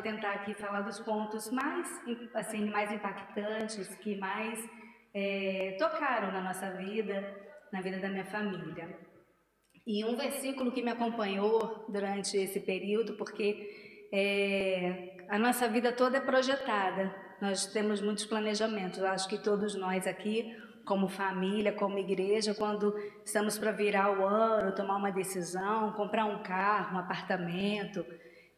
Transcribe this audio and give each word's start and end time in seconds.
vou 0.00 0.02
tentar 0.02 0.32
aqui 0.32 0.54
falar 0.54 0.80
dos 0.80 0.98
pontos 1.00 1.50
mais, 1.50 1.86
assim, 2.34 2.64
mais 2.70 2.90
impactantes, 2.90 3.94
que 3.96 4.16
mais 4.16 4.58
é, 5.12 5.76
tocaram 5.78 6.32
na 6.32 6.40
nossa 6.40 6.70
vida, 6.70 7.36
na 7.70 7.82
vida 7.82 7.98
da 7.98 8.08
minha 8.08 8.24
família. 8.24 8.98
E 9.86 10.02
um 10.06 10.16
versículo 10.16 10.72
que 10.72 10.82
me 10.82 10.90
acompanhou 10.90 11.84
durante 11.90 12.34
esse 12.38 12.60
período, 12.60 13.12
porque 13.18 14.08
é, 14.10 15.16
a 15.28 15.38
nossa 15.38 15.68
vida 15.68 15.92
toda 15.92 16.16
é 16.16 16.20
projetada, 16.20 17.14
nós 17.38 17.66
temos 17.66 18.00
muitos 18.00 18.24
planejamentos. 18.24 19.02
Acho 19.02 19.28
que 19.28 19.36
todos 19.36 19.74
nós 19.74 20.06
aqui, 20.06 20.50
como 20.86 21.08
família, 21.08 21.72
como 21.72 21.98
igreja, 21.98 22.54
quando 22.54 22.94
estamos 23.22 23.58
para 23.58 23.70
virar 23.70 24.18
o 24.18 24.24
ano, 24.24 24.74
tomar 24.74 24.96
uma 24.96 25.12
decisão, 25.12 25.92
comprar 25.92 26.24
um 26.24 26.42
carro, 26.42 26.96
um 26.96 27.00
apartamento, 27.00 28.02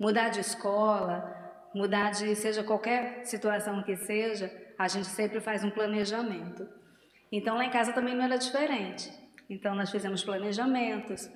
mudar 0.02 0.30
de 0.30 0.40
escola, 0.40 1.41
mudar 1.74 2.10
de 2.10 2.34
seja 2.34 2.62
qualquer 2.62 3.24
situação 3.24 3.82
que 3.82 3.96
seja, 3.96 4.50
a 4.78 4.88
gente 4.88 5.06
sempre 5.06 5.40
faz 5.40 5.64
um 5.64 5.70
planejamento. 5.70 6.68
Então 7.30 7.56
lá 7.56 7.64
em 7.64 7.70
casa 7.70 7.92
também 7.92 8.14
não 8.14 8.24
era 8.24 8.36
diferente. 8.36 9.10
Então 9.48 9.74
nós 9.74 9.90
fizemos 9.90 10.22
planejamentos 10.22 11.28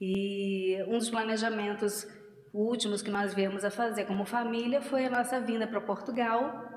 e 0.00 0.76
um 0.88 0.98
dos 0.98 1.10
planejamentos 1.10 2.06
últimos 2.52 3.02
que 3.02 3.10
nós 3.10 3.34
viemos 3.34 3.64
a 3.64 3.70
fazer 3.70 4.04
como 4.04 4.24
família 4.24 4.80
foi 4.80 5.06
a 5.06 5.10
nossa 5.10 5.40
vinda 5.40 5.66
para 5.66 5.80
Portugal. 5.80 6.70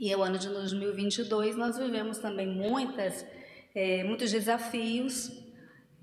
E 0.00 0.14
o 0.14 0.22
ano 0.22 0.38
de 0.38 0.48
2022 0.48 1.56
nós 1.56 1.78
vivemos 1.78 2.18
também 2.18 2.46
muitas, 2.46 3.26
é, 3.74 4.04
muitos 4.04 4.30
desafios. 4.30 5.30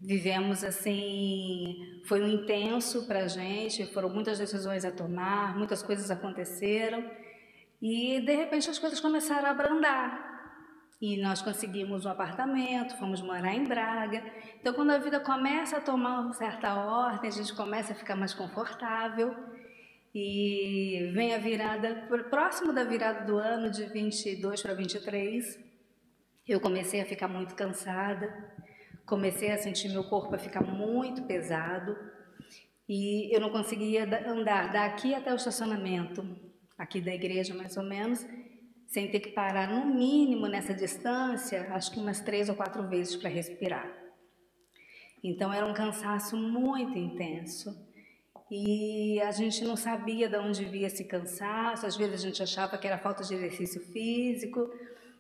Vivemos 0.06 0.64
assim, 0.64 2.02
foi 2.06 2.22
um 2.22 2.28
intenso 2.28 3.08
para 3.08 3.22
a 3.24 3.28
gente, 3.28 3.88
foram 3.88 4.08
muitas 4.10 4.38
decisões 4.38 4.86
a 4.86 4.92
tomar, 4.92 5.58
muitas 5.58 5.82
coisas 5.82 6.12
aconteceram. 6.12 7.10
E 7.82 8.22
de 8.22 8.36
repente 8.36 8.70
as 8.70 8.78
coisas 8.78 9.00
começaram 9.00 9.48
a 9.48 9.52
abrandar. 9.52 10.36
E 11.02 11.18
nós 11.18 11.42
conseguimos 11.42 12.06
um 12.06 12.10
apartamento, 12.10 12.98
fomos 13.00 13.20
morar 13.22 13.54
em 13.56 13.64
Braga. 13.64 14.24
Então, 14.60 14.74
quando 14.74 14.92
a 14.92 14.98
vida 15.00 15.20
começa 15.20 15.78
a 15.78 15.82
tomar 15.82 16.22
uma 16.22 16.34
certa 16.34 16.74
ordem, 16.76 17.28
a 17.28 17.34
gente 17.34 17.54
começa 17.54 17.94
a 17.94 17.96
ficar 17.96 18.16
mais 18.16 18.34
confortável. 18.34 19.36
E 20.14 21.12
vem 21.14 21.34
a 21.34 21.40
virada, 21.40 22.08
próximo 22.30 22.72
da 22.72 22.84
virada 22.84 23.26
do 23.26 23.38
ano, 23.38 23.72
de 23.72 23.86
22 23.88 24.62
para 24.62 24.74
23, 24.74 25.60
eu 26.48 26.62
comecei 26.62 27.02
a 27.02 27.06
ficar 27.06 27.28
muito 27.28 27.56
cansada, 27.56 28.32
comecei 29.06 29.52
a 29.52 29.58
sentir 29.58 29.90
meu 29.90 30.04
corpo 30.04 30.34
a 30.36 30.38
ficar 30.38 30.62
muito 30.62 31.24
pesado 31.24 31.96
e 32.88 33.36
eu 33.36 33.40
não 33.40 33.50
conseguia 33.50 34.04
andar 34.30 34.72
daqui 34.72 35.14
até 35.14 35.32
o 35.32 35.36
estacionamento, 35.36 36.26
aqui 36.78 37.02
da 37.02 37.14
igreja 37.14 37.54
mais 37.54 37.78
ou 37.78 37.84
menos, 37.84 38.26
sem 38.88 39.10
ter 39.10 39.20
que 39.20 39.32
parar 39.32 39.68
no 39.68 39.94
mínimo 39.94 40.48
nessa 40.48 40.74
distância, 40.74 41.68
acho 41.74 41.92
que 41.92 42.00
umas 42.00 42.20
três 42.22 42.50
ou 42.50 42.56
quatro 42.56 42.88
vezes 42.88 43.16
para 43.16 43.30
respirar. 43.30 43.92
Então 45.24 45.52
era 45.52 45.66
um 45.66 45.74
cansaço 45.74 46.38
muito 46.38 46.98
intenso. 46.98 47.76
E 48.52 49.20
a 49.22 49.32
gente 49.32 49.64
não 49.64 49.76
sabia 49.76 50.30
de 50.30 50.38
onde 50.38 50.64
via 50.66 50.86
esse 50.86 51.04
cansaço, 51.04 51.88
às 51.88 51.98
vezes 51.98 52.14
a 52.14 52.28
gente 52.28 52.44
achava 52.44 52.78
que 52.78 52.86
era 52.86 53.00
falta 53.00 53.24
de 53.24 53.34
exercício 53.34 53.82
físico, 53.92 54.70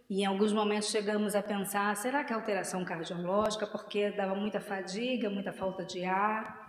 e 0.09 0.21
em 0.21 0.25
alguns 0.25 0.53
momentos 0.53 0.89
chegamos 0.89 1.35
a 1.35 1.41
pensar: 1.41 1.95
será 1.95 2.23
que 2.23 2.31
é 2.31 2.35
alteração 2.35 2.85
cardiológica? 2.85 3.65
Porque 3.65 4.11
dava 4.11 4.35
muita 4.35 4.59
fadiga, 4.59 5.29
muita 5.29 5.51
falta 5.51 5.83
de 5.83 6.05
ar. 6.05 6.63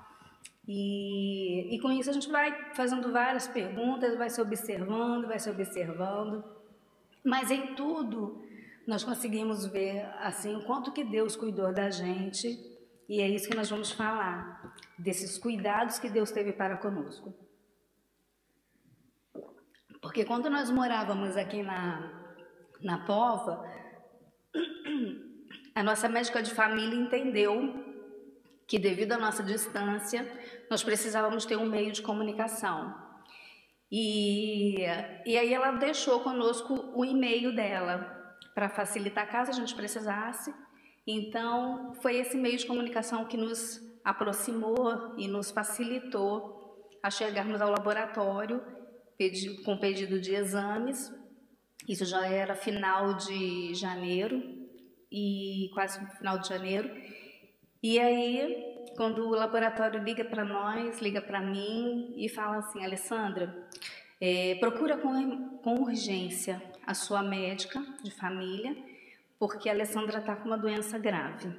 E, 0.67 1.75
e 1.75 1.81
com 1.81 1.93
isso 1.93 2.11
a 2.11 2.13
gente 2.13 2.29
vai 2.29 2.73
fazendo 2.75 3.13
várias 3.13 3.47
perguntas, 3.47 4.17
vai 4.17 4.31
se 4.31 4.41
observando, 4.41 5.27
vai 5.27 5.39
se 5.39 5.51
observando. 5.51 6.43
Mas 7.23 7.51
em 7.51 7.75
tudo 7.75 8.43
nós 8.87 9.05
conseguimos 9.05 9.67
ver 9.67 10.07
assim 10.21 10.57
o 10.57 10.65
quanto 10.65 10.93
que 10.93 11.05
Deus 11.05 11.37
cuidou 11.37 11.73
da 11.73 11.91
gente 11.91 12.49
e 13.09 13.21
é 13.21 13.29
isso 13.29 13.49
que 13.49 13.57
nós 13.57 13.69
vamos 13.71 13.93
falar 13.93 14.75
desses 14.99 15.39
cuidados 15.39 15.99
que 15.99 16.09
Deus 16.09 16.31
teve 16.31 16.53
para 16.53 16.77
conosco. 16.77 17.35
Porque 20.01 20.25
quando 20.25 20.49
nós 20.49 20.71
morávamos 20.71 21.37
aqui 21.37 21.63
na 21.63 22.26
na 22.83 22.99
Pova, 22.99 23.65
a 25.75 25.83
nossa 25.83 26.09
médica 26.09 26.43
de 26.43 26.55
família 26.55 26.95
entendeu 26.95 27.85
que 28.67 28.79
devido 28.79 29.13
à 29.13 29.19
nossa 29.19 29.43
distância, 29.43 30.27
nós 30.71 30.83
precisávamos 30.83 31.45
ter 31.45 31.57
um 31.57 31.67
meio 31.67 31.93
de 31.93 32.03
comunicação. 32.03 32.95
E, 33.91 34.81
e 35.25 35.39
aí 35.39 35.55
ela 35.55 35.73
deixou 35.73 36.21
conosco 36.21 36.91
o 36.95 37.05
e-mail 37.05 37.55
dela 37.55 38.35
para 38.55 38.69
facilitar 38.69 39.31
caso 39.31 39.51
a 39.51 39.55
gente 39.55 39.75
precisasse. 39.75 40.53
Então, 41.07 41.95
foi 42.03 42.17
esse 42.17 42.37
meio 42.37 42.59
de 42.59 42.67
comunicação 42.67 43.25
que 43.27 43.37
nos 43.37 43.81
aproximou 44.05 45.15
e 45.17 45.29
nos 45.29 45.51
facilitou 45.51 46.57
a 47.03 47.11
chegarmos 47.11 47.61
ao 47.61 47.71
laboratório 47.71 48.61
com 49.65 49.77
pedido 49.79 50.21
de 50.21 50.35
exames. 50.35 51.13
Isso 51.89 52.05
já 52.05 52.27
era 52.27 52.55
final 52.55 53.15
de 53.15 53.75
janeiro 53.75 54.43
e 55.11 55.71
quase 55.75 56.05
final 56.17 56.39
de 56.39 56.49
janeiro. 56.49 56.91
E 57.83 57.99
aí 57.99 58.77
quando 58.97 59.29
o 59.29 59.31
laboratório 59.31 60.03
liga 60.03 60.25
para 60.25 60.45
nós, 60.45 61.01
liga 61.01 61.21
para 61.21 61.41
mim 61.41 62.15
e 62.17 62.29
fala 62.29 62.57
assim, 62.57 62.85
Alessandra, 62.85 63.69
é, 64.21 64.57
procura 64.57 64.97
com, 64.97 65.59
com 65.59 65.75
urgência 65.83 66.61
a 66.87 66.95
sua 66.95 67.23
médica 67.23 67.81
de 68.03 68.11
família, 68.11 68.75
porque 69.39 69.69
a 69.69 69.73
Alessandra 69.73 70.19
está 70.19 70.35
com 70.35 70.47
uma 70.47 70.57
doença 70.57 70.99
grave. 70.99 71.55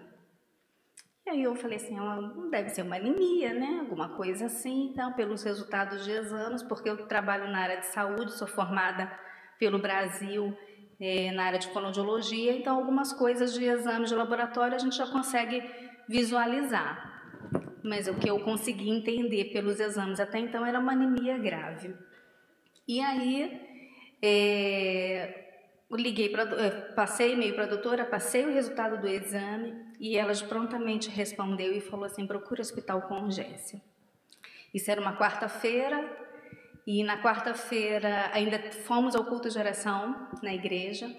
E 1.25 1.29
aí 1.29 1.43
eu 1.43 1.55
falei 1.55 1.77
assim, 1.77 1.95
não 1.95 2.49
deve 2.49 2.69
ser 2.69 2.81
uma 2.81 2.95
anemia, 2.95 3.53
né? 3.53 3.79
Alguma 3.81 4.09
coisa 4.15 4.45
assim, 4.45 4.89
então, 4.91 5.13
pelos 5.13 5.43
resultados 5.43 6.05
de 6.05 6.11
exames, 6.11 6.63
porque 6.63 6.89
eu 6.89 7.05
trabalho 7.05 7.51
na 7.51 7.59
área 7.59 7.77
de 7.77 7.85
saúde, 7.87 8.31
sou 8.31 8.47
formada 8.47 9.11
pelo 9.59 9.79
Brasil 9.79 10.55
é, 10.99 11.31
na 11.31 11.43
área 11.43 11.59
de 11.59 11.67
fonoaudiologia, 11.67 12.53
então 12.53 12.77
algumas 12.77 13.13
coisas 13.13 13.53
de 13.53 13.63
exames 13.63 14.09
de 14.09 14.15
laboratório 14.15 14.75
a 14.75 14.79
gente 14.79 14.95
já 14.95 15.07
consegue 15.07 15.63
visualizar 16.07 17.17
mas 17.87 18.07
o 18.07 18.15
que 18.15 18.29
eu 18.29 18.39
consegui 18.39 18.89
entender 18.89 19.45
pelos 19.45 19.79
exames 19.79 20.19
até 20.19 20.39
então 20.39 20.65
era 20.65 20.79
uma 20.79 20.91
anemia 20.91 21.37
grave. 21.37 21.95
E 22.87 23.01
aí, 23.01 23.61
é, 24.21 25.45
liguei 25.91 26.29
para, 26.29 26.43
é, 26.43 26.69
passei 26.93 27.33
e-mail 27.33 27.55
para 27.55 27.63
a 27.63 27.67
doutora, 27.67 28.05
passei 28.05 28.45
o 28.45 28.53
resultado 28.53 28.99
do 29.01 29.07
exame 29.07 29.73
e 29.99 30.17
ela 30.17 30.33
prontamente 30.47 31.09
respondeu 31.09 31.73
e 31.73 31.81
falou 31.81 32.05
assim: 32.05 32.27
procure 32.27 32.61
hospital 32.61 33.03
com 33.03 33.21
urgência. 33.21 33.81
Isso 34.73 34.91
era 34.91 35.01
uma 35.01 35.17
quarta-feira 35.17 36.26
e 36.87 37.03
na 37.03 37.21
quarta-feira 37.21 38.31
ainda 38.33 38.71
fomos 38.71 39.13
ao 39.13 39.25
culto 39.25 39.49
de 39.49 39.59
oração 39.59 40.29
na 40.41 40.53
igreja 40.53 41.13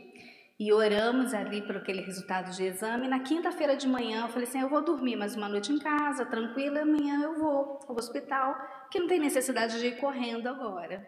e 0.59 0.73
oramos 0.73 1.35
ali 1.35 1.61
por 1.61 1.77
aquele 1.77 2.01
resultado 2.01 2.51
de 2.51 2.65
exame. 2.65 3.07
Na 3.07 3.21
quinta-feira 3.21 3.77
de 3.77 3.87
manhã, 3.87 4.23
eu 4.23 4.29
falei 4.31 4.49
assim: 4.49 4.61
eu 4.61 4.71
vou 4.71 4.83
dormir 4.83 5.15
mais 5.15 5.37
uma 5.37 5.47
noite 5.47 5.71
em 5.71 5.79
casa, 5.79 6.25
tranquila, 6.25 6.81
amanhã 6.81 7.23
eu 7.23 7.39
vou 7.39 7.81
ao 7.87 7.97
hospital, 7.97 8.57
que 8.91 8.99
não 8.99 9.07
tem 9.07 9.21
necessidade 9.21 9.79
de 9.79 9.89
ir 9.89 10.01
correndo 10.01 10.49
agora. 10.49 11.07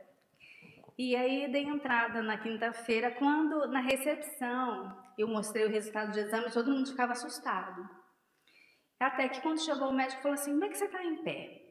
E 0.99 1.17
aí 1.17 1.51
dei 1.51 1.63
entrada 1.63 2.23
na 2.23 2.37
quinta-feira, 2.37 3.11
quando 3.13 3.67
na 3.69 3.81
recepção 3.81 4.95
eu 5.17 5.27
mostrei 5.27 5.65
o 5.65 5.71
resultado 5.71 6.13
de 6.13 6.21
exame, 6.21 6.53
todo 6.53 6.71
mundo 6.71 6.91
ficava 6.91 7.13
assustado. 7.13 7.89
Até 9.01 9.27
que 9.31 9.41
quando 9.41 9.65
chegou 9.65 9.89
o 9.89 9.95
médico 9.95 10.21
falou 10.21 10.35
assim: 10.35 10.53
como 10.53 10.67
é 10.67 10.69
que 10.69 10.77
você 10.77 10.85
está 10.85 11.03
em 11.03 11.25
pé? 11.25 11.63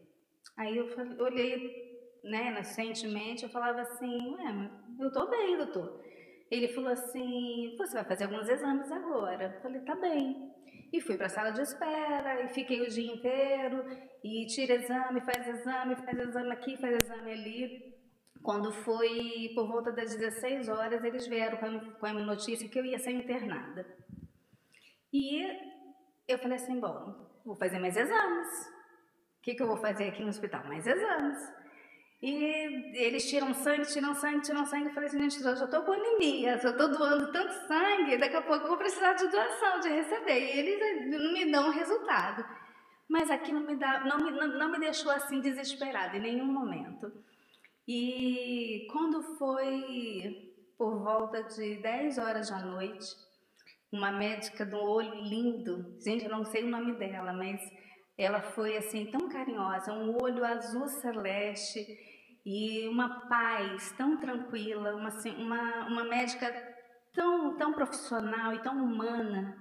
Aí 0.58 0.76
eu 0.76 0.90
olhei, 1.20 1.89
né, 2.24 2.52
nascentemente, 2.52 3.44
eu 3.44 3.50
falava 3.50 3.82
assim: 3.82 4.36
ué, 4.36 4.72
eu 5.00 5.08
estou 5.08 5.30
bem, 5.30 5.58
doutor. 5.58 6.02
Ele 6.50 6.68
falou 6.70 6.92
assim: 6.92 7.76
você 7.78 7.94
vai 7.94 8.06
fazer 8.06 8.26
alguns 8.26 8.48
exames 8.48 8.92
agora. 8.92 9.56
Eu 9.56 9.62
falei: 9.62 9.82
tá 9.82 9.96
bem. 9.96 10.52
E 10.92 11.00
fui 11.02 11.18
para 11.18 11.28
a 11.28 11.30
sala 11.30 11.52
de 11.52 11.62
espera 11.62 12.44
e 12.44 12.50
fiquei 12.50 12.82
o 12.82 12.90
dia 12.90 13.14
inteiro 13.14 13.86
e 14.24 14.48
tira 14.48 14.74
exame, 14.74 15.22
faz 15.22 15.48
exame, 15.48 15.96
faz 15.96 16.18
exame 16.18 16.52
aqui, 16.52 16.78
faz 16.78 16.96
exame 17.04 17.32
ali. 17.32 18.00
Quando 18.42 18.72
foi 18.72 19.52
por 19.54 19.68
volta 19.68 19.92
das 19.92 20.16
16 20.16 20.70
horas, 20.70 21.04
eles 21.04 21.28
vieram 21.28 21.58
com 22.00 22.06
a 22.06 22.14
notícia 22.14 22.68
que 22.68 22.80
eu 22.80 22.86
ia 22.86 22.98
ser 22.98 23.12
internada. 23.12 23.86
E 25.14 25.44
eu 26.28 26.38
falei 26.40 26.58
assim: 26.58 26.80
bom, 26.80 27.42
vou 27.46 27.56
fazer 27.56 27.80
mais 27.80 27.96
exames. 27.96 28.80
O 29.38 29.42
que, 29.42 29.56
que 29.56 29.64
eu 29.64 29.68
vou 29.68 29.78
fazer 29.78 30.10
aqui 30.10 30.22
no 30.22 30.30
hospital? 30.30 30.66
Mais 30.66 30.86
exames. 30.86 31.59
E 32.22 32.98
eles 32.98 33.30
tiram 33.30 33.54
sangue, 33.54 33.88
tiram 33.88 34.14
sangue, 34.14 34.42
tiram 34.42 34.66
sangue. 34.66 34.88
Eu 34.88 34.94
falei 34.94 35.08
assim, 35.08 35.22
gente, 35.22 35.42
eu 35.42 35.56
já 35.56 35.66
estou 35.66 35.84
com 35.84 35.94
anemia, 35.94 36.58
já 36.58 36.72
estou 36.72 36.90
doando 36.90 37.32
tanto 37.32 37.54
sangue, 37.66 38.18
daqui 38.18 38.36
a 38.36 38.42
pouco 38.42 38.66
eu 38.66 38.70
vou 38.70 38.78
precisar 38.78 39.14
de 39.14 39.28
doação, 39.30 39.80
de 39.80 39.90
receber. 39.90 40.38
E 40.38 40.60
eles 40.60 41.10
não 41.10 41.32
me 41.32 41.50
dão 41.50 41.72
resultado. 41.72 42.46
Mas 43.08 43.32
aqui 43.32 43.54
me, 43.54 43.76
dá, 43.78 44.02
não 44.02 44.18
me, 44.18 44.32
não, 44.32 44.48
não 44.48 44.72
me 44.72 44.80
deixou 44.80 45.12
assim 45.12 45.40
desesperada 45.40 46.18
em 46.18 46.22
nenhum 46.22 46.46
momento. 46.46 47.12
E 47.88 48.86
quando 48.92 49.24
foi 49.38 50.54
por 50.78 51.02
volta 51.02 51.42
de 51.44 51.78
10 51.78 52.18
horas 52.18 52.50
da 52.50 52.60
noite, 52.60 53.16
uma 53.92 54.12
médica 54.12 54.66
do 54.66 54.78
olho 54.78 55.16
lindo, 55.24 55.98
gente, 56.00 56.26
eu 56.26 56.30
não 56.30 56.46
sei 56.46 56.64
o 56.64 56.70
nome 56.70 56.94
dela, 56.98 57.34
mas 57.34 57.60
ela 58.18 58.42
foi 58.42 58.78
assim 58.78 59.06
tão 59.06 59.30
carinhosa, 59.30 59.94
um 59.94 60.22
olho 60.22 60.44
azul 60.44 60.88
celeste 60.88 62.09
e 62.46 62.88
uma 62.88 63.28
paz 63.28 63.92
tão 63.94 64.18
tranquila, 64.18 64.96
uma, 64.96 65.10
uma, 65.38 65.88
uma 65.88 66.04
médica 66.06 66.52
tão, 67.14 67.58
tão 67.58 67.74
profissional 67.74 68.54
e 68.54 68.62
tão 68.62 68.76
humana. 68.78 69.58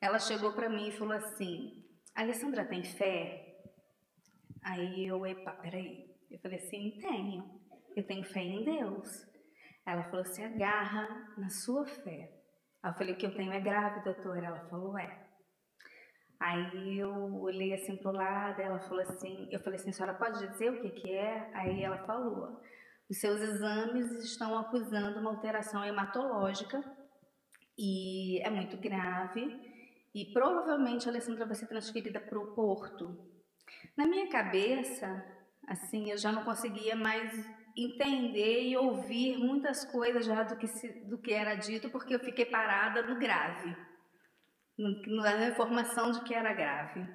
Ela 0.00 0.18
chegou 0.18 0.52
para 0.52 0.68
mim 0.68 0.88
e 0.88 0.92
falou 0.92 1.14
assim: 1.14 1.84
Alessandra 2.14 2.64
tem 2.64 2.84
fé? 2.84 3.56
Aí 4.62 5.06
eu, 5.06 5.26
epa, 5.26 5.52
peraí. 5.52 6.04
Eu 6.30 6.38
falei 6.40 6.58
assim: 6.58 6.98
tenho. 7.00 7.60
Eu 7.96 8.06
tenho 8.06 8.24
fé 8.24 8.40
em 8.40 8.64
Deus. 8.64 9.08
Ela 9.86 10.04
falou: 10.04 10.24
se 10.24 10.42
agarra 10.42 11.34
na 11.36 11.48
sua 11.48 11.86
fé. 11.86 12.32
Aí 12.82 12.90
eu 12.90 12.94
falei: 12.94 13.14
o 13.14 13.16
que 13.16 13.26
eu 13.26 13.34
tenho 13.34 13.52
é 13.52 13.60
grave, 13.60 14.04
doutora. 14.04 14.46
Ela 14.46 14.68
falou: 14.68 14.98
é. 14.98 15.23
Aí 16.44 16.98
eu 16.98 17.40
olhei 17.40 17.72
assim 17.72 17.96
pro 17.96 18.12
lado, 18.12 18.60
ela 18.60 18.78
falou 18.78 19.00
assim, 19.00 19.48
eu 19.50 19.58
falei 19.60 19.78
assim, 19.78 19.90
senhora 19.92 20.12
pode 20.12 20.46
dizer 20.46 20.70
o 20.70 20.82
que 20.82 20.90
que 20.90 21.10
é? 21.10 21.50
Aí 21.54 21.82
ela 21.82 21.96
falou, 22.04 22.60
os 23.08 23.18
seus 23.18 23.40
exames 23.40 24.22
estão 24.22 24.58
acusando 24.58 25.20
uma 25.20 25.30
alteração 25.30 25.82
hematológica 25.82 26.84
e 27.78 28.42
é 28.42 28.50
muito 28.50 28.76
grave 28.76 29.58
e 30.14 30.26
provavelmente 30.34 31.08
a 31.08 31.12
Alessandra 31.12 31.46
vai 31.46 31.54
ser 31.54 31.66
transferida 31.66 32.20
para 32.20 32.38
o 32.38 32.54
Porto. 32.54 33.26
Na 33.96 34.06
minha 34.06 34.28
cabeça, 34.28 35.24
assim, 35.66 36.10
eu 36.10 36.18
já 36.18 36.30
não 36.30 36.44
conseguia 36.44 36.94
mais 36.94 37.32
entender 37.74 38.64
e 38.64 38.76
ouvir 38.76 39.38
muitas 39.38 39.82
coisas 39.86 40.26
já 40.26 40.42
do 40.42 40.58
que, 40.58 40.66
se, 40.66 41.06
do 41.08 41.16
que 41.16 41.32
era 41.32 41.54
dito, 41.54 41.88
porque 41.88 42.14
eu 42.14 42.20
fiquei 42.20 42.44
parada 42.44 43.00
no 43.00 43.18
grave, 43.18 43.74
na 44.78 45.48
informação 45.48 46.10
de 46.10 46.22
que 46.22 46.34
era 46.34 46.52
grave. 46.52 47.06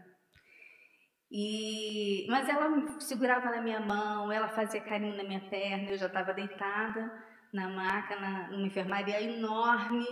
E, 1.31 2.25
mas 2.29 2.49
ela 2.49 2.99
segurava 2.99 3.51
na 3.51 3.61
minha 3.61 3.79
mão, 3.79 4.31
ela 4.31 4.49
fazia 4.49 4.81
carinho 4.81 5.15
na 5.15 5.23
minha 5.23 5.41
perna, 5.49 5.91
eu 5.91 5.97
já 5.97 6.07
estava 6.07 6.33
deitada 6.33 7.11
na 7.53 7.69
maca, 7.69 8.15
na, 8.19 8.47
numa 8.49 8.67
enfermaria 8.67 9.21
enorme, 9.21 10.05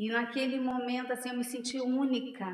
e 0.00 0.08
naquele 0.08 0.58
momento, 0.58 1.12
assim, 1.12 1.28
eu 1.28 1.36
me 1.36 1.44
senti 1.44 1.78
única. 1.78 2.46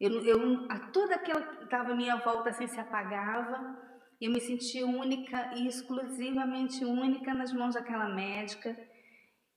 Eu, 0.00 0.24
eu, 0.24 0.66
a 0.70 0.78
toda 0.90 1.14
aquela 1.14 1.42
que 1.42 1.64
estava 1.64 1.92
à 1.92 1.94
minha 1.94 2.16
volta, 2.16 2.48
assim, 2.48 2.66
se 2.66 2.80
apagava. 2.80 3.76
Eu 4.18 4.30
me 4.32 4.40
senti 4.40 4.82
única 4.82 5.52
e 5.54 5.66
exclusivamente 5.66 6.82
única 6.82 7.34
nas 7.34 7.52
mãos 7.52 7.74
daquela 7.74 8.08
médica. 8.08 8.74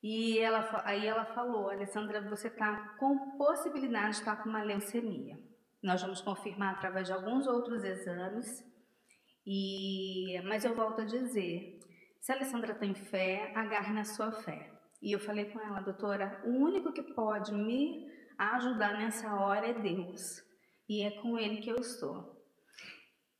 E 0.01 0.37
ela, 0.39 0.83
aí 0.85 1.05
ela 1.05 1.25
falou, 1.25 1.69
Alessandra, 1.69 2.21
você 2.21 2.47
está 2.47 2.95
com 2.99 3.37
possibilidade 3.37 4.11
de 4.11 4.19
estar 4.19 4.35
com 4.37 4.49
uma 4.49 4.63
leucemia. 4.63 5.37
Nós 5.81 6.01
vamos 6.01 6.21
confirmar 6.21 6.75
através 6.75 7.07
de 7.07 7.13
alguns 7.13 7.47
outros 7.47 7.83
exames. 7.83 8.63
E, 9.45 10.39
mas 10.45 10.65
eu 10.65 10.75
volto 10.75 11.01
a 11.01 11.05
dizer, 11.05 11.79
se 12.19 12.31
a 12.31 12.35
Alessandra 12.35 12.75
tem 12.75 12.93
fé, 12.93 13.51
agarre 13.55 13.93
na 13.93 14.03
sua 14.03 14.31
fé. 14.31 14.71
E 15.01 15.11
eu 15.11 15.19
falei 15.19 15.45
com 15.45 15.59
ela, 15.59 15.79
doutora, 15.79 16.41
o 16.45 16.49
único 16.49 16.91
que 16.91 17.01
pode 17.01 17.53
me 17.53 18.07
ajudar 18.37 18.97
nessa 18.97 19.33
hora 19.35 19.67
é 19.67 19.73
Deus. 19.73 20.43
E 20.89 21.03
é 21.03 21.11
com 21.21 21.37
Ele 21.37 21.57
que 21.57 21.69
eu 21.69 21.77
estou. 21.77 22.35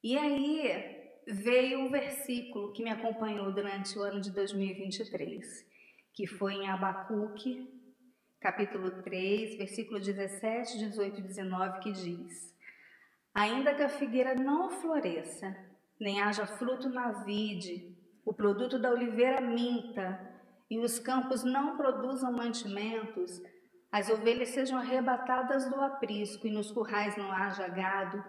E 0.03 0.17
aí 0.17 0.97
veio 1.27 1.79
um 1.79 1.89
versículo 1.89 2.71
que 2.71 2.83
me 2.83 2.89
acompanhou 2.89 3.53
durante 3.53 3.97
o 3.97 4.01
ano 4.01 4.21
de 4.21 4.31
2023, 4.31 5.45
que 6.17 6.25
foi 6.25 6.55
em 6.55 6.67
Abacuque, 6.67 7.71
capítulo 8.41 9.03
3, 9.03 9.55
versículo 9.55 9.99
17, 9.99 10.79
18 10.79 11.19
e 11.19 11.21
19, 11.21 11.79
que 11.79 11.91
diz: 11.91 12.57
Ainda 13.35 13.75
que 13.75 13.83
a 13.83 13.89
figueira 13.89 14.33
não 14.33 14.67
floresça, 14.67 15.55
nem 15.99 16.19
haja 16.19 16.47
fruto 16.47 16.89
na 16.89 17.11
vide, 17.23 17.95
o 18.25 18.33
produto 18.33 18.79
da 18.79 18.89
oliveira 18.89 19.39
minta, 19.39 20.19
e 20.67 20.79
os 20.79 20.97
campos 20.97 21.43
não 21.43 21.77
produzam 21.77 22.31
mantimentos, 22.31 23.39
as 23.91 24.09
ovelhas 24.09 24.49
sejam 24.49 24.79
arrebatadas 24.79 25.69
do 25.69 25.79
aprisco 25.79 26.47
e 26.47 26.51
nos 26.51 26.71
currais 26.71 27.15
não 27.15 27.31
haja 27.31 27.67
gado, 27.67 28.23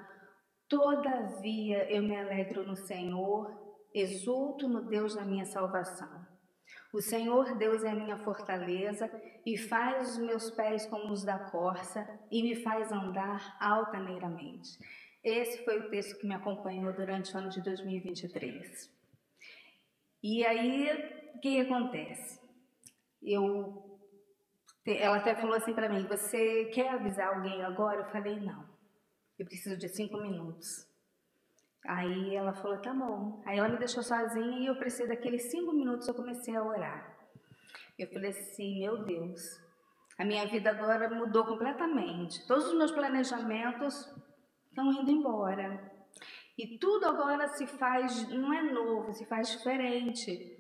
todavia 0.68 1.90
eu 1.90 2.02
me 2.02 2.14
alegro 2.14 2.66
no 2.66 2.76
Senhor, 2.76 3.50
exulto 3.94 4.68
no 4.68 4.82
Deus 4.82 5.14
da 5.14 5.24
minha 5.24 5.46
salvação. 5.46 6.27
O 6.92 7.02
Senhor 7.02 7.56
Deus 7.58 7.84
é 7.84 7.92
minha 7.92 8.16
fortaleza 8.16 9.10
e 9.44 9.58
faz 9.58 10.12
os 10.12 10.18
meus 10.18 10.50
pés 10.50 10.86
como 10.86 11.12
os 11.12 11.22
da 11.22 11.38
corça 11.38 12.08
e 12.30 12.42
me 12.42 12.54
faz 12.54 12.90
andar 12.90 13.56
altaneiramente. 13.60 14.78
Esse 15.22 15.62
foi 15.64 15.80
o 15.80 15.90
texto 15.90 16.18
que 16.18 16.26
me 16.26 16.34
acompanhou 16.34 16.90
durante 16.94 17.34
o 17.34 17.38
ano 17.38 17.50
de 17.50 17.62
2023. 17.62 18.90
E 20.22 20.46
aí 20.46 21.28
o 21.34 21.40
que 21.40 21.60
acontece? 21.60 22.40
Eu, 23.22 24.00
ela 24.86 25.18
até 25.18 25.34
falou 25.34 25.56
assim 25.56 25.74
para 25.74 25.90
mim: 25.90 26.06
Você 26.06 26.66
quer 26.66 26.88
avisar 26.88 27.34
alguém 27.34 27.62
agora? 27.62 28.00
Eu 28.00 28.10
falei: 28.10 28.40
Não, 28.40 28.64
eu 29.38 29.44
preciso 29.44 29.76
de 29.76 29.88
cinco 29.88 30.16
minutos. 30.18 30.87
Aí 31.88 32.36
ela 32.36 32.52
falou: 32.52 32.76
Tá 32.82 32.92
bom. 32.92 33.42
Aí 33.46 33.58
ela 33.58 33.70
me 33.70 33.78
deixou 33.78 34.02
sozinha 34.02 34.58
e 34.58 34.66
eu 34.66 34.76
precisei 34.76 35.08
daqueles 35.08 35.50
cinco 35.50 35.72
minutos. 35.72 36.06
Eu 36.06 36.12
comecei 36.12 36.54
a 36.54 36.62
orar. 36.62 37.16
Eu 37.98 38.06
falei 38.08 38.28
assim: 38.28 38.80
Meu 38.80 39.04
Deus, 39.04 39.40
a 40.18 40.24
minha 40.24 40.46
vida 40.46 40.68
agora 40.68 41.08
mudou 41.08 41.46
completamente. 41.46 42.46
Todos 42.46 42.66
os 42.66 42.76
meus 42.76 42.92
planejamentos 42.92 44.06
estão 44.68 44.92
indo 44.92 45.10
embora. 45.10 45.90
E 46.58 46.76
tudo 46.76 47.06
agora 47.06 47.48
se 47.48 47.66
faz, 47.66 48.28
não 48.28 48.52
é 48.52 48.62
novo, 48.62 49.14
se 49.14 49.24
faz 49.24 49.48
diferente. 49.50 50.56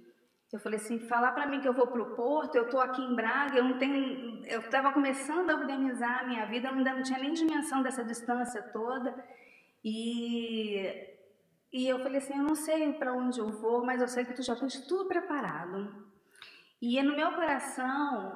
Eu 0.50 0.58
falei 0.60 0.78
assim, 0.78 0.98
falar 1.00 1.32
para 1.32 1.46
mim 1.46 1.60
que 1.60 1.68
eu 1.68 1.74
vou 1.74 1.88
para 1.88 2.00
o 2.00 2.16
Porto, 2.16 2.54
eu 2.54 2.64
estou 2.64 2.80
aqui 2.80 3.02
em 3.02 3.14
Braga, 3.14 3.58
eu 3.58 3.64
não 3.64 3.76
tenho, 3.76 4.46
eu 4.46 4.60
estava 4.60 4.92
começando 4.92 5.50
a 5.50 5.56
organizar 5.56 6.20
a 6.20 6.26
minha 6.26 6.46
vida, 6.46 6.68
eu 6.68 6.74
ainda 6.74 6.94
não 6.94 7.02
tinha 7.02 7.18
nem 7.18 7.34
dimensão 7.34 7.82
dessa 7.82 8.02
distância 8.02 8.62
toda, 8.62 9.14
e, 9.84 11.17
e 11.72 11.86
eu 11.86 11.98
falei 11.98 12.18
assim, 12.18 12.36
eu 12.36 12.44
não 12.44 12.54
sei 12.54 12.92
para 12.94 13.12
onde 13.12 13.38
eu 13.38 13.48
vou, 13.48 13.84
mas 13.84 14.00
eu 14.00 14.08
sei 14.08 14.24
que 14.24 14.34
tu 14.34 14.42
já 14.42 14.56
tens 14.56 14.80
tudo 14.86 15.06
preparado. 15.06 16.06
E 16.80 17.02
no 17.02 17.16
meu 17.16 17.32
coração 17.32 18.32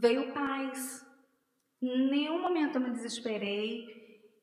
veio 0.00 0.32
paz. 0.32 1.06
Em 1.80 2.10
nenhum 2.10 2.40
momento 2.40 2.76
eu 2.76 2.80
me 2.80 2.90
desesperei. 2.90 3.86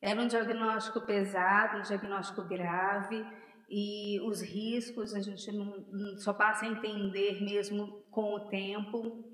Era 0.00 0.20
um 0.20 0.26
diagnóstico 0.26 1.00
pesado, 1.02 1.78
um 1.78 1.82
diagnóstico 1.82 2.44
grave 2.44 3.24
e 3.68 4.20
os 4.20 4.42
riscos 4.42 5.14
a 5.14 5.20
gente 5.20 5.50
não, 5.52 6.16
só 6.18 6.32
passa 6.32 6.66
a 6.66 6.68
entender 6.68 7.42
mesmo 7.42 8.04
com 8.10 8.34
o 8.34 8.48
tempo. 8.48 9.24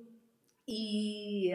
E, 0.67 1.51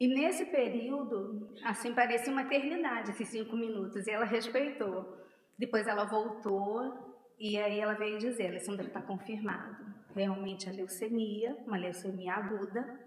e 0.00 0.08
nesse 0.08 0.46
período, 0.46 1.54
assim, 1.64 1.94
parecia 1.94 2.32
uma 2.32 2.42
eternidade, 2.42 3.10
esses 3.10 3.28
cinco 3.28 3.56
minutos, 3.56 4.06
e 4.06 4.10
ela 4.10 4.24
respeitou. 4.24 5.16
Depois 5.58 5.86
ela 5.88 6.04
voltou 6.04 7.08
e 7.38 7.58
aí 7.58 7.80
ela 7.80 7.94
veio 7.94 8.18
dizer, 8.18 8.48
Alessandra 8.48 8.86
está 8.86 9.02
confirmado, 9.02 9.76
realmente 10.14 10.68
a 10.68 10.72
leucemia, 10.72 11.56
uma 11.66 11.76
leucemia 11.76 12.34
aguda, 12.34 13.00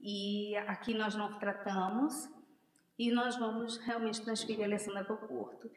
e 0.00 0.56
aqui 0.56 0.94
nós 0.94 1.16
não 1.16 1.38
tratamos 1.38 2.28
e 2.96 3.10
nós 3.10 3.36
vamos 3.36 3.78
realmente 3.78 4.22
transferir 4.22 4.62
a 4.62 4.66
Alessandra 4.66 5.04
para 5.04 5.14
o 5.14 5.28
Porto. 5.28 5.70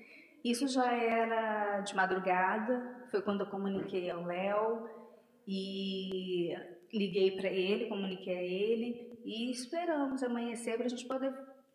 Isso 0.44 0.68
já 0.68 0.92
era 0.92 1.82
de 1.82 1.96
madrugada, 1.96 3.08
foi 3.10 3.22
quando 3.22 3.42
eu 3.42 3.48
comuniquei 3.48 4.10
ao 4.10 4.24
Léo 4.24 4.88
e 5.48 6.56
liguei 6.94 7.32
para 7.32 7.50
ele, 7.50 7.88
comuniquei 7.88 8.38
a 8.38 8.44
ele 8.44 9.20
e 9.24 9.52
esperamos 9.52 10.24
amanhecer 10.24 10.78
para 10.78 10.86
a 10.86 10.90
gente 10.90 11.06
poder 11.06 11.34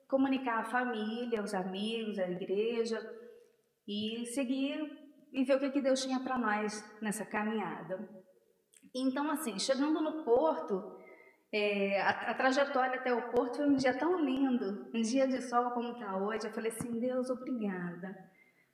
comunicar 0.09 0.61
a 0.61 0.65
família, 0.65 1.43
os 1.43 1.55
amigos, 1.55 2.19
a 2.19 2.29
igreja 2.29 2.99
e 3.87 4.26
seguir 4.26 4.78
e 5.33 5.45
ver 5.45 5.57
o 5.57 5.61
que, 5.61 5.71
que 5.71 5.81
Deus 5.81 6.02
tinha 6.02 6.21
para 6.21 6.38
nós 6.38 6.85
nessa 7.00 7.25
caminhada. 7.25 8.09
Então, 8.95 9.31
assim, 9.31 9.59
chegando 9.59 10.00
no 10.00 10.25
porto, 10.25 10.97
é, 11.52 12.00
a, 12.00 12.31
a, 12.31 12.35
trajetória 12.35 12.99
até 12.99 13.12
o 13.12 13.31
porto 13.31 13.57
foi 13.57 13.69
um 13.69 13.76
dia 13.76 13.97
tão 13.97 14.19
lindo, 14.25 14.90
um 14.95 15.02
dia 15.02 15.28
de 15.28 15.43
sol 15.43 15.71
como 15.73 15.93
está 15.93 16.16
hoje. 16.16 16.47
Eu 16.47 16.52
falei 16.52 16.71
assim, 16.71 16.99
Deus, 16.99 17.28
obrigada 17.28 18.16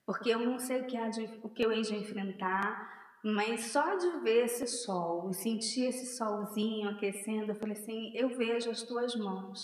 porque 0.07 0.31
eu 0.31 0.41
não 0.41 0.59
sei 0.59 0.83
o 0.83 0.87
que, 0.87 1.11
de, 1.11 1.41
o 1.43 1.49
que 1.49 1.65
eu 1.65 1.73
hei 1.73 1.83
de 1.83 1.95
enfrentar, 1.95 3.19
mas 3.25 3.67
só 3.67 3.97
de 3.97 4.21
ver 4.21 4.47
esse 4.47 4.67
sol, 4.67 5.33
sentir 5.33 5.87
esse 5.87 6.17
solzinho 6.17 6.91
aquecendo, 6.91 7.53
eu 7.53 7.57
falei 7.57 7.77
assim: 7.77 8.13
eu 8.15 8.37
vejo 8.37 8.71
as 8.71 8.83
tuas 8.83 9.15
mãos, 9.15 9.61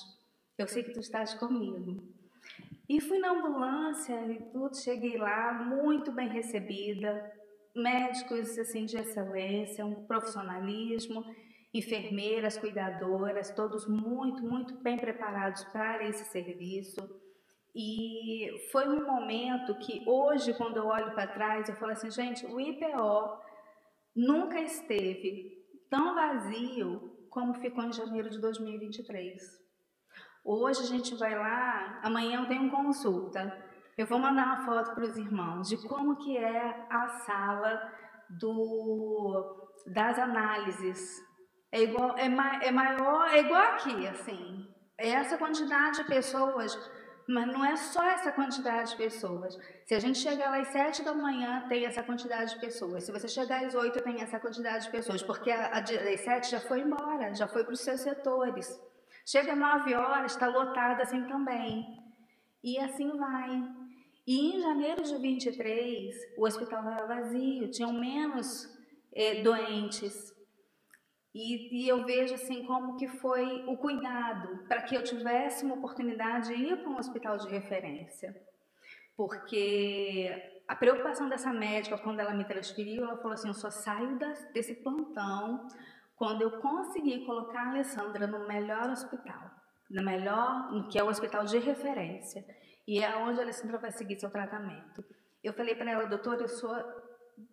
eu 0.57 0.69
sei 0.69 0.83
que 0.83 0.93
tu 0.93 1.01
estás 1.01 1.35
comigo. 1.35 2.17
E 2.89 3.01
fui 3.03 3.19
na 3.19 3.33
ambulância 3.33 4.15
e 4.33 4.51
tudo, 4.51 4.75
cheguei 4.77 5.19
lá 5.19 5.53
muito 5.53 6.11
bem 6.11 6.29
recebida, 6.29 7.31
médicos 7.77 8.59
assim 8.59 8.87
de 8.87 8.97
excelência, 8.97 9.85
um 9.85 10.07
profissionalismo, 10.07 11.23
enfermeiras, 11.75 12.57
cuidadoras, 12.57 13.51
todos 13.51 13.87
muito, 13.87 14.43
muito 14.43 14.75
bem 14.83 14.97
preparados 14.97 15.65
para 15.65 16.09
esse 16.09 16.25
serviço. 16.31 16.97
E 17.75 18.49
foi 18.73 18.89
um 18.89 19.07
momento 19.07 19.79
que 19.79 20.03
hoje, 20.07 20.55
quando 20.55 20.79
eu 20.79 20.87
olho 20.87 21.13
para 21.13 21.27
trás, 21.27 21.69
eu 21.69 21.77
falo 21.77 21.93
assim, 21.93 22.11
gente, 22.11 22.47
o 22.47 22.59
IPO 22.59 23.39
nunca 24.17 24.61
esteve 24.61 25.59
tão 25.91 26.15
vazio 26.15 27.27
como 27.29 27.55
ficou 27.55 27.85
em 27.85 27.93
janeiro 27.93 28.31
de 28.31 28.41
2023. 28.41 29.68
Hoje 30.45 30.81
a 30.83 30.87
gente 30.87 31.15
vai 31.15 31.37
lá, 31.37 32.01
amanhã 32.03 32.41
eu 32.41 32.49
tenho 32.49 32.71
consulta. 32.71 33.57
Eu 33.97 34.07
vou 34.07 34.19
mandar 34.19 34.47
uma 34.47 34.65
foto 34.65 34.95
para 34.95 35.05
os 35.05 35.17
irmãos 35.17 35.69
de 35.69 35.77
como 35.89 36.17
que 36.17 36.37
é 36.37 36.87
a 36.89 37.09
sala 37.09 37.93
do, 38.31 39.71
das 39.87 40.19
análises. 40.19 41.21
É 41.73 41.83
igual, 41.83 42.17
é, 42.17 42.29
ma, 42.29 42.63
é 42.63 42.71
maior, 42.71 43.29
é 43.29 43.41
igual 43.41 43.61
aqui, 43.61 44.07
assim. 44.07 44.67
É 44.97 45.11
essa 45.11 45.37
quantidade 45.37 45.99
de 45.99 46.05
pessoas 46.05 46.77
mas 47.29 47.47
não 47.47 47.63
é 47.63 47.77
só 47.77 48.03
essa 48.03 48.33
quantidade 48.33 48.93
de 48.93 48.97
pessoas. 48.97 49.55
Se 49.85 49.95
a 49.95 50.01
gente 50.01 50.19
chegar 50.19 50.51
lá 50.51 50.61
às 50.61 50.69
sete 50.69 51.05
da 51.05 51.13
manhã, 51.13 51.69
tem 51.69 51.85
essa 51.85 52.03
quantidade 52.03 52.55
de 52.55 52.61
pessoas. 52.61 53.05
Se 53.05 53.13
você 53.13 53.29
chegar 53.29 53.67
às 53.67 53.75
oito, 53.75 54.01
tem 54.01 54.23
essa 54.23 54.41
quantidade 54.41 54.87
de 54.87 54.91
pessoas. 54.91 55.23
Porque 55.23 55.51
a, 55.51 55.67
a, 55.67 55.79
às 55.81 56.21
sete 56.23 56.51
já 56.51 56.59
foi 56.59 56.81
embora, 56.81 57.35
já 57.35 57.47
foi 57.47 57.65
para 57.65 57.75
os 57.75 57.81
seus 57.81 58.01
setores. 58.01 58.81
Chega 59.31 59.55
nove 59.55 59.95
horas, 59.95 60.33
está 60.33 60.47
lotada 60.47 61.03
assim 61.03 61.23
também. 61.27 61.85
E 62.65 62.79
assim 62.79 63.15
vai. 63.19 63.63
E 64.27 64.57
em 64.57 64.61
janeiro 64.63 65.03
de 65.03 65.19
23, 65.19 66.17
o 66.39 66.47
hospital 66.47 66.79
estava 66.79 67.07
vazio, 67.07 67.71
tinham 67.71 67.93
menos 67.93 68.67
eh, 69.13 69.43
doentes. 69.43 70.35
E, 71.35 71.85
e, 71.85 71.89
eu 71.89 72.07
vejo 72.07 72.37
assim 72.37 72.65
como 72.65 72.97
que 72.97 73.07
foi 73.07 73.67
o 73.67 73.77
cuidado 73.77 74.67
para 74.67 74.81
que 74.81 74.95
eu 74.95 75.05
tivesse 75.05 75.63
uma 75.63 75.75
oportunidade 75.75 76.49
de 76.49 76.55
ir 76.55 76.79
para 76.79 76.89
um 76.89 76.97
hospital 76.97 77.37
de 77.37 77.49
referência. 77.49 78.35
Porque 79.15 80.63
a 80.67 80.75
preocupação 80.75 81.29
dessa 81.29 81.53
médica, 81.53 81.99
quando 81.99 82.21
ela 82.21 82.33
me 82.33 82.47
transferiu, 82.47 83.05
ela 83.05 83.19
falou 83.19 83.33
assim, 83.33 83.49
eu 83.49 83.55
só 83.55 83.71
saio 83.71 84.19
desse 84.55 84.75
plantão 84.77 85.69
quando 86.19 86.43
eu 86.43 86.61
conseguir 86.61 87.25
colocar 87.25 87.61
a 87.61 87.71
Alessandra 87.71 88.27
no 88.27 88.47
melhor 88.47 88.91
hospital, 88.91 89.51
no 89.89 90.05
melhor, 90.05 90.69
que 90.91 90.99
é 90.99 91.05
o 91.05 91.09
hospital 91.09 91.45
de 91.45 91.59
referência, 91.59 92.45
e 92.87 93.03
é 93.03 93.17
onde 93.17 93.39
a 93.39 93.43
Alessandra 93.45 93.79
vai 93.79 93.93
seguir 93.93 94.19
seu 94.19 94.31
tratamento. 94.31 95.05
Eu 95.43 95.53
falei 95.53 95.77
para 95.77 95.91
ela, 95.91 96.07
doutora, 96.07 96.43
eu 96.43 96.49
sou 96.49 96.75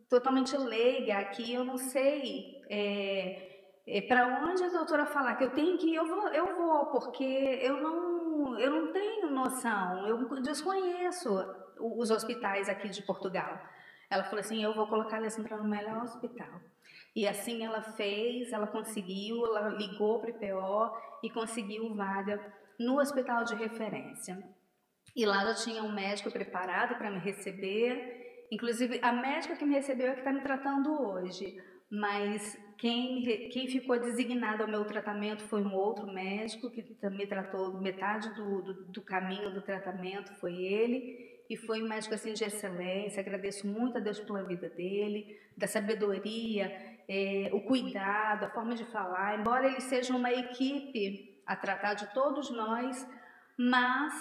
totalmente 0.09 0.57
leiga 0.57 1.19
aqui, 1.19 1.53
eu 1.53 1.63
não 1.63 1.77
sei... 1.77 2.61
É, 2.69 3.53
é, 3.87 4.01
para 4.01 4.43
onde 4.43 4.63
a 4.63 4.69
doutora 4.69 5.05
falar 5.05 5.35
que 5.35 5.43
eu 5.43 5.51
tenho 5.51 5.77
que 5.77 5.91
ir, 5.91 5.95
eu 5.95 6.07
vou, 6.07 6.27
eu 6.29 6.55
vou, 6.55 6.87
porque 6.87 7.23
eu 7.61 7.79
não, 7.79 8.59
eu 8.59 8.71
não 8.71 8.91
tenho 8.91 9.29
noção, 9.29 10.07
eu 10.07 10.41
desconheço 10.41 11.29
os 11.79 12.09
hospitais 12.09 12.67
aqui 12.67 12.89
de 12.89 13.03
Portugal. 13.03 13.59
Ela 14.09 14.23
falou 14.23 14.39
assim, 14.39 14.63
eu 14.63 14.73
vou 14.73 14.87
colocar 14.87 15.17
a 15.17 15.19
Alessandra 15.19 15.57
no 15.57 15.69
melhor 15.69 16.01
hospital. 16.03 16.59
E 17.15 17.25
assim 17.27 17.63
ela 17.63 17.81
fez, 17.81 18.51
ela 18.51 18.67
conseguiu, 18.67 19.45
ela 19.45 19.69
ligou 19.69 20.19
para 20.19 20.27
o 20.27 20.35
IPO 20.35 20.97
e 21.23 21.29
conseguiu 21.29 21.95
vaga 21.95 22.41
no 22.77 22.99
hospital 22.99 23.45
de 23.45 23.55
referência. 23.55 24.37
E 25.15 25.25
lá 25.25 25.45
já 25.45 25.53
tinha 25.53 25.81
um 25.81 25.93
médico 25.93 26.29
preparado 26.29 26.97
para 26.97 27.09
me 27.09 27.19
receber. 27.19 28.47
Inclusive, 28.51 28.99
a 29.01 29.13
médica 29.13 29.55
que 29.55 29.65
me 29.65 29.75
recebeu 29.75 30.07
é 30.07 30.13
que 30.13 30.19
está 30.19 30.33
me 30.33 30.41
tratando 30.41 30.91
hoje. 31.01 31.57
Mas 31.89 32.57
quem, 32.77 33.23
quem 33.49 33.67
ficou 33.67 33.97
designado 33.97 34.63
ao 34.63 34.69
meu 34.69 34.83
tratamento 34.83 35.43
foi 35.43 35.61
um 35.61 35.73
outro 35.73 36.05
médico 36.07 36.69
que 36.69 36.83
também 36.95 37.25
tratou 37.27 37.79
metade 37.79 38.33
do, 38.35 38.61
do, 38.61 38.73
do 38.91 39.01
caminho 39.01 39.53
do 39.53 39.61
tratamento, 39.61 40.33
foi 40.35 40.53
ele. 40.53 41.33
E 41.49 41.55
foi 41.55 41.81
um 41.81 41.87
médico 41.87 42.13
assim 42.13 42.33
de 42.33 42.43
excelência. 42.43 43.21
Agradeço 43.21 43.65
muito 43.65 43.97
a 43.97 44.01
Deus 44.01 44.19
pela 44.19 44.43
vida 44.43 44.67
dele, 44.67 45.39
da 45.55 45.67
sabedoria, 45.67 46.94
é, 47.07 47.49
o 47.53 47.61
cuidado, 47.61 48.45
a 48.45 48.49
forma 48.49 48.75
de 48.75 48.85
falar. 48.85 49.39
Embora 49.39 49.67
ele 49.67 49.81
seja 49.81 50.15
uma 50.15 50.31
equipe 50.31 51.41
a 51.45 51.55
tratar 51.55 51.93
de 51.93 52.11
todos 52.13 52.49
nós, 52.49 53.07
mas 53.57 54.13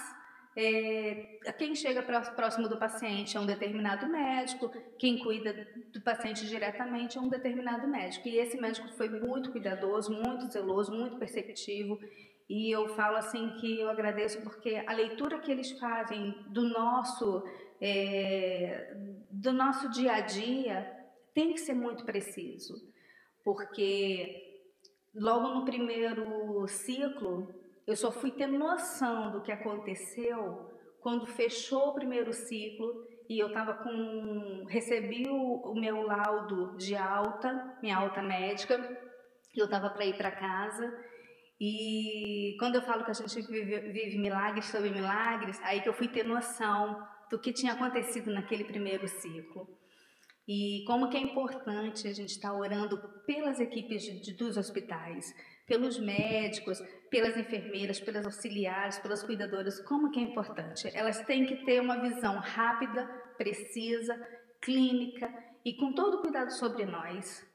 é, 0.57 1.39
quem 1.59 1.75
chega 1.75 2.03
próximo 2.03 2.69
do 2.69 2.77
paciente 2.77 3.37
é 3.37 3.41
um 3.41 3.47
determinado 3.47 4.07
médico, 4.07 4.71
quem 4.99 5.19
cuida 5.19 5.67
do 5.93 6.01
paciente 6.01 6.47
diretamente 6.47 7.19
é 7.19 7.21
um 7.21 7.29
determinado 7.29 7.89
médico. 7.89 8.29
E 8.29 8.39
esse 8.39 8.61
médico 8.61 8.89
foi 8.93 9.09
muito 9.09 9.51
cuidadoso, 9.51 10.13
muito 10.13 10.51
zeloso, 10.53 10.93
muito 10.93 11.17
perceptivo. 11.17 11.99
E 12.49 12.71
eu 12.71 12.89
falo 12.95 13.17
assim 13.17 13.51
que 13.59 13.81
eu 13.81 13.89
agradeço 13.91 14.41
porque 14.43 14.83
a 14.87 14.93
leitura 14.93 15.39
que 15.39 15.51
eles 15.51 15.73
fazem 15.79 16.37
do 16.49 16.69
nosso, 16.69 17.43
é, 17.81 18.95
do 19.31 19.53
nosso 19.53 19.89
dia 19.91 20.13
a 20.17 20.21
dia 20.21 20.94
tem 21.35 21.53
que 21.53 21.61
ser 21.61 21.75
muito 21.75 22.05
preciso. 22.05 22.75
Porque 23.45 24.63
logo 25.15 25.49
no 25.49 25.65
primeiro 25.65 26.67
ciclo, 26.67 27.53
eu 27.87 27.97
só 27.97 28.11
fui 28.11 28.31
ter 28.31 28.47
noção 28.47 29.31
do 29.33 29.43
que 29.43 29.53
aconteceu 29.53 30.71
quando 31.01 31.27
fechou 31.27 31.91
o 31.91 31.95
primeiro 31.95 32.33
ciclo 32.33 33.07
e 33.29 33.39
eu 33.39 33.49
estava 33.49 33.75
com 33.75 34.65
recebi 34.69 35.29
o, 35.29 35.71
o, 35.71 35.75
meu 35.75 36.03
laudo 36.03 36.77
de 36.77 36.95
alta, 36.95 37.79
minha 37.83 37.97
alta 37.97 38.23
médica, 38.23 38.77
e 39.55 39.59
eu 39.59 39.67
estava 39.67 39.91
para 39.91 40.05
ir 40.05 40.17
para 40.17 40.31
casa. 40.31 40.93
E 41.61 42.57
quando 42.59 42.77
eu 42.77 42.83
falo 42.83 43.05
que 43.05 43.11
a 43.11 43.15
gente 43.15 43.41
vive, 43.47 43.81
vive 43.93 44.19
milagres 44.19 44.67
sobre 44.67 44.91
milagres, 44.91 45.61
aí 45.63 45.81
que 45.81 45.89
eu 45.89 45.95
fui 45.95 46.09
ter 46.09 46.25
noção 46.25 47.07
do 47.31 47.39
que 47.39 47.53
tinha 47.53 47.73
acontecido 47.73 48.31
naquele 48.33 48.65
primeiro 48.65 49.07
ciclo. 49.09 49.69
E 50.47 50.85
como 50.87 51.09
que 51.09 51.17
é 51.17 51.21
importante 51.21 52.07
a 52.07 52.13
gente 52.13 52.31
estar 52.31 52.51
tá 52.51 52.55
orando 52.55 52.99
pelas 53.27 53.61
equipes 53.61 54.03
de, 54.03 54.21
de, 54.21 54.35
dos 54.35 54.57
hospitais, 54.57 55.35
pelos 55.67 55.99
médicos, 55.99 56.83
pelas 57.11 57.37
enfermeiras, 57.37 57.99
pelas 57.99 58.27
auxiliares, 58.27 58.99
pelas 58.99 59.23
cuidadoras, 59.23 59.81
como 59.81 60.11
que 60.11 60.21
é 60.21 60.23
importante. 60.23 60.91
Elas 60.95 61.21
têm 61.23 61.47
que 61.47 61.65
ter 61.65 61.81
uma 61.81 61.99
visão 62.01 62.39
rápida, 62.39 63.07
precisa, 63.39 64.15
clínica 64.61 65.33
e 65.65 65.75
com 65.75 65.93
todo 65.93 66.21
cuidado 66.21 66.51
sobre 66.51 66.85
nós. 66.85 67.47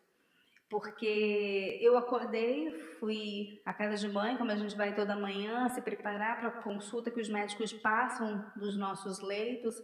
Porque 0.69 1.79
eu 1.81 1.97
acordei, 1.97 2.71
fui 2.99 3.59
à 3.65 3.73
casa 3.73 3.95
de 4.07 4.13
mãe, 4.13 4.37
como 4.37 4.51
a 4.51 4.55
gente 4.55 4.77
vai 4.77 4.93
toda 4.93 5.15
manhã, 5.15 5.67
se 5.69 5.81
preparar 5.81 6.39
para 6.39 6.49
a 6.49 6.61
consulta 6.63 7.09
que 7.09 7.19
os 7.19 7.27
médicos 7.27 7.73
passam 7.73 8.45
dos 8.55 8.77
nossos 8.77 9.19
leitos. 9.19 9.75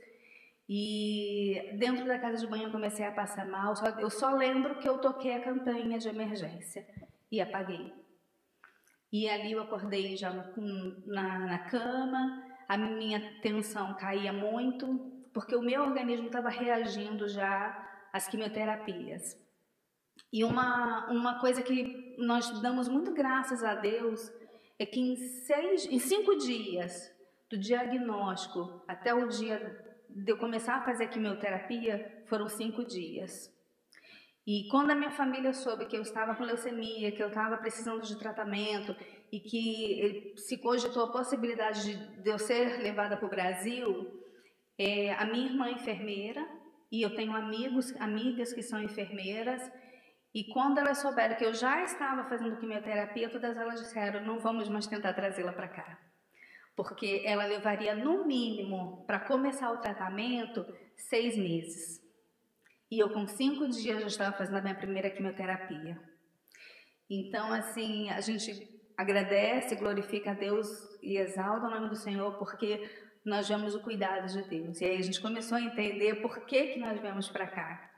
E 0.67 1.75
dentro 1.77 2.05
da 2.05 2.17
casa 2.17 2.37
de 2.37 2.47
banho 2.47 2.65
eu 2.65 2.71
comecei 2.71 3.05
a 3.05 3.11
passar 3.11 3.45
mal. 3.45 3.73
eu 3.99 4.09
só 4.09 4.31
lembro 4.31 4.79
que 4.79 4.89
eu 4.89 4.97
toquei 4.97 5.35
a 5.35 5.43
campainha 5.43 5.99
de 5.99 6.07
emergência 6.07 6.87
e 7.31 7.39
apaguei. 7.39 7.93
E 9.11 9.29
ali 9.29 9.51
eu 9.51 9.61
acordei 9.61 10.17
já 10.17 10.31
na, 11.05 11.39
na 11.39 11.59
cama, 11.69 12.43
a 12.67 12.77
minha 12.77 13.39
tensão 13.41 13.95
caía 13.95 14.33
muito, 14.33 15.11
porque 15.33 15.55
o 15.55 15.61
meu 15.61 15.83
organismo 15.83 16.27
estava 16.27 16.49
reagindo 16.49 17.27
já 17.27 18.07
às 18.11 18.27
quimioterapias. 18.27 19.37
E 20.33 20.43
uma, 20.43 21.07
uma 21.11 21.39
coisa 21.39 21.61
que 21.61 22.15
nós 22.17 22.49
damos 22.61 22.87
muito 22.87 23.13
graças 23.13 23.63
a 23.63 23.75
Deus 23.75 24.31
é 24.79 24.85
que 24.85 24.99
em, 24.99 25.15
seis, 25.15 25.85
em 25.85 25.99
cinco 25.99 26.35
dias 26.37 27.13
do 27.49 27.57
diagnóstico 27.57 28.83
até 28.87 29.13
o 29.13 29.27
dia 29.27 29.84
de 30.15 30.31
eu 30.31 30.37
começar 30.37 30.75
a 30.77 30.81
fazer 30.81 31.03
a 31.03 31.07
quimioterapia, 31.07 32.23
foram 32.27 32.47
cinco 32.47 32.85
dias. 32.85 33.53
E 34.47 34.67
quando 34.69 34.91
a 34.91 34.95
minha 34.95 35.11
família 35.11 35.51
soube 35.53 35.87
que 35.87 35.97
eu 35.97 36.01
estava 36.01 36.35
com 36.35 36.43
leucemia, 36.43 37.11
que 37.11 37.21
eu 37.21 37.27
estava 37.27 37.57
precisando 37.57 38.01
de 38.01 38.17
tratamento 38.17 38.95
e 39.31 39.39
que 39.39 40.33
se 40.37 40.57
cogitou 40.59 41.03
a 41.03 41.11
possibilidade 41.11 41.95
de, 42.21 42.29
eu 42.29 42.39
ser 42.39 42.81
levada 42.81 43.17
para 43.17 43.25
o 43.25 43.29
Brasil, 43.29 44.21
é, 44.77 45.13
a 45.13 45.25
minha 45.25 45.47
irmã 45.47 45.67
é 45.67 45.71
enfermeira 45.71 46.47
e 46.91 47.01
eu 47.01 47.13
tenho 47.15 47.35
amigos, 47.35 47.93
amigas 47.99 48.53
que 48.53 48.61
são 48.61 48.81
enfermeiras 48.81 49.69
e 50.33 50.43
quando 50.43 50.77
elas 50.77 50.99
souberam 50.99 51.35
que 51.35 51.45
eu 51.45 51.53
já 51.53 51.83
estava 51.83 52.25
fazendo 52.29 52.57
quimioterapia, 52.57 53.29
todas 53.29 53.57
elas 53.57 53.79
disseram: 53.79 54.25
não 54.25 54.37
vamos 54.37 54.69
mais 54.69 54.85
tentar 54.85 55.13
trazê-la 55.13 55.53
para 55.53 55.69
cá, 55.69 55.97
porque 56.75 57.21
ela 57.25 57.45
levaria 57.45 57.95
no 57.95 58.25
mínimo 58.25 59.05
para 59.05 59.19
começar 59.19 59.71
o 59.71 59.77
tratamento 59.77 60.65
seis 60.95 61.37
meses. 61.37 62.03
E 62.91 62.99
eu, 62.99 63.09
com 63.09 63.25
cinco 63.27 63.67
dias, 63.67 63.99
já 63.99 64.07
estava 64.07 64.37
fazendo 64.37 64.57
a 64.57 64.61
minha 64.61 64.75
primeira 64.75 65.09
quimioterapia. 65.09 65.99
Então, 67.09 67.51
assim, 67.51 68.09
a 68.09 68.21
gente 68.21 68.69
agradece, 68.97 69.75
glorifica 69.75 70.31
a 70.31 70.33
Deus 70.33 70.67
e 71.01 71.17
exalta 71.17 71.67
o 71.67 71.69
nome 71.69 71.89
do 71.89 71.95
Senhor, 71.95 72.37
porque 72.37 72.87
nós 73.25 73.47
vemos 73.47 73.73
o 73.73 73.81
cuidado 73.81 74.27
de 74.27 74.47
Deus. 74.47 74.79
E 74.81 74.85
aí 74.85 74.97
a 74.97 75.01
gente 75.01 75.21
começou 75.21 75.57
a 75.57 75.61
entender 75.61 76.21
por 76.21 76.45
que, 76.45 76.67
que 76.67 76.79
nós 76.79 76.99
viemos 76.99 77.27
para 77.27 77.47
cá. 77.47 77.91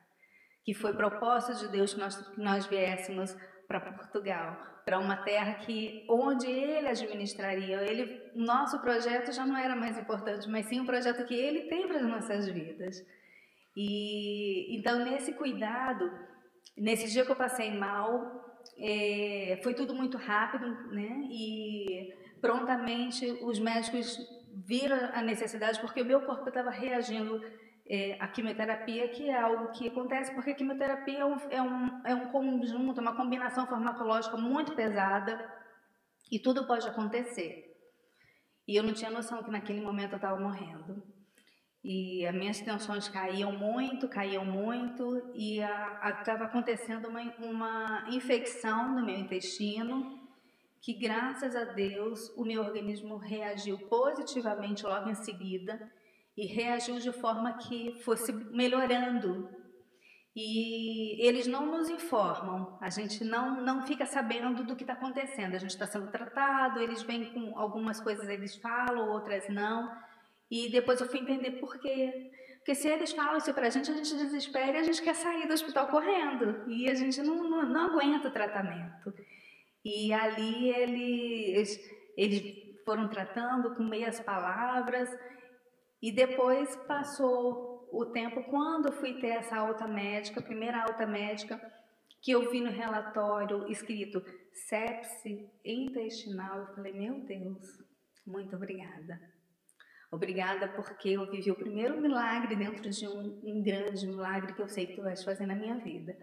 que 0.63 0.73
foi 0.73 0.93
propósito 0.93 1.59
de 1.59 1.71
Deus 1.71 1.93
que 1.93 1.99
nós, 1.99 2.15
que 2.17 2.41
nós 2.41 2.65
viéssemos 2.65 3.33
para 3.67 3.81
Portugal, 3.81 4.57
para 4.85 4.99
uma 4.99 5.17
terra 5.17 5.55
que 5.55 6.05
onde 6.09 6.47
ele 6.49 6.87
administraria. 6.87 7.81
Ele, 7.81 8.21
nosso 8.33 8.79
projeto 8.79 9.31
já 9.33 9.45
não 9.45 9.57
era 9.57 9.75
mais 9.75 9.97
importante, 9.97 10.47
mas 10.49 10.65
sim 10.67 10.79
o 10.79 10.85
projeto 10.85 11.25
que 11.25 11.35
ele 11.35 11.63
tem 11.63 11.87
para 11.87 11.97
as 11.97 12.05
nossas 12.05 12.47
vidas. 12.47 13.05
E 13.75 14.75
então 14.77 15.03
nesse 15.03 15.33
cuidado, 15.33 16.09
nesse 16.77 17.11
dia 17.11 17.25
que 17.25 17.31
eu 17.31 17.35
passei 17.35 17.77
mal, 17.77 18.61
é, 18.79 19.59
foi 19.61 19.73
tudo 19.73 19.93
muito 19.93 20.17
rápido, 20.17 20.67
né? 20.91 21.27
E 21.29 22.13
prontamente 22.41 23.25
os 23.43 23.59
médicos 23.59 24.17
viram 24.65 24.97
a 25.13 25.21
necessidade 25.21 25.79
porque 25.79 26.01
o 26.01 26.05
meu 26.05 26.21
corpo 26.21 26.47
estava 26.47 26.69
reagindo 26.69 27.41
é, 27.89 28.17
à 28.19 28.27
quimioterapia, 28.27 29.07
que 29.07 29.29
é 29.29 29.39
algo 29.39 29.71
que 29.71 29.87
acontece 29.87 30.33
porque 30.33 30.51
a 30.51 30.55
quimioterapia 30.55 31.19
é 31.19 31.25
um, 31.25 31.37
é, 31.49 31.61
um, 31.61 32.01
é 32.05 32.15
um 32.15 32.27
conjunto, 32.27 32.99
uma 32.99 33.15
combinação 33.15 33.65
farmacológica 33.65 34.35
muito 34.35 34.73
pesada 34.73 35.53
e 36.31 36.37
tudo 36.37 36.65
pode 36.65 36.87
acontecer. 36.87 37.75
E 38.67 38.75
eu 38.75 38.83
não 38.83 38.93
tinha 38.93 39.09
noção 39.09 39.41
que 39.41 39.49
naquele 39.49 39.79
momento 39.79 40.11
eu 40.11 40.17
estava 40.17 40.37
morrendo. 40.37 41.01
E 41.81 42.25
as 42.25 42.35
minhas 42.35 42.59
tensões 42.59 43.07
caíam 43.07 43.53
muito, 43.53 44.09
caíam 44.09 44.43
muito, 44.43 45.31
e 45.33 45.59
estava 46.19 46.43
acontecendo 46.43 47.07
uma, 47.07 47.21
uma 47.39 48.05
infecção 48.09 48.93
no 48.93 49.05
meu 49.05 49.15
intestino, 49.15 50.19
que 50.81 50.93
graças 50.93 51.55
a 51.55 51.63
Deus 51.63 52.29
o 52.35 52.43
meu 52.43 52.61
organismo 52.61 53.15
reagiu 53.15 53.77
positivamente 53.87 54.85
logo 54.85 55.09
em 55.09 55.15
seguida 55.15 55.89
e 56.37 56.45
reagiu 56.45 56.99
de 56.99 57.11
forma 57.11 57.57
que 57.57 57.99
fosse 58.03 58.31
melhorando. 58.31 59.49
E 60.35 61.25
eles 61.27 61.47
não 61.47 61.65
nos 61.65 61.89
informam, 61.89 62.77
a 62.79 62.91
gente 62.91 63.23
não, 63.23 63.59
não 63.59 63.87
fica 63.87 64.05
sabendo 64.05 64.63
do 64.63 64.75
que 64.75 64.83
está 64.83 64.93
acontecendo. 64.93 65.55
A 65.55 65.57
gente 65.57 65.71
está 65.71 65.87
sendo 65.87 66.11
tratado, 66.11 66.79
eles 66.79 67.01
vêm 67.01 67.33
com 67.33 67.57
algumas 67.57 67.99
coisas, 67.99 68.29
eles 68.29 68.55
falam, 68.57 69.09
outras 69.09 69.49
não. 69.49 69.91
E 70.51 70.69
depois 70.69 71.01
eu 71.01 71.07
fui 71.07 71.21
entender 71.21 71.53
por 71.53 71.79
quê. 71.79 72.29
Porque 72.57 72.75
se 72.75 72.87
eles 72.87 73.13
falam 73.13 73.37
isso 73.37 73.51
pra 73.51 73.69
gente, 73.71 73.89
a 73.89 73.95
gente 73.95 74.15
desespera 74.15 74.77
e 74.77 74.81
a 74.81 74.83
gente 74.83 75.01
quer 75.01 75.15
sair 75.15 75.47
do 75.47 75.53
hospital 75.55 75.87
correndo. 75.87 76.69
E 76.69 76.87
a 76.87 76.93
gente 76.93 77.19
não, 77.23 77.43
não, 77.49 77.67
não 77.67 77.95
aguenta 77.95 78.27
o 78.27 78.31
tratamento. 78.31 79.11
E 79.83 80.13
ali 80.13 80.69
eles, 80.69 81.79
eles 82.15 82.43
foram 82.85 83.07
tratando 83.07 83.73
com 83.73 83.83
meias 83.83 84.19
palavras. 84.19 85.09
E 86.01 86.11
depois 86.11 86.75
passou 86.87 87.89
o 87.91 88.05
tempo, 88.05 88.43
quando 88.43 88.91
fui 88.91 89.19
ter 89.19 89.29
essa 89.29 89.57
alta 89.57 89.87
médica, 89.87 90.41
primeira 90.41 90.83
alta 90.83 91.05
médica, 91.05 91.59
que 92.21 92.31
eu 92.31 92.49
vi 92.51 92.61
no 92.61 92.69
relatório 92.69 93.69
escrito 93.69 94.23
sepse 94.53 95.49
intestinal, 95.63 96.59
eu 96.59 96.67
falei, 96.75 96.93
meu 96.93 97.19
Deus, 97.21 97.81
muito 98.25 98.55
obrigada. 98.55 99.19
Obrigada 100.11 100.67
porque 100.69 101.09
eu 101.09 101.29
vivi 101.29 101.51
o 101.51 101.55
primeiro 101.55 101.99
milagre 101.99 102.55
dentro 102.55 102.89
de 102.89 103.07
um, 103.07 103.39
um 103.43 103.61
grande 103.61 104.07
milagre 104.07 104.53
que 104.53 104.61
eu 104.61 104.67
sei 104.67 104.85
que 104.85 104.95
tu 104.95 105.03
vais 105.03 105.23
fazer 105.23 105.45
na 105.45 105.55
minha 105.55 105.75
vida. 105.77 106.17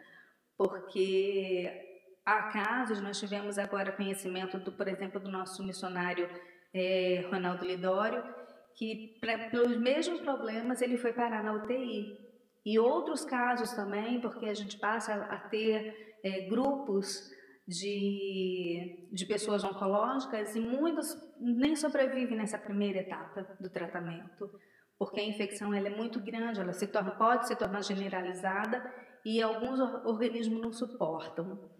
Porque 0.56 2.00
há 2.24 2.44
casos, 2.44 3.00
nós 3.00 3.18
tivemos 3.18 3.58
agora 3.58 3.92
conhecimento, 3.92 4.58
do, 4.58 4.72
por 4.72 4.88
exemplo, 4.88 5.20
do 5.20 5.30
nosso 5.30 5.62
missionário 5.64 6.28
é, 6.72 7.26
Ronaldo 7.30 7.64
Lidório, 7.64 8.24
que 8.76 9.18
pra, 9.20 9.50
pelos 9.50 9.76
mesmos 9.76 10.20
problemas 10.20 10.82
ele 10.82 10.96
foi 10.96 11.12
parar 11.12 11.42
na 11.42 11.52
UTI. 11.52 12.18
E 12.66 12.78
outros 12.78 13.24
casos 13.24 13.72
também, 13.72 14.20
porque 14.20 14.46
a 14.46 14.54
gente 14.54 14.78
passa 14.78 15.14
a 15.14 15.38
ter 15.38 16.18
é, 16.24 16.48
grupos 16.48 17.30
de, 17.66 19.08
de 19.12 19.26
pessoas 19.26 19.64
oncológicas 19.64 20.54
e 20.54 20.60
muitos 20.60 21.16
nem 21.38 21.74
sobrevivem 21.76 22.36
nessa 22.36 22.58
primeira 22.58 23.00
etapa 23.00 23.56
do 23.60 23.70
tratamento, 23.70 24.50
porque 24.98 25.20
a 25.20 25.24
infecção 25.24 25.72
ela 25.74 25.88
é 25.88 25.96
muito 25.96 26.20
grande, 26.20 26.60
ela 26.60 26.72
se 26.72 26.86
torna, 26.86 27.12
pode 27.12 27.46
se 27.48 27.56
tornar 27.56 27.82
generalizada 27.82 28.82
e 29.24 29.42
alguns 29.42 29.80
organismos 30.04 30.60
não 30.60 30.72
suportam. 30.72 31.70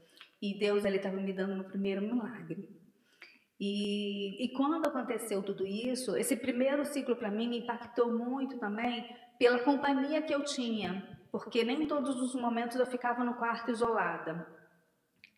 E 0.41 0.59
Deus 0.59 0.85
estava 0.85 1.17
me 1.17 1.33
dando 1.33 1.57
no 1.57 1.65
primeiro 1.65 2.03
milagre. 2.03 2.69
E, 3.61 4.45
e 4.45 4.49
quando 4.53 4.87
aconteceu 4.87 5.43
tudo 5.43 5.67
isso, 5.67 6.17
esse 6.17 6.37
primeiro 6.37 6.85
ciclo 6.85 7.17
para 7.17 7.31
mim 7.31 7.49
me 7.49 7.61
impactou 7.61 8.13
muito 8.13 8.59
também 8.59 9.09
pela 9.39 9.61
companhia 9.61 10.23
que 10.23 10.35
eu 10.35 10.45
tinha, 10.45 11.19
porque 11.31 11.65
nem 11.65 11.87
todos 11.87 12.21
os 12.21 12.35
momentos 12.35 12.79
eu 12.79 12.87
ficava 12.87 13.25
no 13.25 13.35
quarto 13.35 13.71
isolada. 13.71 14.47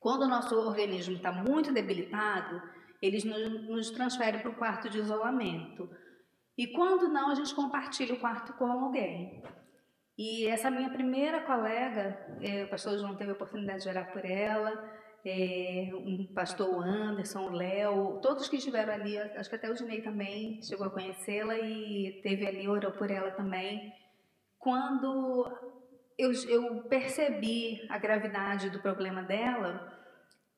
Quando 0.01 0.23
o 0.23 0.29
nosso 0.29 0.55
organismo 0.57 1.17
está 1.17 1.33
muito 1.33 1.73
debilitado, 1.73 2.63
eles 3.03 3.25
nos, 3.25 3.69
nos 3.69 3.91
transferem 3.91 4.41
para 4.41 4.51
o 4.51 4.57
quarto 4.57 4.89
de 4.89 4.99
isolamento. 4.99 5.89
E 6.57 6.69
quando 6.69 7.09
não, 7.09 7.31
a 7.31 7.35
gente 7.35 7.55
compartilha 7.55 8.15
o 8.15 8.21
quarto 8.21 8.53
com 8.55 8.67
alguém. 8.67 9.43
E 10.19 10.47
essa 10.47 10.71
minha 10.71 10.89
primeira 10.89 11.43
colega, 11.43 12.19
é, 12.41 12.65
o 12.65 12.71
pastor 12.71 12.97
João 12.99 13.17
teve 13.17 13.31
a 13.31 13.35
oportunidade 13.35 13.83
de 13.83 13.89
orar 13.89 14.11
por 14.13 14.25
ela, 14.25 14.73
é, 15.29 15.91
um 15.93 16.25
pastor 16.33 16.87
Anderson, 16.87 17.51
Léo, 17.51 18.21
todos 18.23 18.49
que 18.49 18.57
estiveram 18.57 18.95
ali, 18.95 19.19
acho 19.19 19.51
que 19.51 19.57
até 19.57 19.69
o 19.69 19.75
Dinei 19.75 20.01
também 20.01 20.63
chegou 20.63 20.87
a 20.87 20.91
conhecê-la 20.91 21.59
e 21.59 22.21
teve 22.23 22.47
ali, 22.47 22.69
orou 22.69 22.93
por 22.93 23.11
ela 23.11 23.33
também. 23.33 23.93
Quando 24.57 25.53
eu, 26.17 26.31
eu 26.49 26.83
percebi 26.85 27.85
a 27.89 27.99
gravidade 27.99 28.71
do 28.71 28.79
problema 28.79 29.23
dela, 29.23 29.93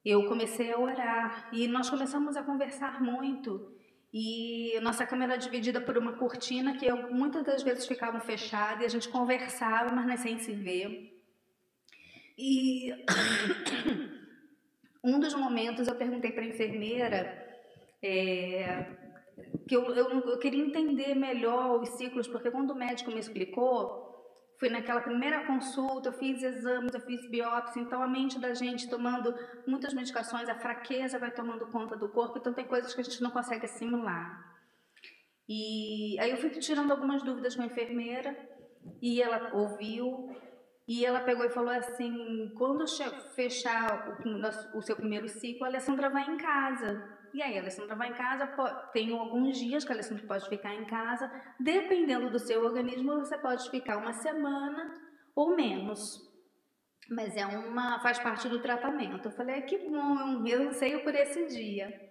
eu 0.04 0.28
comecei 0.28 0.70
a 0.70 0.78
orar 0.78 1.48
e 1.50 1.66
nós 1.66 1.88
começamos 1.88 2.36
a 2.36 2.42
conversar 2.42 3.00
muito. 3.00 3.74
E 4.12 4.78
nossa 4.80 5.06
câmera 5.06 5.32
era 5.32 5.40
dividida 5.40 5.80
por 5.80 5.96
uma 5.96 6.12
cortina 6.12 6.76
que 6.76 6.84
eu, 6.84 7.10
muitas 7.10 7.42
das 7.42 7.62
vezes 7.62 7.86
ficava 7.86 8.20
fechada 8.20 8.82
e 8.82 8.86
a 8.86 8.90
gente 8.90 9.08
conversava, 9.08 9.94
mas 9.94 10.10
é 10.10 10.16
sem 10.16 10.38
se 10.38 10.52
ver. 10.52 11.10
E 12.36 12.92
um 15.08 15.20
dos 15.20 15.34
momentos 15.34 15.88
eu 15.88 15.94
perguntei 15.94 16.32
para 16.32 16.42
a 16.42 16.46
enfermeira 16.46 17.46
é, 18.02 18.86
que 19.66 19.76
eu, 19.76 19.84
eu, 19.94 20.10
eu 20.10 20.38
queria 20.38 20.64
entender 20.64 21.14
melhor 21.14 21.80
os 21.80 21.90
ciclos, 21.90 22.28
porque 22.28 22.50
quando 22.50 22.70
o 22.70 22.76
médico 22.76 23.10
me 23.10 23.18
explicou, 23.18 24.08
Fui 24.58 24.68
naquela 24.68 25.00
primeira 25.00 25.46
consulta, 25.46 26.08
eu 26.08 26.12
fiz 26.12 26.42
exames, 26.42 26.92
eu 26.92 27.00
fiz 27.00 27.30
biópsia, 27.30 27.80
então 27.80 28.02
a 28.02 28.08
mente 28.08 28.40
da 28.40 28.52
gente 28.52 28.90
tomando 28.90 29.32
muitas 29.64 29.94
medicações, 29.94 30.48
a 30.48 30.58
fraqueza 30.58 31.16
vai 31.16 31.30
tomando 31.30 31.68
conta 31.68 31.96
do 31.96 32.08
corpo, 32.08 32.38
então 32.38 32.52
tem 32.52 32.64
coisas 32.64 32.92
que 32.92 33.00
a 33.00 33.04
gente 33.04 33.22
não 33.22 33.30
consegue 33.30 33.66
assimilar. 33.66 34.44
E 35.48 36.18
aí 36.18 36.32
eu 36.32 36.36
fui 36.38 36.50
tirando 36.50 36.90
algumas 36.90 37.22
dúvidas 37.22 37.54
com 37.54 37.62
a 37.62 37.66
enfermeira 37.66 38.36
e 39.00 39.22
ela 39.22 39.54
ouviu 39.54 40.36
e 40.88 41.04
ela 41.04 41.20
pegou 41.20 41.44
e 41.44 41.50
falou 41.50 41.70
assim: 41.70 42.50
quando 42.56 42.86
fechar 43.34 44.18
o, 44.24 44.78
o 44.78 44.82
seu 44.82 44.96
primeiro 44.96 45.28
ciclo, 45.28 45.66
a 45.66 45.68
Alessandra 45.68 46.08
vai 46.08 46.24
em 46.24 46.38
casa. 46.38 47.18
E 47.34 47.42
aí, 47.42 47.58
a 47.58 47.60
Alessandra 47.60 47.94
vai 47.94 48.08
em 48.08 48.14
casa, 48.14 48.46
tem 48.90 49.12
alguns 49.12 49.58
dias 49.58 49.84
que 49.84 49.92
a 49.92 49.94
Alessandra 49.94 50.26
pode 50.26 50.48
ficar 50.48 50.74
em 50.74 50.86
casa, 50.86 51.30
dependendo 51.60 52.30
do 52.30 52.38
seu 52.38 52.64
organismo, 52.64 53.18
você 53.18 53.36
pode 53.36 53.70
ficar 53.70 53.98
uma 53.98 54.14
semana 54.14 54.94
ou 55.36 55.54
menos. 55.54 56.26
Mas 57.10 57.36
é 57.36 57.46
uma, 57.46 58.00
faz 58.00 58.18
parte 58.18 58.48
do 58.48 58.60
tratamento. 58.60 59.28
Eu 59.28 59.32
falei, 59.32 59.60
que 59.62 59.76
bom, 59.76 60.46
eu 60.46 60.68
anseio 60.68 61.04
por 61.04 61.14
esse 61.14 61.46
dia. 61.48 62.08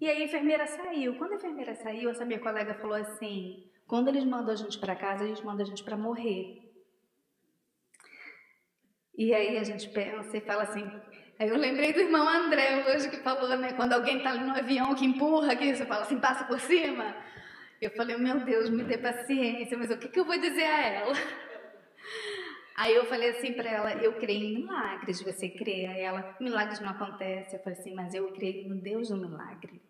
E 0.00 0.08
aí 0.08 0.22
a 0.22 0.24
enfermeira 0.24 0.66
saiu. 0.66 1.16
Quando 1.18 1.32
a 1.32 1.36
enfermeira 1.36 1.74
saiu, 1.74 2.08
essa 2.08 2.24
minha 2.24 2.40
colega 2.40 2.74
falou 2.74 2.96
assim: 2.96 3.70
quando 3.86 4.08
eles 4.08 4.24
mandam 4.24 4.54
a 4.54 4.56
gente 4.56 4.78
para 4.78 4.96
casa, 4.96 5.24
eles 5.24 5.42
mandam 5.42 5.66
a 5.66 5.68
gente 5.68 5.84
para 5.84 5.98
morrer. 5.98 6.63
E 9.16 9.32
aí 9.32 9.58
a 9.58 9.64
gente 9.64 9.88
pensa 9.88 10.36
e 10.36 10.40
fala 10.40 10.64
assim, 10.64 10.90
Aí 11.38 11.48
eu 11.48 11.56
lembrei 11.56 11.92
do 11.92 12.00
irmão 12.00 12.28
André 12.28 12.84
hoje 12.88 13.10
que 13.10 13.16
falou, 13.16 13.56
né? 13.56 13.72
Quando 13.72 13.92
alguém 13.92 14.18
está 14.18 14.34
no 14.34 14.56
avião 14.56 14.94
que 14.94 15.04
empurra 15.04 15.52
aqui, 15.52 15.74
você 15.74 15.84
fala 15.84 16.02
assim, 16.02 16.18
passa 16.18 16.44
por 16.44 16.60
cima. 16.60 17.14
Eu 17.80 17.90
falei, 17.90 18.16
meu 18.16 18.38
Deus, 18.40 18.70
me 18.70 18.84
dê 18.84 18.96
paciência, 18.96 19.76
mas 19.76 19.90
o 19.90 19.98
que, 19.98 20.08
que 20.08 20.20
eu 20.20 20.24
vou 20.24 20.38
dizer 20.38 20.64
a 20.64 20.86
ela? 20.86 21.12
Aí 22.76 22.94
eu 22.94 23.04
falei 23.06 23.30
assim 23.30 23.52
para 23.52 23.68
ela, 23.68 23.92
eu 23.94 24.14
creio 24.14 24.44
em 24.44 24.54
milagres, 24.54 25.22
você 25.22 25.48
crê? 25.48 25.86
Aí 25.86 26.00
ela, 26.00 26.36
milagres 26.40 26.80
não 26.80 26.90
acontecem. 26.90 27.58
Eu 27.58 27.62
falei 27.62 27.78
assim, 27.78 27.94
mas 27.94 28.14
eu 28.14 28.32
creio 28.32 28.68
no 28.68 28.76
Deus 28.76 29.08
do 29.08 29.16
milagre. 29.16 29.80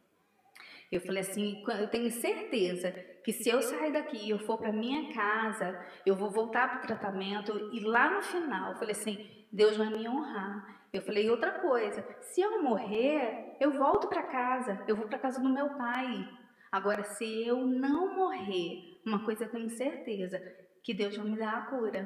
Eu 0.94 1.00
falei 1.00 1.22
assim, 1.22 1.60
eu 1.80 1.88
tenho 1.88 2.08
certeza 2.08 2.92
que 3.24 3.32
se 3.32 3.48
eu 3.48 3.60
sair 3.60 3.92
daqui 3.92 4.16
e 4.16 4.30
eu 4.30 4.38
for 4.38 4.56
para 4.56 4.72
minha 4.72 5.12
casa, 5.12 5.76
eu 6.06 6.14
vou 6.14 6.30
voltar 6.30 6.68
para 6.68 6.84
o 6.84 6.86
tratamento 6.86 7.70
e 7.72 7.80
lá 7.80 8.14
no 8.14 8.22
final, 8.22 8.70
eu 8.70 8.78
falei 8.78 8.92
assim, 8.92 9.28
Deus 9.52 9.76
vai 9.76 9.90
me 9.90 10.08
honrar. 10.08 10.86
Eu 10.92 11.02
falei 11.02 11.28
outra 11.28 11.50
coisa, 11.58 12.06
se 12.20 12.40
eu 12.40 12.62
morrer, 12.62 13.56
eu 13.58 13.72
volto 13.72 14.06
para 14.06 14.22
casa, 14.22 14.84
eu 14.86 14.94
vou 14.94 15.08
para 15.08 15.18
casa 15.18 15.42
do 15.42 15.48
meu 15.48 15.70
pai. 15.70 16.28
Agora, 16.70 17.02
se 17.02 17.44
eu 17.44 17.66
não 17.66 18.14
morrer, 18.14 19.00
uma 19.04 19.24
coisa 19.24 19.46
eu 19.46 19.50
tenho 19.50 19.70
certeza, 19.70 20.40
que 20.84 20.94
Deus 20.94 21.16
vai 21.16 21.26
me 21.26 21.36
dar 21.36 21.56
a 21.56 21.66
cura. 21.66 22.02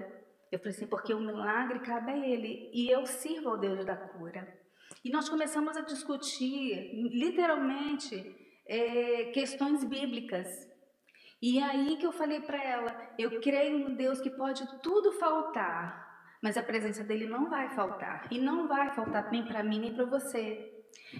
Eu 0.50 0.58
falei 0.58 0.72
assim, 0.72 0.86
porque 0.86 1.12
o 1.12 1.20
milagre 1.20 1.80
cabe 1.80 2.10
a 2.10 2.26
Ele 2.26 2.70
e 2.72 2.88
eu 2.88 3.04
sirvo 3.04 3.50
ao 3.50 3.58
Deus 3.58 3.84
da 3.84 3.96
cura. 3.96 4.48
E 5.04 5.10
nós 5.10 5.28
começamos 5.28 5.76
a 5.76 5.82
discutir, 5.82 6.90
literalmente, 7.12 8.47
é, 8.68 9.30
questões 9.32 9.82
bíblicas. 9.84 10.68
E 11.40 11.58
é 11.58 11.62
aí 11.62 11.96
que 11.96 12.06
eu 12.06 12.12
falei 12.12 12.40
para 12.40 12.62
ela: 12.62 13.14
eu 13.18 13.40
creio 13.40 13.78
no 13.78 13.96
Deus 13.96 14.20
que 14.20 14.30
pode 14.30 14.64
tudo 14.82 15.12
faltar, 15.12 16.36
mas 16.42 16.56
a 16.56 16.62
presença 16.62 17.02
dele 17.02 17.26
não 17.26 17.48
vai 17.48 17.70
faltar. 17.70 18.28
E 18.30 18.38
não 18.38 18.68
vai 18.68 18.90
faltar 18.94 19.30
nem 19.30 19.44
para 19.46 19.62
mim 19.62 19.80
nem 19.80 19.94
para 19.94 20.04
você. 20.04 20.74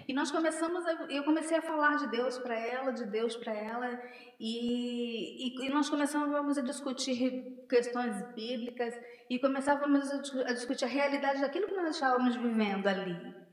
E 0.07 0.13
nós 0.13 0.31
começamos, 0.31 0.85
a, 0.87 0.93
eu 1.11 1.25
comecei 1.25 1.57
a 1.57 1.63
falar 1.63 1.97
de 1.97 2.09
Deus 2.09 2.39
para 2.39 2.55
ela, 2.55 2.91
de 2.93 3.05
Deus 3.07 3.37
para 3.37 3.53
ela, 3.53 4.03
e, 4.39 5.47
e, 5.47 5.67
e, 5.67 5.71
nós 5.71 5.89
começamos 5.89 6.59
a 6.59 6.63
discutir 6.63 7.65
questões 7.69 8.23
bíblicas 8.35 8.95
e 9.31 9.39
começávamos 9.39 10.11
a 10.47 10.53
discutir 10.53 10.85
a 10.85 10.89
realidade 10.89 11.41
daquilo 11.41 11.67
que 11.67 11.75
nós 11.75 11.95
estávamos 11.95 12.37
vivendo 12.37 12.87
ali. 12.87 13.48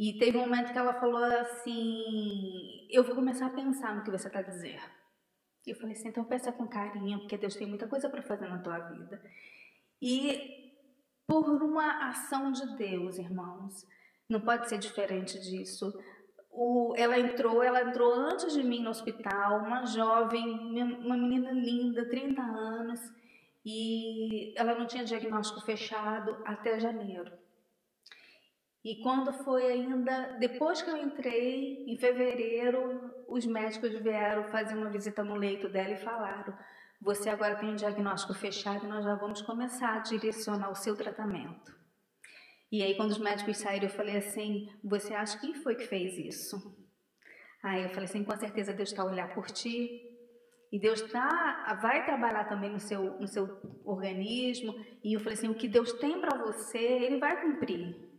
E 0.00 0.14
teve 0.14 0.38
um 0.38 0.40
momento 0.40 0.72
que 0.72 0.78
ela 0.78 0.94
falou 0.94 1.22
assim: 1.22 2.88
Eu 2.88 3.04
vou 3.04 3.14
começar 3.14 3.48
a 3.48 3.50
pensar 3.50 3.94
no 3.94 4.02
que 4.02 4.10
você 4.10 4.28
está 4.28 4.40
dizendo. 4.40 4.80
E 5.66 5.72
eu 5.72 5.76
falei 5.76 5.92
assim: 5.92 6.08
então 6.08 6.24
pensa 6.24 6.50
com 6.50 6.66
carinho, 6.66 7.18
porque 7.18 7.36
Deus 7.36 7.54
tem 7.54 7.66
muita 7.66 7.86
coisa 7.86 8.08
para 8.08 8.22
fazer 8.22 8.48
na 8.48 8.62
tua 8.62 8.78
vida. 8.78 9.22
E 10.00 10.72
por 11.26 11.62
uma 11.62 12.08
ação 12.08 12.50
de 12.50 12.78
Deus, 12.78 13.18
irmãos, 13.18 13.86
não 14.26 14.40
pode 14.40 14.70
ser 14.70 14.78
diferente 14.78 15.38
disso. 15.38 15.92
O, 16.50 16.94
ela 16.96 17.18
entrou, 17.18 17.62
ela 17.62 17.82
entrou 17.82 18.14
antes 18.14 18.54
de 18.54 18.62
mim 18.62 18.82
no 18.82 18.88
hospital, 18.88 19.58
uma 19.58 19.84
jovem, 19.84 20.48
uma 21.04 21.16
menina 21.18 21.52
linda, 21.52 22.08
30 22.08 22.40
anos, 22.40 23.00
e 23.62 24.58
ela 24.58 24.74
não 24.74 24.86
tinha 24.86 25.04
diagnóstico 25.04 25.60
fechado 25.60 26.42
até 26.46 26.80
janeiro. 26.80 27.30
E 28.82 29.02
quando 29.02 29.32
foi 29.44 29.66
ainda, 29.66 30.38
depois 30.38 30.80
que 30.80 30.88
eu 30.88 30.96
entrei, 30.96 31.84
em 31.86 31.98
fevereiro, 31.98 33.12
os 33.28 33.44
médicos 33.44 33.92
vieram 34.00 34.44
fazer 34.44 34.74
uma 34.74 34.88
visita 34.88 35.22
no 35.22 35.34
leito 35.34 35.68
dela 35.68 35.92
e 35.92 35.98
falaram: 35.98 36.56
Você 37.02 37.28
agora 37.28 37.56
tem 37.56 37.68
um 37.68 37.76
diagnóstico 37.76 38.32
fechado 38.32 38.86
e 38.86 38.88
nós 38.88 39.04
já 39.04 39.14
vamos 39.16 39.42
começar 39.42 39.96
a 39.96 39.98
direcionar 39.98 40.70
o 40.70 40.74
seu 40.74 40.96
tratamento. 40.96 41.78
E 42.72 42.82
aí, 42.82 42.94
quando 42.96 43.10
os 43.10 43.18
médicos 43.18 43.58
saíram, 43.58 43.86
eu 43.86 43.92
falei 43.92 44.16
assim: 44.16 44.66
Você 44.82 45.12
acha 45.12 45.38
quem 45.38 45.52
foi 45.54 45.74
que 45.74 45.86
fez 45.86 46.16
isso? 46.16 46.56
Aí 47.62 47.82
eu 47.82 47.90
falei 47.90 48.04
assim: 48.04 48.24
Com 48.24 48.36
certeza 48.38 48.72
Deus 48.72 48.90
está 48.90 49.02
a 49.02 49.06
olhar 49.06 49.34
por 49.34 49.46
ti. 49.50 50.06
E 50.72 50.78
Deus 50.78 51.02
tá, 51.02 51.78
vai 51.82 52.06
trabalhar 52.06 52.44
também 52.44 52.70
no 52.70 52.78
seu, 52.78 53.18
no 53.20 53.26
seu 53.26 53.60
organismo. 53.84 54.72
E 55.04 55.12
eu 55.12 55.20
falei 55.20 55.34
assim: 55.34 55.50
O 55.50 55.54
que 55.54 55.68
Deus 55.68 55.92
tem 55.94 56.18
para 56.18 56.38
você, 56.38 56.78
Ele 56.78 57.18
vai 57.18 57.42
cumprir. 57.42 58.09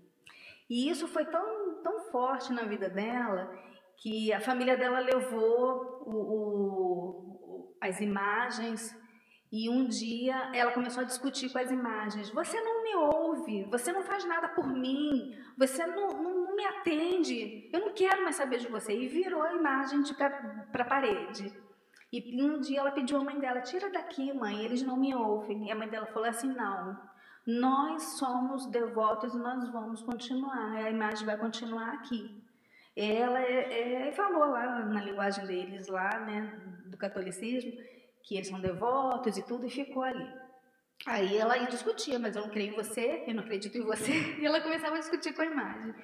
E 0.71 0.89
isso 0.89 1.05
foi 1.05 1.25
tão, 1.25 1.81
tão 1.83 1.99
forte 2.13 2.53
na 2.53 2.63
vida 2.63 2.89
dela 2.89 3.51
que 3.97 4.31
a 4.31 4.39
família 4.39 4.77
dela 4.77 4.99
levou 4.99 6.01
o, 6.05 6.15
o, 6.15 7.77
as 7.81 7.99
imagens 7.99 8.97
e 9.51 9.69
um 9.69 9.85
dia 9.85 10.49
ela 10.55 10.71
começou 10.71 11.03
a 11.03 11.05
discutir 11.05 11.51
com 11.51 11.59
as 11.59 11.69
imagens. 11.69 12.29
Você 12.29 12.57
não 12.61 12.83
me 12.83 12.95
ouve, 12.95 13.65
você 13.65 13.91
não 13.91 14.01
faz 14.01 14.23
nada 14.23 14.47
por 14.47 14.65
mim, 14.65 15.35
você 15.57 15.85
não, 15.85 16.07
não, 16.07 16.45
não 16.45 16.55
me 16.55 16.63
atende, 16.63 17.69
eu 17.73 17.81
não 17.81 17.93
quero 17.93 18.23
mais 18.23 18.37
saber 18.37 18.59
de 18.59 18.69
você. 18.69 18.97
E 18.97 19.09
virou 19.09 19.43
a 19.43 19.53
imagem 19.53 20.01
para 20.15 20.83
a 20.83 20.85
parede. 20.85 21.53
E 22.13 22.41
um 22.41 22.61
dia 22.61 22.79
ela 22.79 22.91
pediu 22.91 23.17
à 23.17 23.23
mãe 23.25 23.37
dela: 23.37 23.59
Tira 23.59 23.89
daqui, 23.89 24.31
mãe, 24.31 24.63
eles 24.63 24.83
não 24.83 24.95
me 24.95 25.13
ouvem. 25.13 25.67
E 25.67 25.71
a 25.71 25.75
mãe 25.75 25.89
dela 25.89 26.05
falou 26.07 26.29
assim: 26.29 26.47
Não, 26.47 26.97
nós 27.45 28.17
somos 28.17 28.65
devotos 28.67 29.33
e 29.33 29.37
nós 29.37 29.69
vamos 29.71 30.01
continuar, 30.01 30.73
a 30.73 30.89
imagem 30.89 31.25
vai 31.25 31.37
continuar 31.37 31.93
aqui. 31.93 32.41
Ela 32.95 33.41
é, 33.41 34.07
é, 34.07 34.11
falou 34.11 34.45
lá 34.51 34.85
na 34.85 35.01
linguagem 35.01 35.45
deles, 35.45 35.87
lá, 35.87 36.19
né, 36.19 36.59
do 36.85 36.97
catolicismo, 36.97 37.71
que 38.23 38.35
eles 38.35 38.47
são 38.47 38.59
devotos 38.59 39.37
e 39.37 39.45
tudo, 39.45 39.65
e 39.65 39.69
ficou 39.69 40.03
ali. 40.03 40.27
Aí 41.05 41.37
ela 41.37 41.57
ia 41.57 41.67
discutir, 41.67 42.19
mas 42.19 42.35
eu 42.35 42.43
não 42.43 42.49
creio 42.49 42.73
em 42.73 42.75
você, 42.75 43.23
eu 43.25 43.33
não 43.33 43.43
acredito 43.43 43.77
em 43.77 43.81
você, 43.81 44.11
e 44.39 44.45
ela 44.45 44.61
começava 44.61 44.95
a 44.95 44.99
discutir 44.99 45.33
com 45.33 45.41
a 45.41 45.45
imagem. 45.45 45.95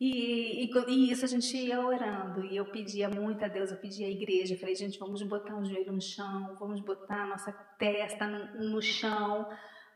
E, 0.00 0.64
e, 0.64 0.70
e, 0.88 1.12
isso 1.12 1.24
a 1.24 1.28
gente 1.28 1.56
ia 1.56 1.80
orando, 1.80 2.44
e 2.44 2.56
eu 2.56 2.64
pedia 2.64 3.08
muito 3.08 3.44
a 3.44 3.48
Deus, 3.48 3.70
eu 3.70 3.76
pedia 3.76 4.08
à 4.08 4.10
igreja, 4.10 4.54
eu 4.54 4.58
falei, 4.58 4.74
gente, 4.74 4.98
vamos 4.98 5.22
botar 5.22 5.54
o 5.56 5.64
joelho 5.64 5.92
no 5.92 6.00
chão, 6.00 6.56
vamos 6.58 6.80
botar 6.80 7.22
a 7.22 7.26
nossa 7.26 7.52
testa 7.78 8.26
no, 8.26 8.70
no 8.70 8.82
chão, 8.82 9.48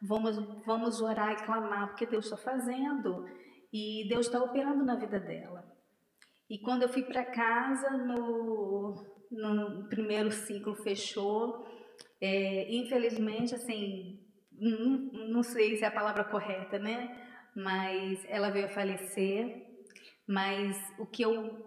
vamos, 0.02 0.36
vamos 0.64 1.00
orar 1.00 1.32
e 1.32 1.44
clamar, 1.44 1.88
porque 1.88 2.06
Deus 2.06 2.26
está 2.26 2.36
fazendo, 2.36 3.26
e 3.72 4.08
Deus 4.08 4.26
está 4.26 4.38
operando 4.38 4.84
na 4.84 4.96
vida 4.96 5.18
dela. 5.18 5.64
E 6.48 6.58
quando 6.60 6.82
eu 6.82 6.88
fui 6.88 7.02
para 7.02 7.24
casa, 7.24 7.90
no, 7.90 8.94
no 9.30 9.88
primeiro 9.88 10.30
ciclo 10.30 10.74
fechou. 10.76 11.66
É, 12.20 12.72
infelizmente, 12.74 13.54
assim, 13.54 14.20
não, 14.52 15.28
não 15.28 15.42
sei 15.42 15.76
se 15.76 15.84
é 15.84 15.88
a 15.88 15.92
palavra 15.92 16.24
correta, 16.24 16.78
né? 16.78 17.24
Mas 17.54 18.24
ela 18.28 18.50
veio 18.50 18.66
a 18.66 18.70
falecer. 18.70 19.64
Mas 20.28 20.76
o 20.98 21.06
que 21.06 21.22
eu 21.22 21.66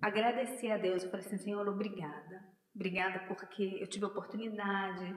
agradeci 0.00 0.70
a 0.70 0.78
Deus, 0.78 1.02
eu 1.02 1.10
falei 1.10 1.26
assim, 1.26 1.38
Senhor, 1.38 1.66
obrigada. 1.68 2.48
Obrigada 2.74 3.20
porque 3.26 3.78
eu 3.80 3.86
tive 3.88 4.04
a 4.04 4.08
oportunidade 4.08 5.16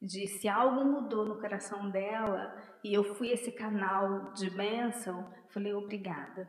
de, 0.00 0.26
se 0.26 0.48
algo 0.48 0.84
mudou 0.84 1.24
no 1.24 1.40
coração 1.40 1.90
dela 1.90 2.54
e 2.84 2.92
eu 2.92 3.02
fui 3.14 3.30
esse 3.30 3.50
canal 3.52 4.32
de 4.32 4.50
bênção, 4.50 5.32
falei, 5.50 5.72
obrigada. 5.72 6.48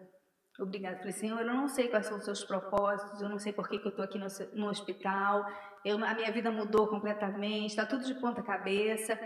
Obrigada. 0.59 0.97
Falei, 0.97 1.13
Senhor, 1.13 1.39
eu 1.39 1.45
não 1.45 1.67
sei 1.67 1.87
quais 1.87 2.07
são 2.07 2.17
os 2.17 2.25
seus 2.25 2.43
propósitos, 2.43 3.21
eu 3.21 3.29
não 3.29 3.37
sei 3.37 3.53
por 3.53 3.69
que, 3.69 3.77
que 3.77 3.85
eu 3.85 3.91
estou 3.91 4.03
aqui 4.03 4.17
no, 4.17 4.27
no 4.53 4.69
hospital, 4.69 5.45
eu, 5.85 6.03
a 6.03 6.13
minha 6.15 6.31
vida 6.31 6.49
mudou 6.51 6.87
completamente, 6.87 7.67
está 7.67 7.85
tudo 7.85 8.03
de 8.03 8.15
ponta 8.15 8.41
cabeça, 8.41 9.17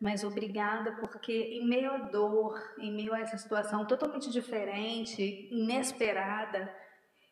mas 0.00 0.22
obrigada 0.22 0.92
porque 0.96 1.32
em 1.32 1.66
meio 1.66 1.90
à 1.90 1.98
dor, 1.98 2.60
em 2.78 2.94
meio 2.94 3.14
a 3.14 3.20
essa 3.20 3.38
situação 3.38 3.86
totalmente 3.86 4.30
diferente, 4.30 5.48
inesperada, 5.50 6.70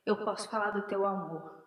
eu 0.07 0.25
posso 0.25 0.49
falar 0.51 0.71
do 0.71 0.87
teu 0.87 1.07
amor. 1.07 1.62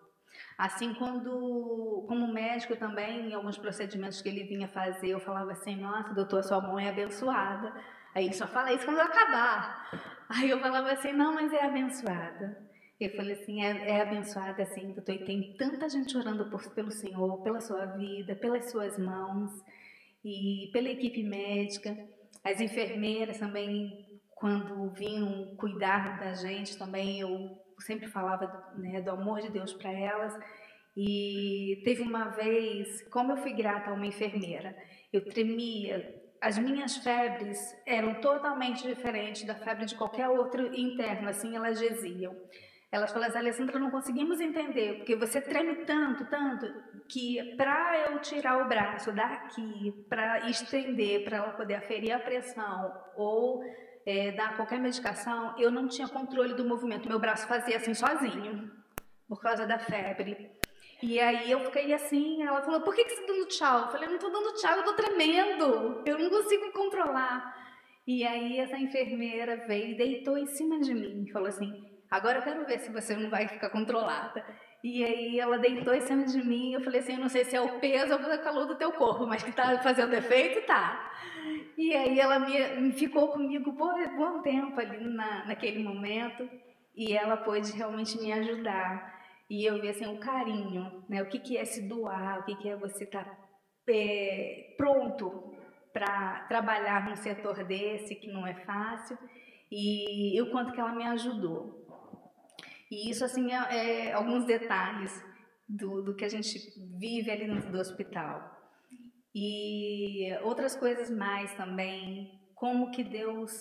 Assim, 0.58 0.94
quando, 0.94 2.04
como 2.08 2.32
médico 2.32 2.76
também, 2.76 3.30
em 3.30 3.34
alguns 3.34 3.58
procedimentos 3.58 4.22
que 4.22 4.28
ele 4.28 4.44
vinha 4.44 4.66
fazer, 4.68 5.08
eu 5.08 5.20
falava 5.20 5.52
assim, 5.52 5.76
nossa, 5.76 6.14
doutor, 6.14 6.42
sua 6.42 6.60
mão 6.60 6.78
é 6.78 6.88
abençoada. 6.88 7.74
Aí 8.14 8.24
ele 8.24 8.34
só 8.34 8.46
fala 8.46 8.72
isso 8.72 8.84
quando 8.86 8.98
eu 8.98 9.04
acabar. 9.04 9.90
Aí 10.30 10.48
eu 10.48 10.58
falava 10.58 10.90
assim, 10.90 11.12
não, 11.12 11.34
mas 11.34 11.52
é 11.52 11.62
abençoada. 11.62 12.66
Eu 12.98 13.10
falei 13.14 13.34
assim, 13.34 13.62
é, 13.62 13.90
é 13.90 14.00
abençoada 14.00 14.62
assim, 14.62 14.92
doutor, 14.92 15.14
e 15.14 15.24
tem 15.24 15.54
tanta 15.58 15.86
gente 15.90 16.16
orando 16.16 16.46
por, 16.46 16.62
pelo 16.70 16.90
Senhor, 16.90 17.42
pela 17.42 17.60
sua 17.60 17.84
vida, 17.84 18.34
pelas 18.34 18.70
suas 18.70 18.98
mãos, 18.98 19.50
e 20.24 20.70
pela 20.72 20.88
equipe 20.88 21.22
médica, 21.22 21.96
as 22.42 22.60
enfermeiras 22.60 23.38
também, 23.38 24.06
quando 24.34 24.90
vinham 24.94 25.54
cuidar 25.56 26.18
da 26.18 26.32
gente 26.32 26.78
também, 26.78 27.20
eu 27.20 27.58
sempre 27.78 28.06
falava 28.06 28.72
né, 28.76 29.00
do 29.00 29.10
amor 29.10 29.40
de 29.40 29.50
Deus 29.50 29.72
para 29.72 29.92
elas, 29.92 30.38
e 30.96 31.82
teve 31.84 32.02
uma 32.02 32.30
vez, 32.30 33.02
como 33.10 33.32
eu 33.32 33.36
fui 33.36 33.52
grata 33.52 33.90
a 33.90 33.92
uma 33.92 34.06
enfermeira, 34.06 34.74
eu 35.12 35.24
tremia, 35.24 36.22
as 36.40 36.58
minhas 36.58 36.96
febres 36.96 37.58
eram 37.86 38.14
totalmente 38.20 38.86
diferentes 38.86 39.44
da 39.44 39.54
febre 39.54 39.84
de 39.84 39.94
qualquer 39.94 40.28
outro 40.28 40.74
interno, 40.74 41.28
assim 41.28 41.54
elas 41.54 41.78
diziam. 41.78 42.34
Elas 42.90 43.12
falaram 43.12 43.30
assim, 43.30 43.40
Alessandra, 43.40 43.78
não 43.78 43.90
conseguimos 43.90 44.40
entender, 44.40 44.98
porque 44.98 45.16
você 45.16 45.40
treme 45.40 45.84
tanto, 45.84 46.24
tanto, 46.26 46.66
que 47.08 47.54
para 47.56 48.10
eu 48.10 48.18
tirar 48.20 48.64
o 48.64 48.68
braço 48.68 49.12
daqui, 49.12 49.92
para 50.08 50.48
estender, 50.48 51.24
para 51.24 51.38
ela 51.38 51.50
poder 51.50 51.74
aferir 51.74 52.12
a 52.12 52.18
pressão 52.18 52.94
ou 53.16 53.62
é, 54.06 54.30
dar 54.30 54.56
qualquer 54.56 54.78
medicação, 54.78 55.54
eu 55.58 55.70
não 55.70 55.88
tinha 55.88 56.06
controle 56.06 56.54
do 56.54 56.64
movimento. 56.64 57.08
Meu 57.08 57.18
braço 57.18 57.46
fazia 57.48 57.76
assim 57.76 57.92
sozinho, 57.92 58.70
por 59.28 59.40
causa 59.42 59.66
da 59.66 59.78
febre. 59.78 60.52
E 61.02 61.20
aí 61.20 61.50
eu 61.50 61.60
fiquei 61.66 61.92
assim, 61.92 62.42
ela 62.42 62.62
falou, 62.62 62.80
por 62.80 62.94
que, 62.94 63.04
que 63.04 63.10
você 63.10 63.20
está 63.20 63.32
dando 63.32 63.48
tchau? 63.48 63.80
Eu 63.80 63.88
falei, 63.88 64.08
não 64.08 64.14
estou 64.14 64.30
dando 64.30 64.54
tchau, 64.54 64.72
eu 64.74 64.78
estou 64.78 64.94
tremendo, 64.94 66.02
eu 66.06 66.18
não 66.18 66.30
consigo 66.30 66.72
controlar. 66.72 67.54
E 68.06 68.24
aí 68.24 68.58
essa 68.60 68.78
enfermeira 68.78 69.66
veio 69.66 69.90
e 69.90 69.96
deitou 69.96 70.38
em 70.38 70.46
cima 70.46 70.78
de 70.78 70.94
mim 70.94 71.24
e 71.26 71.32
falou 71.32 71.48
assim, 71.48 71.84
agora 72.08 72.38
eu 72.38 72.42
quero 72.42 72.64
ver 72.64 72.78
se 72.78 72.90
você 72.92 73.16
não 73.16 73.28
vai 73.28 73.48
ficar 73.48 73.68
controlada. 73.70 74.42
E 74.82 75.04
aí 75.04 75.40
ela 75.40 75.58
deitou 75.58 75.94
em 75.94 76.00
cima 76.00 76.24
de 76.24 76.42
mim 76.44 76.72
eu 76.72 76.80
falei 76.80 77.00
assim, 77.00 77.14
eu 77.14 77.20
não 77.20 77.28
sei 77.28 77.44
se 77.44 77.56
é 77.56 77.60
o 77.60 77.80
peso 77.80 78.12
ou 78.12 78.20
o 78.20 78.42
calor 78.42 78.66
do 78.66 78.76
teu 78.76 78.92
corpo, 78.92 79.26
mas 79.26 79.42
que 79.42 79.52
tá 79.52 79.78
fazendo 79.78 80.14
efeito, 80.14 80.64
tá. 80.66 81.12
E 81.76 81.94
aí 81.94 82.18
ela 82.18 82.38
me, 82.38 82.92
ficou 82.92 83.28
comigo 83.28 83.72
por 83.74 83.94
um 83.94 84.16
bom 84.16 84.42
tempo 84.42 84.78
ali 84.80 84.98
na, 84.98 85.46
naquele 85.46 85.82
momento 85.82 86.48
e 86.94 87.12
ela 87.12 87.36
pôde 87.36 87.72
realmente 87.72 88.18
me 88.18 88.32
ajudar. 88.32 89.14
E 89.48 89.64
eu 89.64 89.80
vi 89.80 89.88
assim 89.88 90.06
o 90.06 90.18
carinho, 90.18 91.04
né? 91.08 91.22
O 91.22 91.26
que, 91.26 91.38
que 91.38 91.56
é 91.56 91.64
se 91.64 91.88
doar, 91.88 92.40
o 92.40 92.44
que, 92.44 92.56
que 92.56 92.68
é 92.68 92.76
você 92.76 93.04
estar 93.04 93.24
tá, 93.24 93.36
é, 93.88 94.74
pronto 94.76 95.54
para 95.92 96.44
trabalhar 96.48 97.08
num 97.08 97.16
setor 97.16 97.64
desse 97.64 98.14
que 98.14 98.30
não 98.30 98.46
é 98.46 98.54
fácil 98.54 99.16
e, 99.70 100.36
e 100.36 100.42
o 100.42 100.50
quanto 100.50 100.72
que 100.72 100.80
ela 100.80 100.94
me 100.94 101.04
ajudou. 101.04 101.85
E 102.90 103.10
isso 103.10 103.24
assim 103.24 103.52
é, 103.52 104.08
é 104.08 104.12
alguns 104.12 104.44
detalhes 104.44 105.12
do, 105.68 106.02
do 106.02 106.14
que 106.14 106.24
a 106.24 106.28
gente 106.28 106.58
vive 106.98 107.30
ali 107.30 107.46
dentro 107.46 107.70
do 107.70 107.78
hospital. 107.78 108.54
E 109.34 110.32
outras 110.42 110.74
coisas 110.74 111.10
mais 111.10 111.52
também, 111.54 112.30
como 112.54 112.90
que 112.90 113.04
Deus 113.04 113.52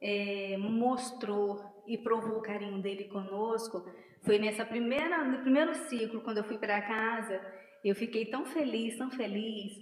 é, 0.00 0.56
mostrou 0.58 1.84
e 1.86 1.98
provou 1.98 2.38
o 2.38 2.42
carinho 2.42 2.80
dele 2.80 3.04
conosco, 3.04 3.84
foi 4.24 4.38
nessa 4.38 4.64
primeira, 4.64 5.24
no 5.24 5.40
primeiro 5.40 5.74
ciclo, 5.74 6.22
quando 6.22 6.38
eu 6.38 6.44
fui 6.44 6.58
para 6.58 6.80
casa, 6.82 7.40
eu 7.84 7.94
fiquei 7.94 8.26
tão 8.26 8.44
feliz, 8.44 8.96
tão 8.96 9.10
feliz, 9.10 9.72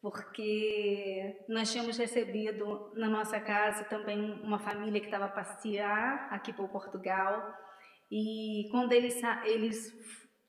porque 0.00 1.44
nós 1.48 1.70
tínhamos 1.70 1.98
recebido 1.98 2.92
na 2.94 3.08
nossa 3.08 3.38
casa 3.40 3.84
também 3.84 4.18
uma 4.42 4.58
família 4.58 5.00
que 5.00 5.06
estava 5.06 5.26
a 5.26 5.28
passear 5.28 6.28
aqui 6.32 6.52
para 6.52 6.66
Portugal, 6.68 7.54
e 8.10 8.68
quando 8.70 8.92
eles, 8.92 9.20
eles 9.44 9.92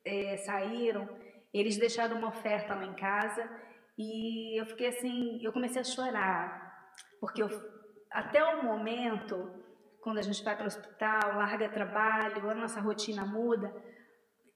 é, 0.05 0.37
saíram, 0.37 1.07
eles 1.53 1.77
deixaram 1.77 2.17
uma 2.17 2.29
oferta 2.29 2.73
lá 2.73 2.85
em 2.85 2.95
casa, 2.95 3.49
e 3.97 4.59
eu 4.59 4.65
fiquei 4.65 4.87
assim, 4.87 5.39
eu 5.43 5.51
comecei 5.51 5.81
a 5.81 5.83
chorar, 5.85 6.91
porque 7.19 7.43
eu, 7.43 7.49
até 8.11 8.43
o 8.43 8.63
momento 8.63 9.61
quando 10.01 10.17
a 10.17 10.21
gente 10.21 10.43
vai 10.43 10.55
para 10.55 10.63
o 10.63 10.67
hospital, 10.67 11.37
larga 11.37 11.69
trabalho, 11.69 12.49
a 12.49 12.55
nossa 12.55 12.81
rotina 12.81 13.25
muda, 13.25 13.71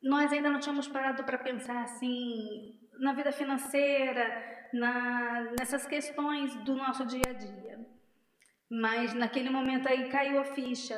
nós 0.02 0.32
ainda 0.34 0.50
não 0.50 0.60
tínhamos 0.60 0.88
parado 0.88 1.24
para 1.24 1.38
pensar 1.38 1.84
assim 1.84 2.80
na 3.00 3.14
vida 3.14 3.32
financeira, 3.32 4.44
na, 4.74 5.52
nessas 5.58 5.86
questões 5.86 6.56
do 6.64 6.76
nosso 6.76 7.06
dia 7.06 7.22
a 7.28 7.34
dia. 7.34 7.80
Mas 8.70 9.14
naquele 9.14 9.50
momento 9.50 9.88
aí 9.88 10.10
caiu 10.10 10.40
a 10.40 10.46
ficha. 10.46 10.96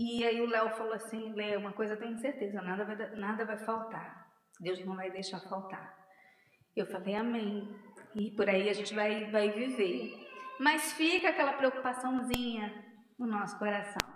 E 0.00 0.24
aí 0.24 0.40
o 0.40 0.46
Léo 0.48 0.70
falou 0.70 0.92
assim, 0.92 1.32
Léo, 1.34 1.58
uma 1.58 1.72
coisa 1.72 1.94
eu 1.94 1.98
tenho 1.98 2.16
certeza, 2.18 2.62
nada 2.62 2.84
vai, 2.84 3.16
nada 3.16 3.44
vai 3.44 3.58
faltar. 3.58 4.28
Deus 4.60 4.78
não 4.84 4.94
vai 4.94 5.10
deixar 5.10 5.40
faltar. 5.40 5.92
Eu 6.76 6.86
falei, 6.86 7.16
amém. 7.16 7.68
E 8.14 8.30
por 8.36 8.48
aí 8.48 8.68
a 8.68 8.72
gente 8.72 8.94
vai, 8.94 9.28
vai 9.28 9.50
viver. 9.50 10.14
Mas 10.60 10.92
fica 10.92 11.30
aquela 11.30 11.54
preocupaçãozinha, 11.54 12.72
no 13.18 13.26
nosso 13.26 13.58
coração. 13.58 14.08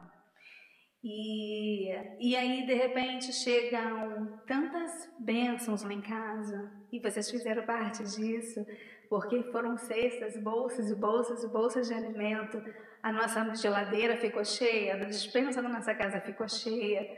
E, 1.03 1.91
e 2.21 2.37
aí, 2.37 2.65
de 2.65 2.75
repente, 2.75 3.33
chegam 3.33 4.41
tantas 4.47 5.11
bênçãos 5.19 5.83
lá 5.83 5.93
em 5.93 6.01
casa, 6.01 6.71
e 6.93 7.01
vocês 7.01 7.29
fizeram 7.29 7.67
parte 7.67 8.05
disso, 8.05 8.65
porque 9.11 9.43
foram 9.51 9.77
cestas, 9.77 10.41
bolsas 10.41 10.93
e 10.93 10.95
bolsas 10.95 11.43
e 11.43 11.49
bolsas 11.49 11.89
de 11.89 11.95
alimento. 11.95 12.63
A 13.03 13.11
nossa 13.13 13.55
geladeira 13.55 14.17
ficou 14.17 14.45
cheia, 14.45 14.95
a 14.95 15.05
dispensa 15.05 15.61
da 15.61 15.69
nossa 15.69 15.95
casa 15.95 16.21
ficou 16.21 16.49
cheia, 16.49 17.09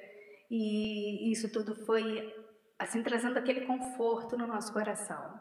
e 0.50 1.30
isso 1.30 1.52
tudo 1.52 1.74
foi, 1.84 2.32
assim, 2.78 3.02
trazendo 3.02 3.38
aquele 3.38 3.62
conforto 3.62 4.36
no 4.36 4.46
nosso 4.46 4.72
coração. 4.72 5.38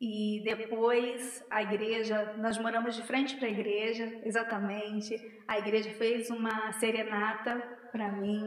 E 0.00 0.42
depois 0.44 1.44
a 1.50 1.62
igreja, 1.62 2.34
nós 2.36 2.58
moramos 2.58 2.94
de 2.94 3.02
frente 3.02 3.36
para 3.36 3.48
a 3.48 3.50
igreja, 3.50 4.20
exatamente. 4.24 5.14
A 5.48 5.58
igreja 5.58 5.90
fez 5.94 6.30
uma 6.30 6.72
serenata 6.74 7.56
para 7.90 8.12
mim 8.12 8.46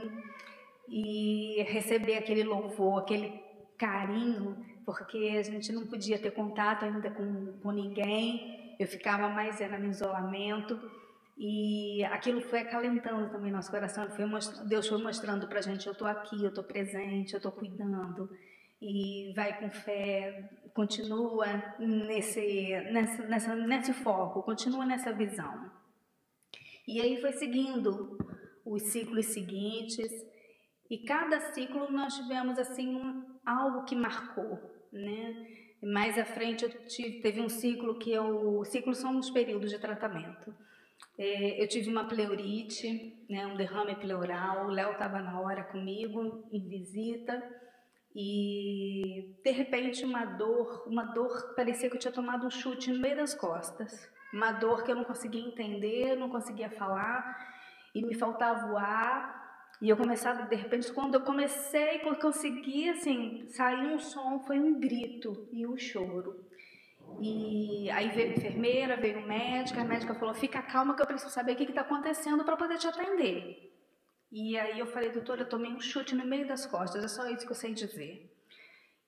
e 0.88 1.63
receber 1.63 2.18
aquele 2.18 2.44
louvor, 2.44 3.02
aquele 3.02 3.42
carinho, 3.78 4.56
porque 4.86 5.36
a 5.38 5.44
gente 5.44 5.72
não 5.72 5.88
podia 5.88 6.20
ter 6.20 6.32
contato 6.32 6.86
ainda 6.86 7.10
com, 7.10 7.60
com 7.62 7.72
ninguém. 7.72 8.62
Eu 8.79 8.88
ficava 8.88 9.29
mais 9.29 9.62
era 9.62 9.77
no 9.77 9.89
isolamento 9.89 10.79
e 11.38 12.03
aquilo 12.05 12.41
foi 12.41 12.59
acalentando 12.59 13.29
também 13.29 13.51
nosso 13.51 13.71
coração. 13.71 14.09
Foi 14.09 14.25
Deus 14.67 14.88
foi 14.88 15.01
mostrando 15.01 15.47
para 15.47 15.59
a 15.59 15.62
gente: 15.62 15.86
eu 15.86 15.93
estou 15.93 16.07
aqui, 16.07 16.41
eu 16.41 16.49
estou 16.49 16.63
presente, 16.63 17.33
eu 17.33 17.38
estou 17.38 17.51
cuidando 17.51 18.29
e 18.81 19.31
vai 19.33 19.57
com 19.57 19.71
fé, 19.71 20.49
continua 20.73 21.45
nesse, 21.79 22.69
nessa, 22.91 23.23
nessa, 23.23 23.55
nesse 23.55 23.93
foco, 23.93 24.43
continua 24.43 24.86
nessa 24.86 25.13
visão. 25.13 25.71
E 26.86 26.99
aí 26.99 27.21
foi 27.21 27.31
seguindo 27.31 28.17
os 28.65 28.83
ciclos 28.83 29.27
seguintes, 29.27 30.12
e 30.89 30.97
cada 30.97 31.39
ciclo 31.53 31.89
nós 31.89 32.13
tivemos 32.13 32.59
assim 32.59 32.93
um, 32.93 33.23
algo 33.45 33.86
que 33.86 33.95
marcou, 33.95 34.59
né? 34.91 35.47
Mais 35.84 36.17
à 36.17 36.24
frente 36.24 36.63
eu 36.63 36.69
tive, 36.86 37.19
teve 37.19 37.41
um 37.41 37.50
ciclo 37.50 38.00
que 38.00 38.12
eu, 38.12 38.63
ciclos 38.63 38.98
são 38.98 39.17
os 39.19 39.30
períodos 39.30 39.69
de 39.69 39.78
tratamento. 39.78 40.56
É, 41.17 41.62
eu 41.62 41.67
tive 41.67 41.89
uma 41.89 42.06
pleurite, 42.06 43.13
né, 43.30 43.46
um 43.46 43.58
derrame 43.58 43.96
pleural. 43.96 44.67
O 44.67 44.69
Léo 44.69 44.93
estava 44.93 45.19
na 45.19 45.39
hora 45.41 45.63
comigo 45.63 46.48
em 46.52 46.67
visita 46.67 47.43
e 48.15 49.36
de 49.43 49.52
repente 49.52 50.06
uma 50.06 50.24
dor, 50.24 50.88
uma 50.88 51.04
dor 51.04 51.54
parecia 51.56 51.89
que 51.89 51.96
eu 51.96 52.00
tinha 52.00 52.13
tomado 52.13 52.46
um 52.46 52.52
chute 52.52 52.91
no 52.91 53.00
meio 53.00 53.17
das 53.17 53.34
costas, 53.34 54.10
uma 54.34 54.52
dor 54.52 54.84
que 54.84 54.91
eu 54.91 54.96
não 54.96 55.04
conseguia 55.04 55.46
entender, 55.46 56.15
não 56.15 56.30
conseguia 56.30 56.69
falar 56.69 57.38
e 57.93 58.02
me 58.02 58.15
faltava 58.15 58.72
o 58.72 58.78
ar. 58.78 59.42
E 59.81 59.89
eu 59.89 59.97
começava, 59.97 60.43
de 60.43 60.55
repente, 60.55 60.91
quando 60.93 61.15
eu 61.15 61.21
comecei, 61.21 61.99
quando 61.99 62.19
consegui, 62.19 62.89
assim, 62.89 63.45
sair 63.49 63.88
um 63.88 63.99
som, 63.99 64.39
foi 64.39 64.59
um 64.59 64.79
grito 64.79 65.47
e 65.51 65.67
um 65.67 65.77
choro. 65.77 66.45
E 67.19 67.89
aí 67.91 68.09
veio 68.09 68.31
a 68.31 68.33
enfermeira, 68.38 68.97
veio 68.97 69.19
o 69.19 69.27
médico, 69.27 69.79
a 69.79 69.83
médica 69.83 70.15
falou: 70.15 70.33
fica 70.33 70.62
calma 70.62 70.95
que 70.95 71.01
eu 71.01 71.07
preciso 71.07 71.31
saber 71.31 71.53
o 71.53 71.55
que 71.55 71.63
está 71.63 71.81
acontecendo 71.81 72.43
para 72.43 72.57
poder 72.57 72.77
te 72.77 72.88
atender. 72.88 73.73
E 74.36 74.57
aí 74.57 74.79
eu 74.79 74.88
falei, 74.88 75.12
doutora, 75.12 75.41
eu 75.41 75.49
tomei 75.49 75.71
um 75.71 75.79
chute 75.79 76.15
no 76.15 76.25
meio 76.25 76.47
das 76.47 76.65
costas, 76.65 77.03
é 77.03 77.07
só 77.07 77.29
isso 77.29 77.45
que 77.45 77.51
eu 77.51 77.55
sei 77.55 77.71
dizer. 77.71 78.36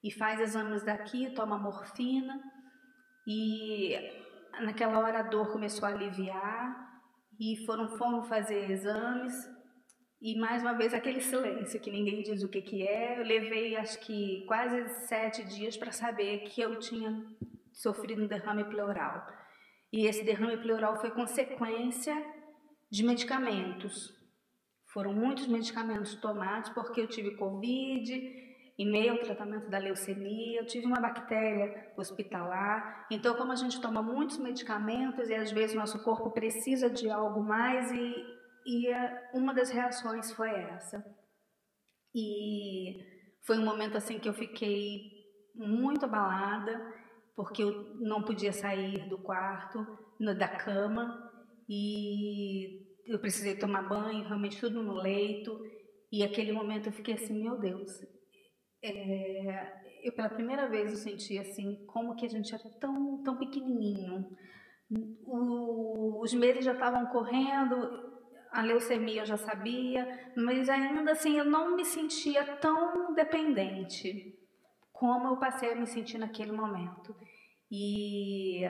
E 0.03 0.11
faz 0.11 0.39
exames 0.39 0.83
daqui, 0.83 1.31
toma 1.31 1.57
morfina, 1.57 2.39
e 3.27 3.97
naquela 4.61 4.99
hora 4.99 5.21
a 5.21 5.23
dor 5.23 5.51
começou 5.51 5.87
a 5.87 5.91
aliviar, 5.91 7.01
e 7.39 7.65
foram, 7.65 7.97
foram 7.97 8.23
fazer 8.23 8.69
exames, 8.69 9.33
e 10.25 10.35
mais 10.39 10.63
uma 10.63 10.73
vez 10.73 10.91
aquele 10.91 11.21
silêncio 11.21 11.79
que 11.79 11.91
ninguém 11.91 12.23
diz 12.23 12.41
o 12.41 12.49
que, 12.49 12.59
que 12.59 12.81
é. 12.81 13.19
Eu 13.19 13.23
levei 13.23 13.75
acho 13.75 13.99
que 13.99 14.43
quase 14.47 14.89
sete 15.07 15.43
dias 15.43 15.77
para 15.77 15.91
saber 15.91 16.39
que 16.45 16.59
eu 16.59 16.79
tinha 16.79 17.23
sofrido 17.71 18.23
um 18.23 18.27
derrame 18.27 18.63
pleural. 18.63 19.23
E 19.93 20.07
esse 20.07 20.23
derrame 20.25 20.57
pleural 20.57 20.99
foi 20.99 21.11
consequência 21.11 22.15
de 22.89 23.05
medicamentos. 23.05 24.15
Foram 24.91 25.13
muitos 25.13 25.45
medicamentos 25.45 26.15
tomados 26.15 26.71
porque 26.71 27.01
eu 27.01 27.07
tive 27.07 27.35
Covid, 27.35 28.11
em 28.79 28.91
meio 28.91 29.11
ao 29.11 29.19
tratamento 29.19 29.69
da 29.69 29.77
leucemia, 29.77 30.59
eu 30.59 30.65
tive 30.65 30.87
uma 30.87 30.99
bactéria 30.99 31.93
hospitalar. 31.95 33.05
Então, 33.11 33.35
como 33.35 33.51
a 33.51 33.55
gente 33.55 33.79
toma 33.79 34.01
muitos 34.01 34.39
medicamentos 34.39 35.29
e 35.29 35.35
às 35.35 35.51
vezes 35.51 35.75
nosso 35.75 36.03
corpo 36.03 36.31
precisa 36.31 36.89
de 36.89 37.11
algo 37.11 37.43
mais, 37.43 37.91
e, 37.91 38.34
e 38.65 38.87
uma 39.33 39.53
das 39.53 39.69
reações 39.69 40.31
foi 40.31 40.49
essa. 40.49 41.05
E 42.13 42.97
foi 43.45 43.59
um 43.59 43.65
momento 43.65 43.97
assim 43.97 44.17
que 44.17 44.27
eu 44.27 44.33
fiquei 44.33 45.11
muito 45.53 46.05
abalada, 46.05 46.81
porque 47.35 47.61
eu 47.61 47.95
não 47.99 48.23
podia 48.23 48.51
sair 48.51 49.07
do 49.07 49.17
quarto, 49.17 49.85
da 50.37 50.47
cama, 50.47 51.31
e 51.69 52.85
eu 53.05 53.19
precisei 53.19 53.55
tomar 53.55 53.87
banho, 53.87 54.25
realmente 54.25 54.59
tudo 54.59 54.81
no 54.81 54.93
leito. 54.93 55.59
E 56.11 56.23
aquele 56.23 56.51
momento 56.51 56.87
eu 56.87 56.93
fiquei 56.93 57.15
assim, 57.15 57.41
meu 57.41 57.59
Deus. 57.59 57.91
É, 58.83 59.83
eu 60.03 60.13
pela 60.13 60.29
primeira 60.29 60.69
vez 60.69 60.91
eu 60.91 60.97
senti 60.97 61.37
assim, 61.37 61.85
como 61.87 62.15
que 62.15 62.25
a 62.25 62.29
gente 62.29 62.53
era 62.53 62.69
tão, 62.79 63.21
tão 63.23 63.37
pequenininho. 63.37 64.25
O, 65.25 66.21
os 66.21 66.33
meses 66.33 66.63
já 66.63 66.73
estavam 66.73 67.07
correndo, 67.07 68.14
a 68.55 68.61
leucemia 68.61 69.21
eu 69.21 69.25
já 69.25 69.37
sabia, 69.37 70.31
mas 70.35 70.69
ainda 70.69 71.11
assim 71.11 71.37
eu 71.37 71.45
não 71.45 71.75
me 71.75 71.85
sentia 71.85 72.43
tão 72.57 73.13
dependente 73.13 74.33
como 74.91 75.27
eu 75.27 75.37
passei 75.37 75.73
a 75.73 75.75
me 75.75 75.85
sentir 75.85 76.17
naquele 76.17 76.51
momento. 76.51 77.15
E 77.71 78.63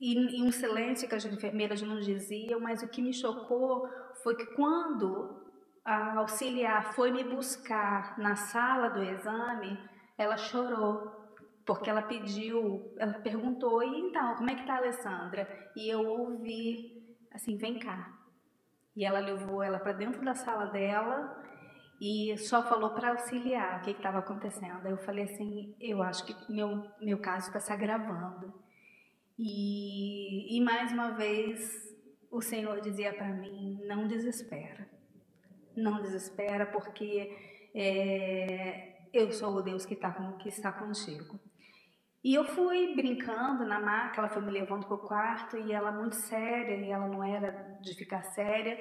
e, 0.00 0.38
e 0.38 0.42
um 0.42 0.52
silêncio 0.52 1.08
que 1.08 1.14
as 1.14 1.24
enfermeiras 1.24 1.82
não 1.82 1.98
diziam, 1.98 2.60
mas 2.60 2.82
o 2.82 2.88
que 2.88 3.02
me 3.02 3.12
chocou 3.12 3.88
foi 4.22 4.36
que 4.36 4.46
quando 4.54 5.44
a 5.84 6.18
auxiliar 6.18 6.92
foi 6.94 7.10
me 7.10 7.24
buscar 7.24 8.16
na 8.18 8.36
sala 8.36 8.90
do 8.90 9.02
exame, 9.02 9.76
ela 10.16 10.36
chorou, 10.36 11.10
porque 11.66 11.90
ela 11.90 12.02
pediu, 12.02 12.94
ela 12.98 13.14
perguntou, 13.14 13.82
e 13.82 14.00
então, 14.00 14.36
como 14.36 14.50
é 14.50 14.54
que 14.54 14.66
tá 14.66 14.74
a 14.74 14.78
Alessandra? 14.78 15.70
E 15.76 15.88
eu 15.88 16.06
ouvi, 16.06 17.16
assim, 17.32 17.56
vem 17.56 17.78
cá. 17.78 18.17
E 18.98 19.04
ela 19.04 19.20
levou 19.20 19.62
ela 19.62 19.78
para 19.78 19.92
dentro 19.92 20.24
da 20.24 20.34
sala 20.34 20.66
dela 20.66 21.40
e 22.00 22.36
só 22.36 22.64
falou 22.64 22.90
para 22.90 23.10
auxiliar 23.10 23.78
o 23.78 23.82
que 23.84 23.92
estava 23.92 24.18
acontecendo. 24.18 24.84
Aí 24.84 24.90
eu 24.90 24.98
falei 24.98 25.22
assim, 25.22 25.76
eu 25.80 26.02
acho 26.02 26.26
que 26.26 26.52
meu, 26.52 26.84
meu 27.00 27.20
caso 27.20 27.46
está 27.46 27.60
se 27.60 27.72
agravando. 27.72 28.52
E, 29.38 30.58
e 30.58 30.60
mais 30.64 30.90
uma 30.90 31.12
vez 31.12 31.60
o 32.28 32.42
Senhor 32.42 32.80
dizia 32.80 33.14
para 33.14 33.28
mim: 33.28 33.78
não 33.86 34.08
desespera, 34.08 34.90
não 35.76 36.02
desespera, 36.02 36.66
porque 36.66 37.36
é, 37.76 39.06
eu 39.12 39.30
sou 39.30 39.54
o 39.54 39.62
Deus 39.62 39.86
que, 39.86 39.94
tá 39.94 40.10
com, 40.10 40.38
que 40.38 40.48
está 40.48 40.72
contigo. 40.72 41.38
E 42.22 42.34
eu 42.34 42.44
fui 42.44 42.94
brincando 42.96 43.64
na 43.64 43.78
maca, 43.78 44.20
ela 44.20 44.28
foi 44.28 44.42
me 44.42 44.50
levando 44.50 44.86
para 44.86 44.96
o 44.96 45.06
quarto 45.06 45.56
e 45.56 45.72
ela 45.72 45.92
muito 45.92 46.16
séria, 46.16 46.74
e 46.74 46.90
ela 46.90 47.06
não 47.06 47.22
era 47.22 47.78
de 47.80 47.94
ficar 47.94 48.22
séria. 48.22 48.76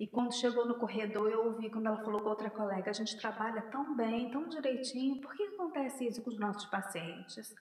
E 0.00 0.06
quando 0.06 0.32
chegou 0.34 0.66
no 0.66 0.78
corredor, 0.78 1.28
eu 1.30 1.44
ouvi 1.46 1.70
quando 1.70 1.86
ela 1.86 2.02
falou 2.02 2.22
com 2.22 2.28
outra 2.28 2.48
colega: 2.48 2.90
a 2.90 2.94
gente 2.94 3.18
trabalha 3.20 3.62
tão 3.62 3.94
bem, 3.96 4.30
tão 4.30 4.48
direitinho, 4.48 5.20
por 5.20 5.34
que 5.34 5.42
acontece 5.42 6.06
isso 6.06 6.22
com 6.22 6.30
os 6.30 6.38
nossos 6.38 6.64
pacientes? 6.66 7.54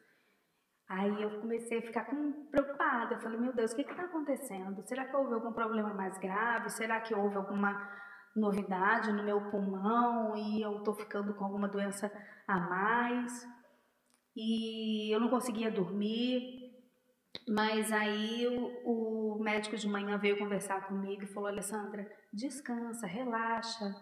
Aí 0.90 1.22
eu 1.22 1.42
comecei 1.42 1.80
a 1.80 1.82
ficar 1.82 2.06
com, 2.06 2.32
preocupada. 2.50 3.16
Eu 3.16 3.20
falei: 3.20 3.40
meu 3.40 3.54
Deus, 3.54 3.74
o 3.74 3.76
que 3.76 3.82
está 3.82 4.04
acontecendo? 4.04 4.82
Será 4.88 5.06
que 5.06 5.16
houve 5.16 5.34
algum 5.34 5.52
problema 5.52 5.94
mais 5.94 6.18
grave? 6.20 6.70
Será 6.70 7.02
que 7.02 7.14
houve 7.14 7.36
alguma 7.36 7.92
novidade 8.36 9.12
no 9.12 9.24
meu 9.24 9.50
pulmão 9.50 10.38
e 10.38 10.62
eu 10.62 10.78
estou 10.78 10.94
ficando 10.94 11.34
com 11.34 11.44
alguma 11.44 11.68
doença 11.68 12.10
a 12.48 12.60
mais? 12.60 13.57
E 14.38 15.12
eu 15.12 15.20
não 15.20 15.30
conseguia 15.30 15.72
dormir. 15.72 16.68
Mas 17.50 17.92
aí 17.92 18.46
o, 18.48 19.38
o, 19.38 19.44
médico 19.44 19.76
de 19.76 19.88
manhã 19.88 20.18
veio 20.18 20.38
conversar 20.38 20.88
comigo 20.88 21.24
e 21.24 21.34
falou: 21.34 21.50
Alessandra, 21.50 22.08
descansa, 22.32 23.08
relaxa. 23.08 23.96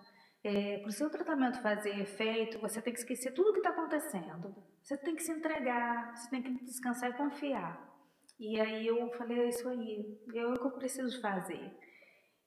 É, 0.43 0.79
para 0.79 0.89
o 0.89 0.91
seu 0.91 1.09
tratamento 1.09 1.61
fazer 1.61 1.99
efeito, 1.99 2.59
você 2.59 2.81
tem 2.81 2.93
que 2.93 2.99
esquecer 2.99 3.33
tudo 3.33 3.49
o 3.49 3.53
que 3.53 3.59
está 3.59 3.69
acontecendo. 3.69 4.53
Você 4.83 4.97
tem 4.97 5.15
que 5.15 5.23
se 5.23 5.31
entregar, 5.31 6.15
você 6.15 6.29
tem 6.29 6.43
que 6.43 6.65
descansar 6.65 7.09
e 7.09 7.17
confiar. 7.17 7.95
E 8.37 8.59
aí 8.59 8.85
eu 8.87 9.09
falei: 9.13 9.39
é 9.39 9.49
isso 9.49 9.67
aí, 9.69 10.19
é 10.35 10.45
o 10.45 10.53
que 10.53 10.67
eu 10.67 10.71
preciso 10.71 11.21
fazer. 11.21 11.71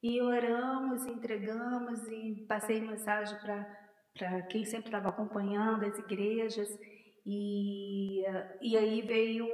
E 0.02 0.20
oramos, 0.20 1.06
entregamos 1.06 2.06
e 2.06 2.44
passei 2.46 2.80
mensagem 2.80 3.36
para 3.40 4.42
quem 4.42 4.64
sempre 4.64 4.88
estava 4.88 5.08
acompanhando 5.08 5.86
as 5.86 5.98
igrejas. 5.98 6.68
E, 7.30 8.24
e 8.62 8.74
aí 8.74 9.02
veio 9.02 9.46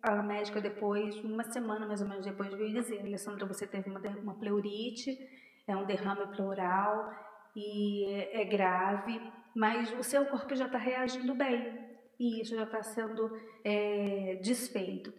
a 0.00 0.22
médica 0.22 0.60
depois, 0.60 1.16
uma 1.24 1.42
semana 1.42 1.84
mais 1.84 2.00
ou 2.00 2.06
menos 2.06 2.24
depois, 2.24 2.54
veio 2.54 2.72
dizer, 2.72 3.00
Alessandra, 3.00 3.44
você 3.44 3.66
teve 3.66 3.90
uma, 3.90 3.98
uma 3.98 4.34
pleurite, 4.34 5.18
é 5.66 5.76
um 5.76 5.84
derrame 5.84 6.24
pleural 6.36 7.12
e 7.56 8.04
é, 8.04 8.42
é 8.42 8.44
grave, 8.44 9.20
mas 9.56 9.92
o 9.98 10.04
seu 10.04 10.24
corpo 10.26 10.54
já 10.54 10.66
está 10.66 10.78
reagindo 10.78 11.34
bem 11.34 11.76
e 12.16 12.42
isso 12.42 12.54
já 12.54 12.62
está 12.62 12.80
sendo 12.84 13.36
é, 13.64 14.38
desfeito. 14.40 15.12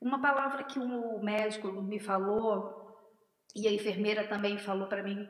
Uma 0.00 0.22
palavra 0.22 0.62
que 0.62 0.78
o 0.78 1.18
médico 1.20 1.72
me 1.72 1.98
falou 1.98 2.96
e 3.56 3.66
a 3.66 3.72
enfermeira 3.72 4.28
também 4.28 4.58
falou 4.58 4.86
para 4.86 5.02
mim 5.02 5.28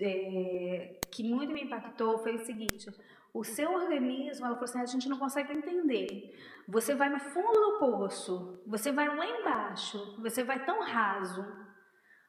é, 0.00 1.00
que 1.10 1.24
muito 1.24 1.52
me 1.52 1.64
impactou 1.64 2.18
foi 2.18 2.36
o 2.36 2.44
seguinte: 2.44 2.86
o 3.34 3.42
seu 3.42 3.72
organismo, 3.72 4.46
ela 4.46 4.54
falou 4.54 4.64
assim, 4.64 4.80
a 4.80 4.86
gente 4.86 5.08
não 5.08 5.18
consegue 5.18 5.52
entender. 5.52 6.32
Você 6.68 6.94
vai 6.94 7.08
no 7.08 7.18
fundo 7.18 7.52
do 7.52 7.78
poço, 7.80 8.62
você 8.64 8.92
vai 8.92 9.08
lá 9.08 9.26
embaixo, 9.26 10.16
você 10.22 10.44
vai 10.44 10.64
tão 10.64 10.80
raso, 10.80 11.44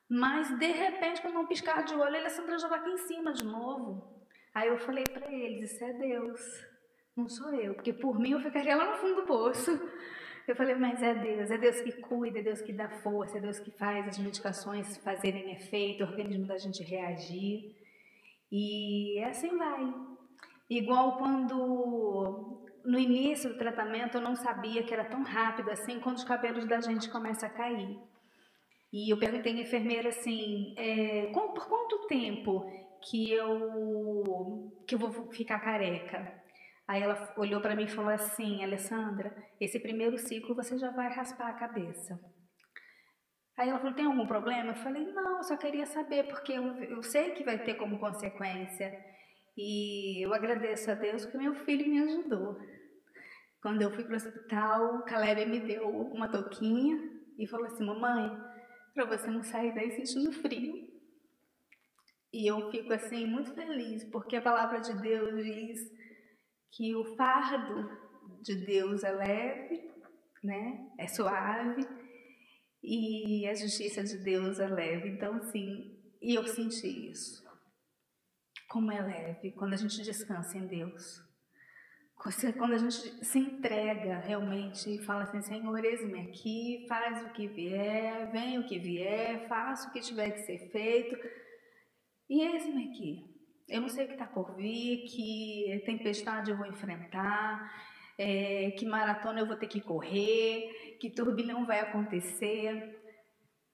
mas 0.10 0.58
de 0.58 0.72
repente, 0.72 1.22
quando 1.22 1.40
um 1.40 1.46
piscar 1.46 1.84
de 1.84 1.94
olho, 1.94 2.18
Alessandra 2.18 2.58
já 2.58 2.68
vai 2.68 2.80
aqui 2.80 2.90
em 2.90 2.98
cima 2.98 3.32
de 3.32 3.46
novo. 3.46 4.26
Aí 4.54 4.68
eu 4.68 4.80
falei 4.80 5.04
para 5.04 5.32
eles, 5.32 5.72
isso 5.72 5.84
é 5.84 5.94
Deus, 5.94 6.42
não 7.16 7.30
sou 7.30 7.54
eu, 7.54 7.76
porque 7.76 7.94
por 7.94 8.20
mim 8.20 8.32
eu 8.32 8.40
ficaria 8.40 8.76
lá 8.76 8.92
no 8.92 8.98
fundo 8.98 9.22
do 9.22 9.28
poço. 9.28 9.80
Eu 10.48 10.56
falei, 10.56 10.76
mas 10.76 11.02
é 11.02 11.14
Deus, 11.16 11.50
é 11.50 11.58
Deus 11.58 11.82
que 11.82 11.92
cuida, 11.94 12.40
é 12.40 12.44
Deus 12.44 12.62
que 12.62 12.72
dá 12.72 12.88
força, 12.88 13.38
é 13.38 13.42
Deus 13.42 13.60
que 13.60 13.72
faz 13.72 14.08
as 14.08 14.18
medicações 14.20 14.98
fazerem 14.98 15.52
efeito, 15.54 16.04
o 16.04 16.08
organismo 16.08 16.46
da 16.46 16.58
gente 16.58 16.84
reagir. 16.84 17.76
E 18.52 19.24
assim 19.24 19.58
vai. 19.58 20.15
Igual 20.70 21.18
quando 21.18 22.66
no 22.84 23.00
início 23.00 23.50
do 23.52 23.58
tratamento 23.58 24.18
eu 24.18 24.22
não 24.22 24.36
sabia 24.36 24.84
que 24.84 24.94
era 24.94 25.06
tão 25.06 25.24
rápido 25.24 25.72
assim 25.72 26.00
quando 26.00 26.18
os 26.18 26.24
cabelos 26.24 26.66
da 26.68 26.82
gente 26.82 27.10
começam 27.10 27.50
a 27.50 27.52
cair. 27.52 28.00
E 28.92 29.12
eu 29.12 29.20
perguntei 29.20 29.54
à 29.54 29.62
enfermeira 29.62 30.10
assim, 30.10 30.74
é, 30.78 31.32
por 31.34 31.68
quanto 31.68 32.08
tempo 32.08 32.66
que 33.02 33.32
eu 33.32 34.72
que 34.88 34.96
eu 34.96 35.00
vou 35.00 35.32
ficar 35.32 35.60
careca? 35.60 36.44
Aí 36.88 37.02
ela 37.02 37.34
olhou 37.38 37.60
para 37.62 37.76
mim 37.76 37.86
e 37.86 37.90
falou 37.90 38.12
assim, 38.12 38.64
Alessandra, 38.64 39.36
esse 39.60 39.80
primeiro 39.80 40.18
ciclo 40.18 40.56
você 40.56 40.78
já 40.78 40.92
vai 40.92 41.12
raspar 41.12 41.50
a 41.50 41.54
cabeça. 41.54 42.20
Aí 43.58 43.70
ela 43.70 43.80
falou, 43.80 43.96
tem 43.96 44.06
algum 44.06 44.28
problema? 44.28 44.72
Eu 44.72 44.76
falei, 44.76 45.04
não, 45.12 45.38
eu 45.38 45.44
só 45.44 45.58
queria 45.58 45.86
saber, 45.86 46.28
porque 46.28 46.52
eu, 46.52 46.64
eu 46.84 47.02
sei 47.02 47.32
que 47.32 47.44
vai 47.44 47.58
ter 47.64 47.76
como 47.76 47.98
consequência. 48.00 48.94
E 49.58 50.26
eu 50.26 50.34
agradeço 50.34 50.92
a 50.92 50.96
Deus 50.96 51.26
que 51.26 51.38
meu 51.38 51.56
filho 51.64 51.88
me 51.88 52.00
ajudou. 52.02 52.58
Quando 53.62 53.82
eu 53.82 53.92
fui 53.92 54.04
para 54.04 54.14
o 54.14 54.18
hospital, 54.18 54.96
o 54.98 55.04
Caleb 55.04 55.46
me 55.46 55.60
deu 55.62 55.90
uma 55.90 56.28
touquinha 56.28 56.98
e 57.40 57.48
falou 57.48 57.66
assim: 57.68 57.86
Mamãe, 57.86 58.30
para 58.94 59.06
você 59.06 59.28
não 59.28 59.44
sair 59.44 59.74
daí 59.74 59.92
sentindo 59.92 60.34
frio. 60.34 60.94
E 62.34 62.52
eu 62.52 62.70
fico 62.70 62.92
assim 62.92 63.26
muito 63.26 63.54
feliz, 63.54 64.04
porque 64.12 64.36
a 64.36 64.42
palavra 64.42 64.82
de 64.82 64.94
Deus 65.02 65.42
diz 65.42 65.80
que 66.74 66.94
o 66.94 67.16
fardo 67.16 67.90
de 68.42 68.56
Deus 68.66 69.06
é 69.06 69.12
leve, 69.12 69.90
né? 70.44 70.90
É 71.00 71.08
suave 71.08 71.88
e 72.84 73.48
a 73.48 73.54
justiça 73.54 74.04
de 74.04 74.18
Deus 74.18 74.60
é 74.60 74.68
leve. 74.68 75.08
Então, 75.08 75.42
sim, 75.44 75.98
e 76.22 76.36
eu 76.36 76.46
senti 76.46 77.10
isso 77.10 77.45
como 78.68 78.92
é 78.92 79.02
leve 79.02 79.52
quando 79.52 79.74
a 79.74 79.78
gente 79.78 80.02
descansa 80.02 80.58
em 80.58 80.68
Deus. 80.68 81.24
Quando 82.58 82.74
a 82.74 82.78
gente 82.78 83.26
se 83.26 83.38
entrega 83.38 84.18
realmente 84.20 84.96
e 84.96 85.04
fala 85.04 85.24
assim, 85.24 85.42
Senhor, 85.42 85.84
eis-me 85.84 86.22
aqui, 86.22 86.86
faz 86.88 87.24
o 87.24 87.30
que 87.34 87.48
vier, 87.48 88.32
vem 88.32 88.58
o 88.58 88.66
que 88.66 88.80
vier, 88.80 89.48
faça 89.48 89.88
o 89.88 89.92
que 89.92 90.00
tiver 90.00 90.32
que 90.32 90.40
ser 90.40 90.72
feito. 90.72 91.16
E 92.30 92.42
eis-me 92.42 92.90
aqui. 92.90 93.36
Eu 93.68 93.82
não 93.82 93.90
sei 93.90 94.06
o 94.06 94.08
que 94.08 94.14
está 94.14 94.26
por 94.26 94.56
vir, 94.56 95.06
que 95.06 95.84
tempestade 95.86 96.50
eu 96.50 96.58
vou 96.58 96.66
enfrentar, 96.66 97.72
é, 98.18 98.72
que 98.72 98.86
maratona 98.86 99.42
eu 99.42 99.46
vou 99.46 99.58
ter 99.58 99.68
que 99.68 99.82
correr, 99.82 100.98
que 101.00 101.10
turbilhão 101.10 101.66
vai 101.66 101.80
acontecer. 101.80 103.05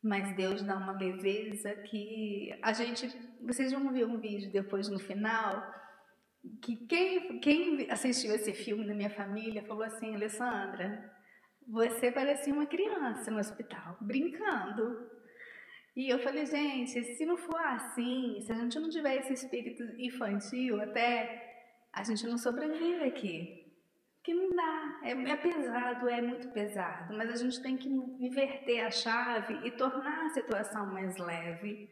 Mas 0.04 0.36
Deus 0.36 0.64
dá 0.64 0.78
uma 0.78 0.98
leveza 0.98 1.74
que 1.76 2.58
a 2.62 2.74
gente. 2.74 3.08
Vocês 3.42 3.72
vão 3.72 3.92
ver 3.92 4.06
um 4.06 4.20
vídeo 4.20 4.52
depois 4.52 4.90
no 4.90 5.00
final. 5.00 5.64
Que 6.64 6.76
quem, 6.88 7.40
quem 7.40 7.92
assistiu 7.92 8.34
esse 8.34 8.52
filme 8.52 8.88
da 8.88 8.96
minha 8.96 9.12
família 9.12 9.64
falou 9.64 9.84
assim: 9.84 10.16
Alessandra, 10.16 11.12
você 11.68 12.12
parecia 12.12 12.54
uma 12.54 12.66
criança 12.66 13.30
no 13.30 13.38
hospital, 13.38 13.98
brincando. 14.02 15.10
E 15.96 16.10
eu 16.10 16.20
falei, 16.20 16.46
gente, 16.46 17.04
se 17.04 17.26
não 17.26 17.36
for 17.36 17.60
assim, 17.60 18.40
se 18.42 18.52
a 18.52 18.56
gente 18.56 18.80
não 18.80 18.90
tiver 18.90 19.18
esse 19.18 19.34
espírito 19.34 19.84
infantil, 20.00 20.82
até 20.82 21.68
a 21.92 22.02
gente 22.02 22.26
não 22.26 22.38
sobrevive 22.38 23.04
aqui 23.04 23.61
que 24.23 24.34
não 24.34 24.49
dá, 24.49 24.99
é, 25.03 25.12
é, 25.12 25.36
pesado, 25.36 26.07
é 26.07 26.22
muito 26.22 26.49
pesado, 26.49 27.13
mas 27.15 27.30
a 27.32 27.36
gente 27.36 27.61
tem 27.61 27.76
que 27.76 27.89
inverter 27.89 28.86
a 28.86 28.91
chave 28.91 29.59
e 29.65 29.72
tornar 29.72 30.26
a 30.26 30.30
situação 30.30 30.86
mais 30.93 31.17
leve. 31.17 31.89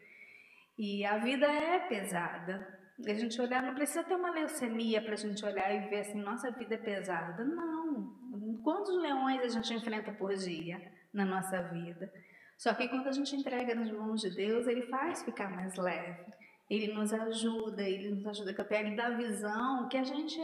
E 0.77 1.03
a 1.05 1.17
vida 1.17 1.45
é 1.47 1.80
pesada. 1.80 2.80
A 3.05 3.13
gente 3.13 3.41
olhar, 3.41 3.63
não 3.63 3.73
precisa 3.73 4.03
ter 4.03 4.15
uma 4.15 4.30
leucemia 4.30 5.01
para 5.01 5.13
a 5.13 5.17
gente 5.17 5.43
olhar 5.43 5.73
e 5.73 5.89
ver 5.89 6.01
assim, 6.01 6.21
nossa 6.21 6.51
vida 6.51 6.75
é 6.75 6.77
pesada. 6.77 7.43
Não. 7.43 8.59
Quantos 8.63 8.95
leões 9.01 9.41
a 9.41 9.47
gente 9.47 9.73
enfrenta 9.73 10.11
por 10.11 10.34
dia 10.36 10.80
na 11.13 11.25
nossa 11.25 11.61
vida? 11.63 12.11
Só 12.57 12.73
que 12.73 12.88
quando 12.89 13.07
a 13.07 13.11
gente 13.11 13.36
entrega 13.36 13.73
nas 13.73 13.89
mãos 13.89 14.21
de 14.21 14.30
Deus, 14.36 14.67
Ele 14.67 14.84
faz 14.84 15.23
ficar 15.23 15.49
mais 15.49 15.75
leve. 15.77 16.32
Ele 16.69 16.93
nos 16.93 17.11
ajuda, 17.11 17.82
Ele 17.82 18.11
nos 18.11 18.27
ajuda 18.27 18.51
a 18.51 18.65
pele 18.65 18.95
da 18.95 19.09
visão 19.11 19.88
que 19.88 19.97
a 19.97 20.03
gente 20.03 20.38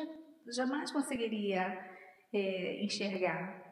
jamais 0.54 0.92
conseguiria 0.92 1.80
é, 2.34 2.84
enxergar. 2.84 3.64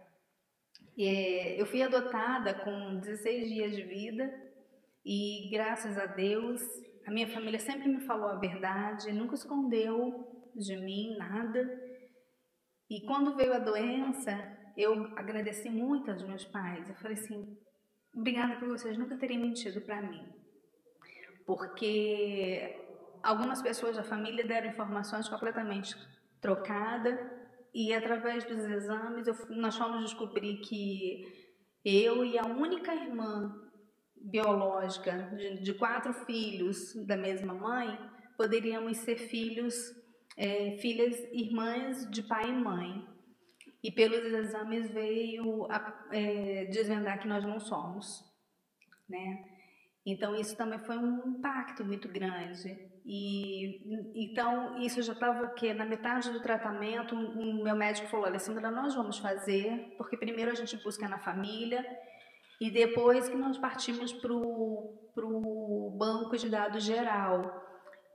É, 0.97 1.59
eu 1.59 1.65
fui 1.65 1.81
adotada 1.81 2.53
com 2.53 2.99
16 2.99 3.49
dias 3.49 3.75
de 3.75 3.83
vida 3.83 4.31
e, 5.05 5.49
graças 5.51 5.97
a 5.97 6.05
Deus, 6.05 6.61
a 7.05 7.11
minha 7.11 7.27
família 7.27 7.59
sempre 7.59 7.87
me 7.87 8.01
falou 8.01 8.29
a 8.29 8.39
verdade, 8.39 9.11
nunca 9.11 9.35
escondeu 9.35 10.51
de 10.55 10.77
mim 10.77 11.17
nada. 11.17 11.67
E 12.89 13.01
quando 13.05 13.35
veio 13.35 13.53
a 13.53 13.59
doença, 13.59 14.31
eu 14.77 15.05
agradeci 15.17 15.69
muito 15.69 16.11
aos 16.11 16.23
meus 16.23 16.45
pais. 16.45 16.87
Eu 16.87 16.95
falei 16.95 17.17
assim: 17.17 17.57
obrigada 18.15 18.55
por 18.57 18.67
vocês 18.67 18.97
nunca 18.97 19.17
terem 19.17 19.39
mentido 19.39 19.81
para 19.81 20.01
mim. 20.01 20.23
Porque 21.45 22.79
algumas 23.21 23.61
pessoas 23.61 23.97
da 23.97 24.03
família 24.03 24.45
deram 24.45 24.69
informações 24.69 25.27
completamente 25.27 25.95
trocada 26.43 27.31
e 27.73 27.91
através 27.91 28.43
dos 28.43 28.63
exames 28.65 29.25
eu, 29.25 29.35
nós 29.49 29.75
fomos 29.75 30.03
descobrir 30.03 30.57
que 30.57 31.23
eu 31.83 32.23
e 32.23 32.37
a 32.37 32.45
única 32.45 32.93
irmã 32.93 33.51
biológica 34.15 35.33
de, 35.35 35.63
de 35.63 35.73
quatro 35.73 36.13
filhos 36.13 36.93
da 37.07 37.17
mesma 37.17 37.53
mãe 37.53 37.97
poderíamos 38.37 38.97
ser 38.97 39.17
filhos, 39.17 39.75
é, 40.37 40.77
filhas, 40.77 41.17
irmãs 41.31 42.09
de 42.09 42.21
pai 42.23 42.49
e 42.49 42.53
mãe. 42.53 43.07
E 43.81 43.91
pelos 43.91 44.23
exames 44.33 44.89
veio 44.91 45.65
a, 45.69 46.07
é, 46.11 46.65
desvendar 46.65 47.19
que 47.19 47.27
nós 47.27 47.43
não 47.43 47.59
somos, 47.59 48.23
né? 49.09 49.45
Então 50.05 50.35
isso 50.35 50.55
também 50.55 50.79
foi 50.79 50.97
um 50.97 51.37
impacto 51.37 51.83
muito 51.83 52.07
grande. 52.07 52.92
E 53.05 53.81
então 54.15 54.79
isso 54.79 55.01
já 55.01 55.11
estava 55.11 55.49
que 55.49 55.73
na 55.73 55.85
metade 55.85 56.31
do 56.31 56.41
tratamento, 56.41 57.15
o 57.15 57.63
meu 57.63 57.75
médico 57.75 58.07
falou: 58.07 58.25
"Alessandra, 58.25 58.71
nós 58.71 58.95
vamos 58.95 59.17
fazer, 59.19 59.93
porque 59.97 60.15
primeiro 60.15 60.51
a 60.51 60.55
gente 60.55 60.81
busca 60.81 61.07
na 61.07 61.19
família 61.19 61.85
e 62.61 62.71
depois 62.71 63.27
que 63.27 63.35
nós 63.35 63.57
partimos 63.57 64.13
para 64.13 64.31
o 64.33 65.95
banco 65.97 66.37
de 66.37 66.49
dados 66.49 66.83
geral. 66.83 67.61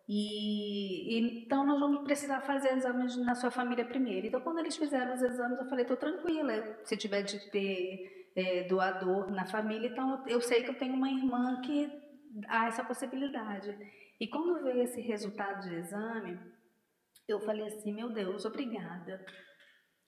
E, 0.09 1.19
então 1.19 1.67
nós 1.67 1.79
vamos 1.79 2.03
precisar 2.03 2.41
fazer 2.41 2.73
exames 2.73 3.15
na 3.19 3.35
sua 3.35 3.51
família 3.51 3.85
primeiro. 3.85 4.27
Então 4.27 4.41
quando 4.41 4.61
eles 4.61 4.77
fizeram 4.77 5.15
os 5.15 5.23
exames, 5.23 5.59
eu 5.59 5.69
falei, 5.69 5.83
estou 5.83 5.99
tranquila, 5.99 6.79
se 6.83 6.97
tiver 6.97 7.23
de 7.23 7.39
ter 7.51 8.31
é, 8.35 8.63
doador 8.67 9.31
na 9.31 9.45
família, 9.45 9.89
então 9.89 10.25
eu 10.27 10.41
sei 10.41 10.63
que 10.63 10.71
eu 10.71 10.79
tenho 10.79 10.95
uma 10.95 11.11
irmã 11.11 11.61
que 11.61 11.93
há 12.49 12.69
essa 12.69 12.83
possibilidade. 12.83 13.77
E 14.21 14.27
quando 14.27 14.63
veio 14.63 14.83
esse 14.83 15.01
resultado 15.01 15.69
de 15.69 15.77
exame, 15.77 16.39
eu 17.29 17.39
falei 17.41 17.67
assim, 17.67 17.93
meu 17.93 18.11
Deus, 18.11 18.45
obrigada. 18.45 19.25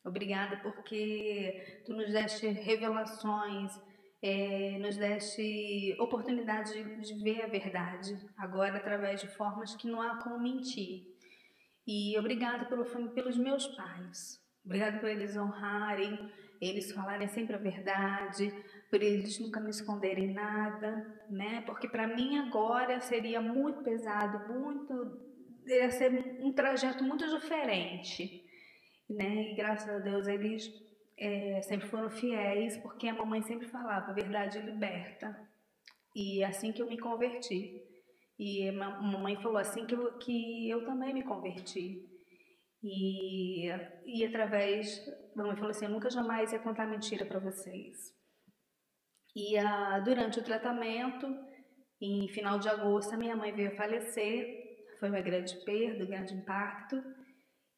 Obrigada 0.04 0.56
porque 0.62 1.82
tu 1.84 1.92
nos 1.92 2.10
deste 2.10 2.48
revelações, 2.48 3.70
é, 4.22 4.78
nos 4.78 4.96
deste 4.96 5.94
oportunidade 6.00 6.72
de, 6.72 7.00
de, 7.02 7.22
ver 7.22 7.42
a 7.42 7.46
verdade, 7.46 8.18
agora 8.36 8.78
através 8.78 9.20
de 9.20 9.28
formas 9.28 9.74
que 9.76 9.86
não 9.86 10.00
há 10.00 10.16
como 10.16 10.40
mentir. 10.40 11.04
E 11.86 12.18
obrigada 12.18 12.64
pelo, 12.64 12.84
pelos 13.10 13.36
meus 13.36 13.66
pais, 13.68 14.40
obrigada 14.64 14.98
por 14.98 15.08
eles 15.08 15.36
honrarem, 15.36 16.30
eles 16.60 16.92
falarem 16.92 17.28
sempre 17.28 17.54
a 17.54 17.58
verdade, 17.58 18.52
por 18.90 19.00
eles 19.00 19.38
nunca 19.38 19.60
me 19.60 19.70
esconderem 19.70 20.32
nada, 20.32 21.24
né? 21.30 21.62
Porque 21.64 21.88
para 21.88 22.08
mim 22.08 22.38
agora 22.38 23.00
seria 23.00 23.40
muito 23.40 23.82
pesado, 23.84 24.52
muito 24.52 25.30
ia 25.66 25.90
ser 25.90 26.38
um 26.40 26.52
trajeto 26.52 27.04
muito 27.04 27.24
diferente, 27.28 28.44
né? 29.08 29.52
E 29.52 29.54
graças 29.54 29.88
a 29.88 29.98
Deus 29.98 30.26
eles 30.26 30.68
é, 31.16 31.62
sempre 31.62 31.86
foram 31.86 32.10
fiéis, 32.10 32.76
porque 32.78 33.06
a 33.06 33.14
mamãe 33.14 33.42
sempre 33.42 33.68
falava, 33.68 34.10
a 34.10 34.14
verdade 34.14 34.58
liberta. 34.58 35.48
E 36.16 36.42
assim 36.42 36.72
que 36.72 36.82
eu 36.82 36.86
me 36.86 36.98
converti. 36.98 37.80
E 38.36 38.68
a 38.68 38.72
mamãe 38.72 39.36
falou 39.36 39.58
assim 39.58 39.86
que 39.86 39.94
eu, 39.94 40.18
que 40.18 40.68
eu 40.68 40.84
também 40.84 41.14
me 41.14 41.22
converti. 41.22 42.08
E, 42.82 43.68
e 44.06 44.24
através, 44.24 45.06
a 45.34 45.38
mamãe 45.38 45.54
falou 45.54 45.70
assim, 45.70 45.84
eu 45.84 45.90
nunca 45.90 46.10
jamais 46.10 46.52
ia 46.52 46.58
contar 46.58 46.86
mentira 46.86 47.24
para 47.26 47.38
vocês. 47.38 48.18
E 49.34 49.56
a, 49.58 50.00
durante 50.00 50.38
o 50.38 50.44
tratamento, 50.44 51.26
em 52.00 52.28
final 52.28 52.58
de 52.58 52.68
agosto, 52.68 53.14
a 53.14 53.18
minha 53.18 53.36
mãe 53.36 53.52
veio 53.52 53.72
a 53.72 53.76
falecer. 53.76 54.46
Foi 54.98 55.08
uma 55.08 55.20
grande 55.20 55.54
perda, 55.64 56.04
um 56.04 56.08
grande 56.08 56.34
impacto. 56.34 57.02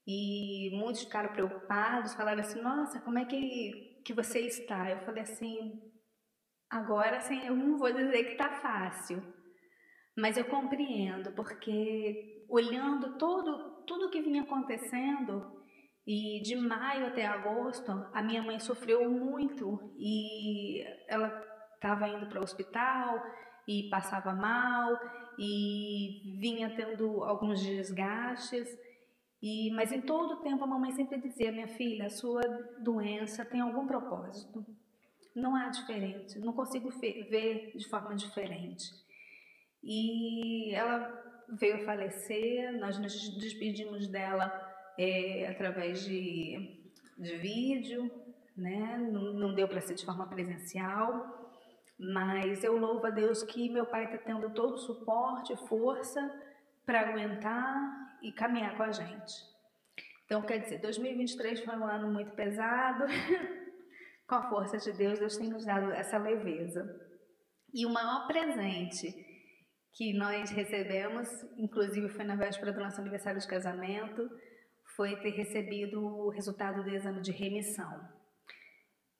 E 0.06 0.70
muitos 0.72 1.02
ficaram 1.02 1.32
preocupados, 1.32 2.14
falaram 2.14 2.40
assim: 2.40 2.60
Nossa, 2.60 3.00
como 3.00 3.18
é 3.18 3.24
que, 3.24 4.02
que 4.04 4.12
você 4.12 4.40
está? 4.40 4.90
Eu 4.90 5.00
falei 5.04 5.22
assim: 5.22 5.80
Agora, 6.70 7.18
assim, 7.18 7.46
eu 7.46 7.54
não 7.54 7.76
vou 7.76 7.92
dizer 7.92 8.24
que 8.24 8.32
está 8.32 8.48
fácil, 8.48 9.22
mas 10.16 10.36
eu 10.36 10.44
compreendo, 10.46 11.32
porque 11.32 12.46
olhando 12.48 13.18
todo, 13.18 13.84
tudo 13.86 14.10
que 14.10 14.22
vinha 14.22 14.42
acontecendo, 14.42 15.61
e 16.06 16.40
de 16.40 16.56
maio 16.56 17.06
até 17.06 17.26
agosto, 17.26 17.90
a 18.12 18.22
minha 18.22 18.42
mãe 18.42 18.58
sofreu 18.58 19.08
muito 19.08 19.92
e 19.96 20.84
ela 21.06 21.28
estava 21.74 22.08
indo 22.08 22.26
para 22.26 22.40
o 22.40 22.42
hospital 22.42 23.22
e 23.68 23.88
passava 23.88 24.32
mal 24.32 24.98
e 25.38 26.36
vinha 26.40 26.74
tendo 26.74 27.22
alguns 27.22 27.62
desgastes. 27.62 28.68
E, 29.40 29.70
mas 29.72 29.92
em 29.92 30.00
todo 30.00 30.34
o 30.34 30.42
tempo 30.42 30.62
a 30.64 30.66
mamãe 30.66 30.92
sempre 30.92 31.20
dizia, 31.20 31.52
minha 31.52 31.68
filha, 31.68 32.06
a 32.06 32.10
sua 32.10 32.42
doença 32.80 33.44
tem 33.44 33.60
algum 33.60 33.86
propósito. 33.86 34.64
Não 35.34 35.54
há 35.56 35.68
diferente, 35.68 36.38
não 36.38 36.52
consigo 36.52 36.90
ver 36.90 37.72
de 37.76 37.88
forma 37.88 38.14
diferente. 38.14 38.84
E 39.82 40.74
ela 40.74 41.46
veio 41.48 41.84
falecer, 41.84 42.78
nós 42.78 42.98
nos 42.98 43.36
despedimos 43.38 44.08
dela 44.08 44.71
é, 44.98 45.48
através 45.48 46.04
de, 46.04 46.92
de 47.18 47.36
vídeo, 47.36 48.10
né? 48.56 48.98
não, 48.98 49.32
não 49.32 49.54
deu 49.54 49.68
para 49.68 49.80
ser 49.80 49.94
de 49.94 50.04
forma 50.04 50.28
presencial, 50.28 51.40
mas 51.98 52.62
eu 52.64 52.76
louvo 52.76 53.06
a 53.06 53.10
Deus 53.10 53.42
que 53.42 53.70
meu 53.70 53.86
pai 53.86 54.04
está 54.04 54.18
tendo 54.18 54.50
todo 54.50 54.74
o 54.74 54.78
suporte, 54.78 55.56
força 55.68 56.20
para 56.84 57.00
aguentar 57.00 58.18
e 58.22 58.32
caminhar 58.32 58.76
com 58.76 58.82
a 58.82 58.90
gente. 58.90 59.32
Então, 60.24 60.42
quer 60.42 60.58
dizer, 60.58 60.78
2023 60.80 61.64
foi 61.64 61.76
um 61.76 61.84
ano 61.84 62.10
muito 62.10 62.32
pesado. 62.32 63.04
com 64.32 64.36
a 64.36 64.48
força 64.48 64.78
de 64.78 64.96
Deus, 64.96 65.18
Deus 65.18 65.36
tem 65.36 65.50
nos 65.50 65.66
dado 65.66 65.92
essa 65.92 66.16
leveza. 66.16 66.82
E 67.74 67.84
o 67.84 67.90
maior 67.90 68.26
presente 68.26 69.14
que 69.94 70.14
nós 70.14 70.50
recebemos, 70.50 71.28
inclusive 71.58 72.08
foi 72.08 72.24
na 72.24 72.34
véspera 72.34 72.72
do 72.72 72.80
nosso 72.80 72.98
aniversário 72.98 73.38
de 73.38 73.46
casamento, 73.46 74.26
foi 74.96 75.16
ter 75.16 75.30
recebido 75.30 76.04
o 76.04 76.28
resultado 76.28 76.82
do 76.82 76.90
exame 76.90 77.20
de 77.20 77.32
remissão. 77.32 78.00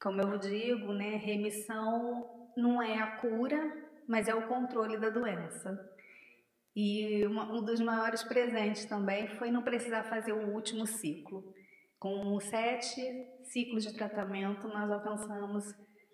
Como 0.00 0.20
eu 0.20 0.38
digo, 0.38 0.92
né, 0.92 1.16
remissão 1.16 2.50
não 2.56 2.82
é 2.82 2.98
a 2.98 3.16
cura, 3.18 3.58
mas 4.06 4.28
é 4.28 4.34
o 4.34 4.48
controle 4.48 4.98
da 4.98 5.10
doença. 5.10 5.78
E 6.74 7.24
uma, 7.26 7.52
um 7.52 7.62
dos 7.62 7.80
maiores 7.80 8.22
presentes 8.22 8.84
também 8.86 9.28
foi 9.36 9.50
não 9.50 9.62
precisar 9.62 10.04
fazer 10.04 10.32
o 10.32 10.52
último 10.52 10.86
ciclo. 10.86 11.54
Com 11.98 12.40
sete 12.40 13.00
ciclos 13.44 13.84
de 13.84 13.94
tratamento, 13.94 14.66
nós 14.68 14.90
alcançamos, 14.90 15.64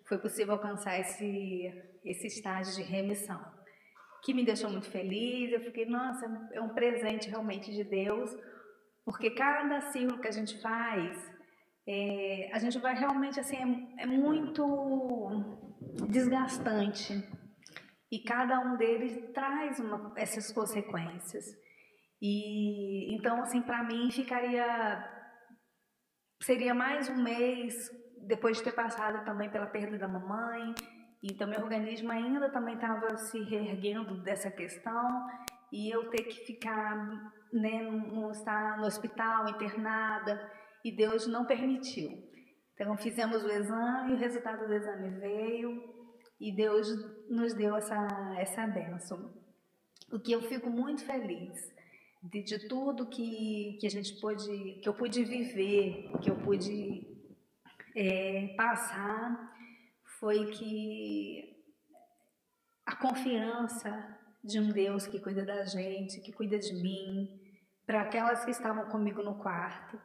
foi 0.07 0.17
possível 0.19 0.53
alcançar 0.53 0.99
esse, 0.99 1.73
esse 2.05 2.27
estágio 2.27 2.75
de 2.75 2.83
remissão, 2.83 3.43
que 4.23 4.33
me 4.33 4.45
deixou 4.45 4.69
muito 4.69 4.89
feliz. 4.89 5.51
Eu 5.51 5.61
fiquei, 5.61 5.85
nossa, 5.85 6.25
é 6.53 6.61
um 6.61 6.69
presente 6.69 7.29
realmente 7.29 7.71
de 7.71 7.83
Deus, 7.83 8.29
porque 9.09 9.31
cada 9.31 9.81
ciclo 9.81 10.19
que 10.19 10.27
a 10.27 10.31
gente 10.31 10.61
faz, 10.61 11.17
é, 11.87 12.51
a 12.53 12.59
gente 12.59 12.77
vai 12.77 12.93
realmente 12.93 13.39
assim, 13.39 13.57
é, 13.97 14.03
é 14.03 14.05
muito 14.05 14.61
desgastante 16.07 17.27
e 18.11 18.19
cada 18.19 18.59
um 18.59 18.77
deles 18.77 19.33
traz 19.33 19.79
uma, 19.79 20.13
essas 20.15 20.51
consequências. 20.51 21.43
E 22.21 23.15
então, 23.15 23.41
assim, 23.41 23.63
para 23.63 23.83
mim 23.83 24.11
ficaria 24.11 25.03
seria 26.43 26.75
mais 26.75 27.09
um 27.09 27.17
mês 27.23 27.89
depois 28.27 28.57
de 28.57 28.63
ter 28.63 28.73
passado 28.73 29.25
também 29.25 29.49
pela 29.49 29.65
perda 29.65 29.97
da 29.97 30.07
mamãe. 30.07 30.75
Então, 31.23 31.47
meu 31.47 31.61
organismo 31.61 32.11
ainda 32.11 32.47
também 32.51 32.75
estava 32.75 33.17
se 33.17 33.41
reerguendo 33.41 34.21
dessa 34.21 34.51
questão 34.51 35.27
e 35.71 35.93
eu 35.93 36.09
ter 36.09 36.23
que 36.23 36.45
ficar, 36.45 37.33
né, 37.53 37.81
no, 37.81 38.31
estar 38.31 38.77
no 38.77 38.85
hospital 38.85 39.49
internada 39.49 40.51
e 40.83 40.91
Deus 40.91 41.27
não 41.27 41.45
permitiu. 41.45 42.29
Então, 42.73 42.97
fizemos 42.97 43.43
o 43.43 43.49
exame, 43.49 44.13
o 44.13 44.17
resultado 44.17 44.65
do 44.65 44.73
exame 44.73 45.19
veio 45.19 45.83
e 46.39 46.55
Deus 46.55 46.87
nos 47.29 47.53
deu 47.53 47.75
essa, 47.75 48.07
essa 48.37 48.65
bênção. 48.67 49.33
O 50.11 50.19
que 50.19 50.31
eu 50.31 50.41
fico 50.41 50.69
muito 50.69 51.05
feliz 51.05 51.53
de, 52.23 52.41
de 52.41 52.67
tudo 52.67 53.09
que, 53.09 53.77
que 53.79 53.85
a 53.85 53.89
gente 53.89 54.19
pôde, 54.19 54.79
que 54.81 54.87
eu 54.87 54.93
pude 54.93 55.23
viver, 55.23 56.11
que 56.21 56.29
eu 56.29 56.35
pude 56.37 57.05
é, 57.95 58.53
passar, 58.55 59.53
foi 60.19 60.45
que 60.51 61.55
a 62.85 62.95
confiança 62.95 64.18
de 64.43 64.59
um 64.59 64.69
Deus 64.69 65.05
que 65.07 65.19
cuida 65.19 65.45
da 65.45 65.65
gente, 65.65 66.21
que 66.21 66.31
cuida 66.31 66.57
de 66.57 66.73
mim, 66.73 67.29
para 67.85 68.01
aquelas 68.01 68.45
que 68.45 68.51
estavam 68.51 68.85
comigo 68.85 69.21
no 69.23 69.35
quarto. 69.35 69.99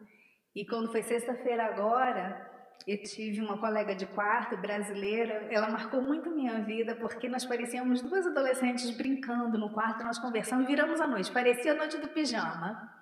E 0.55 0.64
quando 0.66 0.91
foi 0.91 1.03
sexta-feira 1.03 1.66
agora, 1.66 2.51
eu 2.87 3.03
tive 3.03 3.41
uma 3.41 3.59
colega 3.59 3.95
de 3.95 4.07
quarto 4.07 4.57
brasileira, 4.57 5.49
ela 5.51 5.70
marcou 5.70 6.03
muito 6.03 6.30
minha 6.30 6.61
vida 6.61 6.95
porque 6.95 7.28
nós 7.28 7.45
parecíamos 7.45 8.03
duas 8.03 8.26
adolescentes 8.26 8.91
brincando 8.91 9.59
no 9.59 9.70
quarto, 9.70 10.05
nós 10.05 10.18
conversando, 10.18 10.66
viramos 10.66 11.01
a 11.01 11.07
noite, 11.07 11.32
parecia 11.32 11.72
a 11.72 11.74
noite 11.74 11.97
do 11.99 12.09
pijama. 12.09 12.93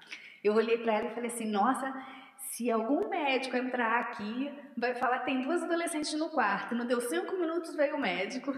Eu 0.42 0.54
olhei 0.54 0.78
para 0.78 0.94
ela 0.94 1.08
e 1.08 1.14
falei 1.14 1.30
assim: 1.30 1.50
Nossa, 1.50 1.92
se 2.36 2.70
algum 2.70 3.08
médico 3.08 3.56
entrar 3.56 4.00
aqui, 4.00 4.52
vai 4.76 4.94
falar 4.94 5.20
tem 5.20 5.42
duas 5.42 5.62
adolescentes 5.62 6.12
no 6.14 6.28
quarto. 6.30 6.74
Não 6.74 6.86
deu 6.86 7.00
cinco 7.00 7.36
minutos, 7.36 7.74
veio 7.74 7.96
o 7.96 8.00
médico. 8.00 8.52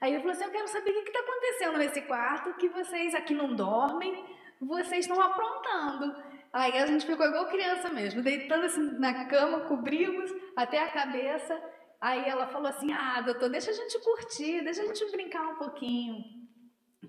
Aí 0.00 0.12
ele 0.12 0.20
falou 0.20 0.32
assim: 0.32 0.44
Eu 0.44 0.50
quero 0.50 0.68
saber 0.68 0.90
o 0.90 1.02
que 1.04 1.10
está 1.10 1.20
acontecendo 1.20 1.78
nesse 1.78 2.02
quarto, 2.02 2.54
que 2.54 2.68
vocês 2.68 3.14
aqui 3.14 3.34
não 3.34 3.54
dormem, 3.54 4.24
vocês 4.60 5.06
estão 5.06 5.20
aprontando. 5.20 6.14
Aí 6.52 6.78
a 6.78 6.86
gente 6.86 7.06
ficou 7.06 7.26
igual 7.26 7.48
criança 7.48 7.90
mesmo, 7.90 8.22
deitando 8.22 8.64
assim 8.64 8.80
na 8.98 9.26
cama, 9.26 9.60
cobrimos 9.60 10.30
até 10.56 10.82
a 10.82 10.90
cabeça. 10.90 11.60
Aí 12.00 12.28
ela 12.28 12.46
falou 12.48 12.68
assim: 12.68 12.92
Ah, 12.92 13.20
doutor, 13.20 13.50
deixa 13.50 13.70
a 13.70 13.74
gente 13.74 13.98
curtir, 14.00 14.62
deixa 14.62 14.82
a 14.82 14.86
gente 14.86 15.10
brincar 15.10 15.48
um 15.48 15.56
pouquinho. 15.56 16.38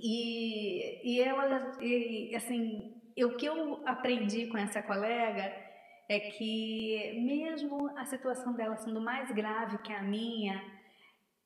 E, 0.02 1.16
e 1.16 1.22
ela, 1.22 1.78
e, 1.82 2.36
assim, 2.36 2.94
o 3.18 3.36
que 3.36 3.46
eu 3.46 3.82
aprendi 3.86 4.48
com 4.48 4.58
essa 4.58 4.82
colega 4.82 5.52
é 6.08 6.20
que 6.20 7.20
mesmo 7.24 7.92
a 7.98 8.06
situação 8.06 8.54
dela 8.54 8.76
sendo 8.78 9.02
mais 9.02 9.32
grave 9.32 9.78
que 9.80 9.94
a 9.94 10.02
minha, 10.02 10.62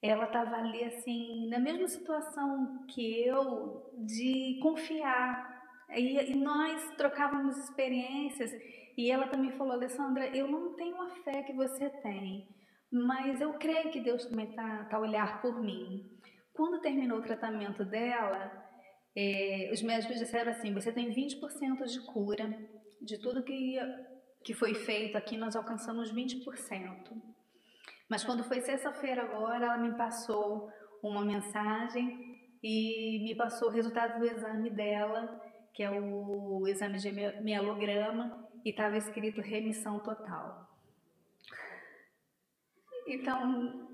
ela 0.03 0.25
estava 0.25 0.57
ali 0.57 0.83
assim, 0.83 1.47
na 1.47 1.57
mesma 1.57 1.87
situação 1.87 2.85
que 2.89 3.25
eu, 3.25 3.89
de 4.05 4.59
confiar. 4.61 5.63
E, 5.91 6.31
e, 6.31 6.35
nós 6.35 6.91
trocávamos 6.97 7.57
experiências 7.57 8.51
e 8.97 9.09
ela 9.09 9.27
também 9.27 9.51
falou, 9.53 9.73
Alessandra, 9.73 10.27
eu 10.35 10.47
não 10.47 10.75
tenho 10.75 11.01
a 11.01 11.09
fé 11.23 11.43
que 11.43 11.53
você 11.53 11.89
tem, 11.89 12.47
mas 12.91 13.39
eu 13.39 13.53
creio 13.53 13.91
que 13.91 14.01
Deus 14.01 14.25
também 14.25 14.49
está 14.49 14.83
tá 14.85 14.97
a 14.97 14.99
olhar 14.99 15.41
por 15.41 15.61
mim. 15.61 16.19
Quando 16.53 16.81
terminou 16.81 17.19
o 17.19 17.23
tratamento 17.23 17.85
dela, 17.85 18.51
é, 19.15 19.69
os 19.71 19.81
médicos 19.81 20.19
disseram 20.19 20.51
assim, 20.51 20.73
você 20.73 20.91
tem 20.91 21.11
20% 21.11 21.85
de 21.85 22.05
cura 22.11 22.45
de 23.01 23.17
tudo 23.19 23.43
que 23.43 23.79
que 24.43 24.53
foi 24.53 24.73
feito 24.73 25.17
aqui, 25.17 25.37
nós 25.37 25.55
alcançamos 25.55 26.13
20%. 26.13 26.43
Mas 28.13 28.23
quando 28.23 28.43
foi 28.43 28.61
sexta-feira 28.61 29.23
agora, 29.23 29.65
ela 29.65 29.77
me 29.79 29.97
passou 29.97 30.71
uma 31.01 31.25
mensagem 31.25 32.47
e 32.61 33.23
me 33.23 33.33
passou 33.33 33.69
o 33.69 33.71
resultado 33.71 34.19
do 34.19 34.25
exame 34.27 34.69
dela, 34.69 35.41
que 35.73 35.81
é 35.81 35.89
o 35.89 36.67
exame 36.67 36.99
de 36.99 37.11
mielograma, 37.41 38.47
e 38.63 38.69
estava 38.69 38.97
escrito 38.97 39.41
remissão 39.41 39.97
total. 39.97 40.69
Então, 43.07 43.89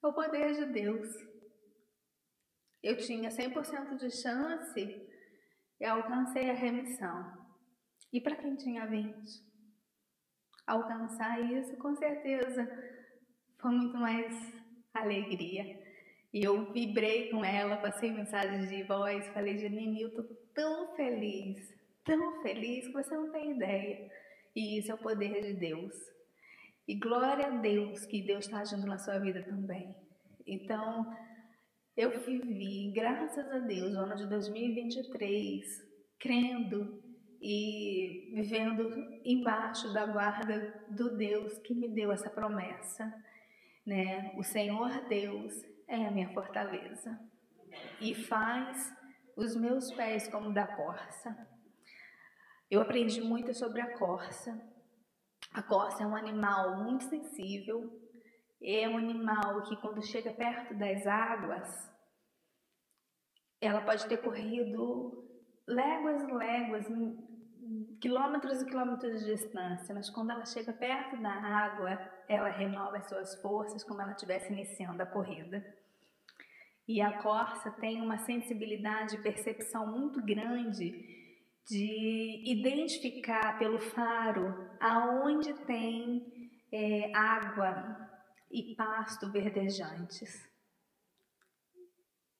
é 0.00 0.06
o 0.06 0.12
poder 0.12 0.52
de 0.52 0.66
Deus. 0.66 1.08
Eu 2.84 2.98
tinha 2.98 3.30
100% 3.30 3.96
de 3.96 4.10
chance 4.12 5.10
e 5.80 5.84
alcancei 5.84 6.48
a 6.48 6.54
remissão. 6.54 7.48
E 8.12 8.20
para 8.20 8.36
quem 8.36 8.54
tinha 8.54 8.86
20? 8.86 9.51
Alcançar 10.66 11.40
isso, 11.52 11.76
com 11.76 11.94
certeza, 11.96 12.68
foi 13.58 13.70
muito 13.72 13.96
mais 13.96 14.34
alegria. 14.94 15.80
E 16.32 16.42
eu 16.44 16.72
vibrei 16.72 17.30
com 17.30 17.44
ela, 17.44 17.76
passei 17.76 18.10
mensagens 18.10 18.68
de 18.68 18.82
voz, 18.84 19.26
falei, 19.28 19.58
Janine, 19.58 20.02
eu 20.02 20.14
tô 20.14 20.22
tão 20.54 20.94
feliz, 20.94 21.74
tão 22.04 22.42
feliz 22.42 22.86
que 22.86 22.92
você 22.92 23.14
não 23.14 23.30
tem 23.30 23.52
ideia. 23.52 24.10
E 24.54 24.78
isso 24.78 24.90
é 24.90 24.94
o 24.94 24.98
poder 24.98 25.42
de 25.42 25.54
Deus. 25.54 25.94
E 26.86 26.94
glória 26.94 27.46
a 27.46 27.50
Deus 27.50 28.06
que 28.06 28.22
Deus 28.22 28.46
está 28.46 28.60
agindo 28.60 28.86
na 28.86 28.98
sua 28.98 29.18
vida 29.18 29.42
também. 29.42 29.94
Então, 30.46 31.14
eu 31.96 32.18
vivi, 32.20 32.90
graças 32.92 33.46
a 33.50 33.58
Deus, 33.58 33.94
o 33.94 33.98
ano 33.98 34.16
de 34.16 34.26
2023, 34.26 35.64
crendo 36.18 37.01
e 37.42 38.30
vivendo 38.32 38.88
embaixo 39.24 39.92
da 39.92 40.06
guarda 40.06 40.80
do 40.88 41.16
Deus 41.16 41.58
que 41.58 41.74
me 41.74 41.88
deu 41.88 42.12
essa 42.12 42.30
promessa, 42.30 43.12
né? 43.84 44.32
O 44.36 44.44
Senhor 44.44 45.08
Deus 45.08 45.52
é 45.88 46.06
a 46.06 46.10
minha 46.12 46.32
fortaleza 46.32 47.18
e 48.00 48.14
faz 48.14 48.94
os 49.36 49.56
meus 49.56 49.90
pés 49.90 50.28
como 50.28 50.54
da 50.54 50.68
corça. 50.68 51.36
Eu 52.70 52.80
aprendi 52.80 53.20
muito 53.20 53.52
sobre 53.52 53.80
a 53.80 53.98
corça. 53.98 54.56
A 55.52 55.62
corça 55.62 56.04
é 56.04 56.06
um 56.06 56.14
animal 56.14 56.84
muito 56.84 57.04
sensível, 57.04 57.90
é 58.62 58.88
um 58.88 58.96
animal 58.96 59.62
que 59.64 59.76
quando 59.80 60.00
chega 60.06 60.32
perto 60.32 60.74
das 60.74 61.04
águas, 61.08 61.90
ela 63.60 63.80
pode 63.80 64.06
ter 64.06 64.18
corrido 64.18 65.28
léguas 65.66 66.22
e 66.22 66.32
léguas, 66.32 66.88
quilômetros 68.02 68.60
e 68.60 68.66
quilômetros 68.66 69.20
de 69.20 69.26
distância, 69.26 69.94
mas 69.94 70.10
quando 70.10 70.32
ela 70.32 70.44
chega 70.44 70.72
perto 70.72 71.16
da 71.22 71.30
água, 71.30 71.96
ela 72.28 72.48
renova 72.48 72.96
as 72.96 73.08
suas 73.08 73.40
forças 73.40 73.84
como 73.84 74.02
ela 74.02 74.10
estivesse 74.10 74.52
iniciando 74.52 75.00
a 75.00 75.06
corrida. 75.06 75.64
E 76.86 77.00
a 77.00 77.22
corça 77.22 77.70
tem 77.70 78.02
uma 78.02 78.18
sensibilidade 78.18 79.14
e 79.14 79.22
percepção 79.22 79.86
muito 79.86 80.20
grande 80.20 80.90
de 81.64 82.42
identificar 82.44 83.56
pelo 83.56 83.78
faro 83.78 84.68
aonde 84.80 85.54
tem 85.64 86.50
é, 86.72 87.14
água 87.14 88.10
e 88.50 88.74
pasto 88.74 89.30
verdejantes. 89.30 90.50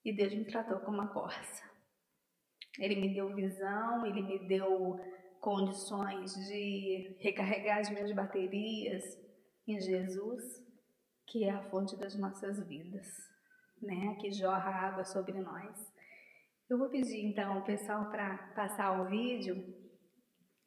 E 0.04 0.12
Deus 0.12 0.34
me 0.34 0.44
tratou 0.44 0.80
como 0.80 0.98
uma 0.98 1.06
corça. 1.06 1.70
Ele 2.80 2.96
me 2.96 3.14
deu 3.14 3.32
visão, 3.32 4.04
ele 4.04 4.22
me 4.22 4.48
deu 4.48 4.98
condições 5.42 6.32
de 6.46 7.16
recarregar 7.18 7.80
as 7.80 7.90
minhas 7.90 8.12
baterias 8.12 9.02
em 9.66 9.78
Jesus, 9.80 10.40
que 11.26 11.44
é 11.44 11.50
a 11.50 11.68
fonte 11.68 11.96
das 11.96 12.16
nossas 12.16 12.64
vidas, 12.66 13.06
né? 13.82 14.16
Que 14.20 14.30
jorra 14.30 14.70
água 14.70 15.04
sobre 15.04 15.38
nós. 15.40 15.76
Eu 16.70 16.78
vou 16.78 16.88
pedir 16.88 17.26
então 17.26 17.60
pessoal 17.62 18.08
para 18.08 18.38
passar 18.54 19.02
o 19.02 19.10
vídeo 19.10 19.56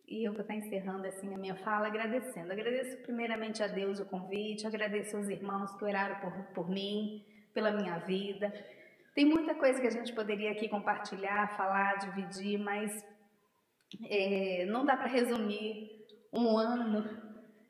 e 0.07 0.27
eu 0.27 0.33
vou 0.33 0.41
estar 0.41 0.55
encerrando 0.55 1.07
assim 1.07 1.33
a 1.33 1.37
minha 1.37 1.55
fala 1.55 1.87
agradecendo. 1.87 2.51
Agradeço 2.51 3.01
primeiramente 3.03 3.63
a 3.63 3.67
Deus 3.67 4.01
o 4.01 4.05
convite, 4.05 4.67
agradeço 4.67 5.15
aos 5.15 5.29
irmãos 5.29 5.73
que 5.77 5.85
oraram 5.85 6.19
por, 6.19 6.53
por 6.53 6.69
mim, 6.69 7.25
pela 7.53 7.71
minha 7.71 7.97
vida. 7.99 8.53
Tem 9.15 9.25
muita 9.25 9.55
coisa 9.55 9.79
que 9.79 9.87
a 9.87 9.91
gente 9.91 10.13
poderia 10.13 10.51
aqui 10.51 10.67
compartilhar, 10.67 11.55
falar, 11.55 11.95
dividir, 11.95 12.59
mas 12.59 12.91
é, 14.03 14.65
não 14.65 14.85
dá 14.85 14.95
para 14.97 15.07
resumir 15.07 16.05
um 16.31 16.57
ano 16.57 17.07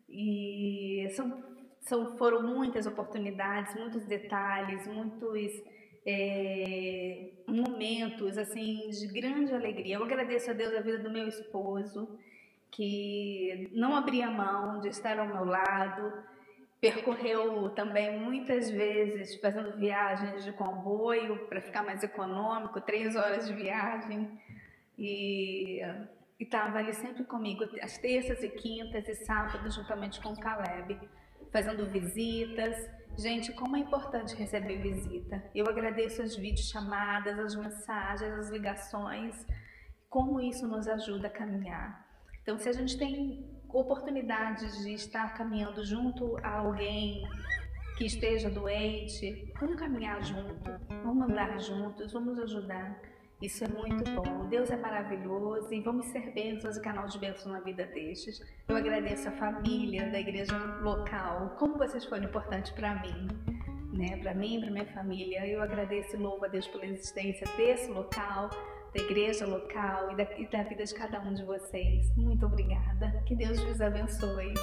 e 0.10 1.08
são, 1.12 1.44
são, 1.82 2.18
foram 2.18 2.42
muitas 2.42 2.86
oportunidades, 2.88 3.76
muitos 3.76 4.06
detalhes, 4.06 4.88
muitos 4.88 5.52
é, 6.06 7.32
momentos 7.48 8.38
assim 8.38 8.90
de 8.90 9.08
grande 9.08 9.54
alegria. 9.54 9.96
Eu 9.96 10.04
agradeço 10.04 10.52
a 10.52 10.54
Deus 10.54 10.74
a 10.74 10.82
vida 10.82 11.00
do 11.00 11.10
meu 11.10 11.28
esposo 11.28 12.18
que 12.72 13.70
não 13.74 13.96
abria 13.96 14.30
mão 14.30 14.82
de 14.82 14.90
estar 14.90 15.18
ao 15.18 15.28
meu 15.28 15.46
lado, 15.46 16.12
percorreu 16.82 17.70
também 17.70 18.20
muitas 18.20 18.70
vezes 18.70 19.40
fazendo 19.40 19.78
viagens 19.78 20.44
de 20.44 20.52
comboio 20.52 21.48
para 21.48 21.62
ficar 21.62 21.84
mais 21.84 22.04
econômico, 22.04 22.82
três 22.82 23.16
horas 23.16 23.48
de 23.48 23.54
viagem 23.54 24.30
e 24.98 25.80
estava 26.40 26.80
ali 26.80 26.94
sempre 26.94 27.24
comigo, 27.24 27.64
às 27.82 27.98
terças 27.98 28.44
e 28.44 28.50
quintas 28.50 29.08
e 29.08 29.16
sábados, 29.26 29.76
juntamente 29.76 30.22
com 30.22 30.30
o 30.30 30.40
Caleb, 30.40 31.00
fazendo 31.52 31.86
visitas. 31.86 32.76
Gente, 33.18 33.54
como 33.54 33.78
é 33.78 33.80
importante 33.80 34.36
receber 34.36 34.82
visita. 34.82 35.44
Eu 35.56 35.66
agradeço 35.68 36.22
as 36.22 36.36
videochamadas, 36.36 37.40
as 37.40 37.56
mensagens, 37.56 38.34
as 38.34 38.50
ligações, 38.50 39.46
como 40.10 40.42
isso 40.42 40.68
nos 40.68 40.88
ajuda 40.88 41.28
a 41.28 41.32
caminhar. 41.32 42.06
Então, 42.42 42.58
se 42.58 42.68
a 42.68 42.74
gente 42.74 42.98
tem 42.98 43.50
oportunidade 43.70 44.84
de 44.84 44.94
estar 44.94 45.34
caminhando 45.34 45.84
junto 45.84 46.38
a 46.44 46.60
alguém 46.60 47.24
que 47.98 48.06
esteja 48.06 48.50
doente, 48.50 49.52
vamos 49.60 49.78
caminhar 49.78 50.22
junto, 50.24 50.72
vamos 51.04 51.30
andar 51.30 51.60
juntos, 51.60 52.12
vamos 52.12 52.38
ajudar. 52.40 53.00
Isso 53.42 53.64
é 53.64 53.68
muito 53.68 54.10
bom. 54.12 54.48
Deus 54.48 54.70
é 54.72 54.78
maravilhoso 54.78 55.74
e 55.74 55.82
vamos 55.82 56.06
ser 56.08 56.32
bênçãos 56.32 56.78
e 56.78 56.82
canal 56.82 57.06
de 57.08 57.20
bênçãos 57.20 57.52
na 57.54 57.60
vida 57.60 57.86
destes. 57.86 58.42
Eu 58.68 58.78
agradeço 58.78 59.28
a 59.28 59.32
família 59.34 60.10
da 60.10 60.20
igreja 60.20 60.58
local, 60.82 61.56
como 61.60 61.78
vocês 61.78 62.06
foram 62.06 62.24
importantes 62.24 62.72
para 62.72 62.96
mim, 63.02 63.28
né? 63.94 64.18
Para 64.18 64.34
mim, 64.34 64.62
para 64.62 64.72
minha 64.72 64.86
família. 64.86 65.46
Eu 65.46 65.62
agradeço 65.62 66.16
e 66.16 66.20
louvo 66.20 66.46
a 66.46 66.48
Deus 66.48 66.68
pela 66.68 66.86
existência 66.86 67.46
desse 67.58 67.92
local, 67.92 68.50
da 68.94 69.02
igreja 69.02 69.46
local 69.46 70.12
e 70.12 70.16
da, 70.16 70.24
e 70.38 70.48
da 70.48 70.64
vida 70.64 70.86
de 70.86 70.94
cada 70.94 71.20
um 71.20 71.34
de 71.34 71.44
vocês. 71.44 72.16
Muito 72.16 72.46
obrigada. 72.46 73.22
Que 73.26 73.36
Deus 73.36 73.62
vos 73.62 73.82
abençoe. 73.82 74.54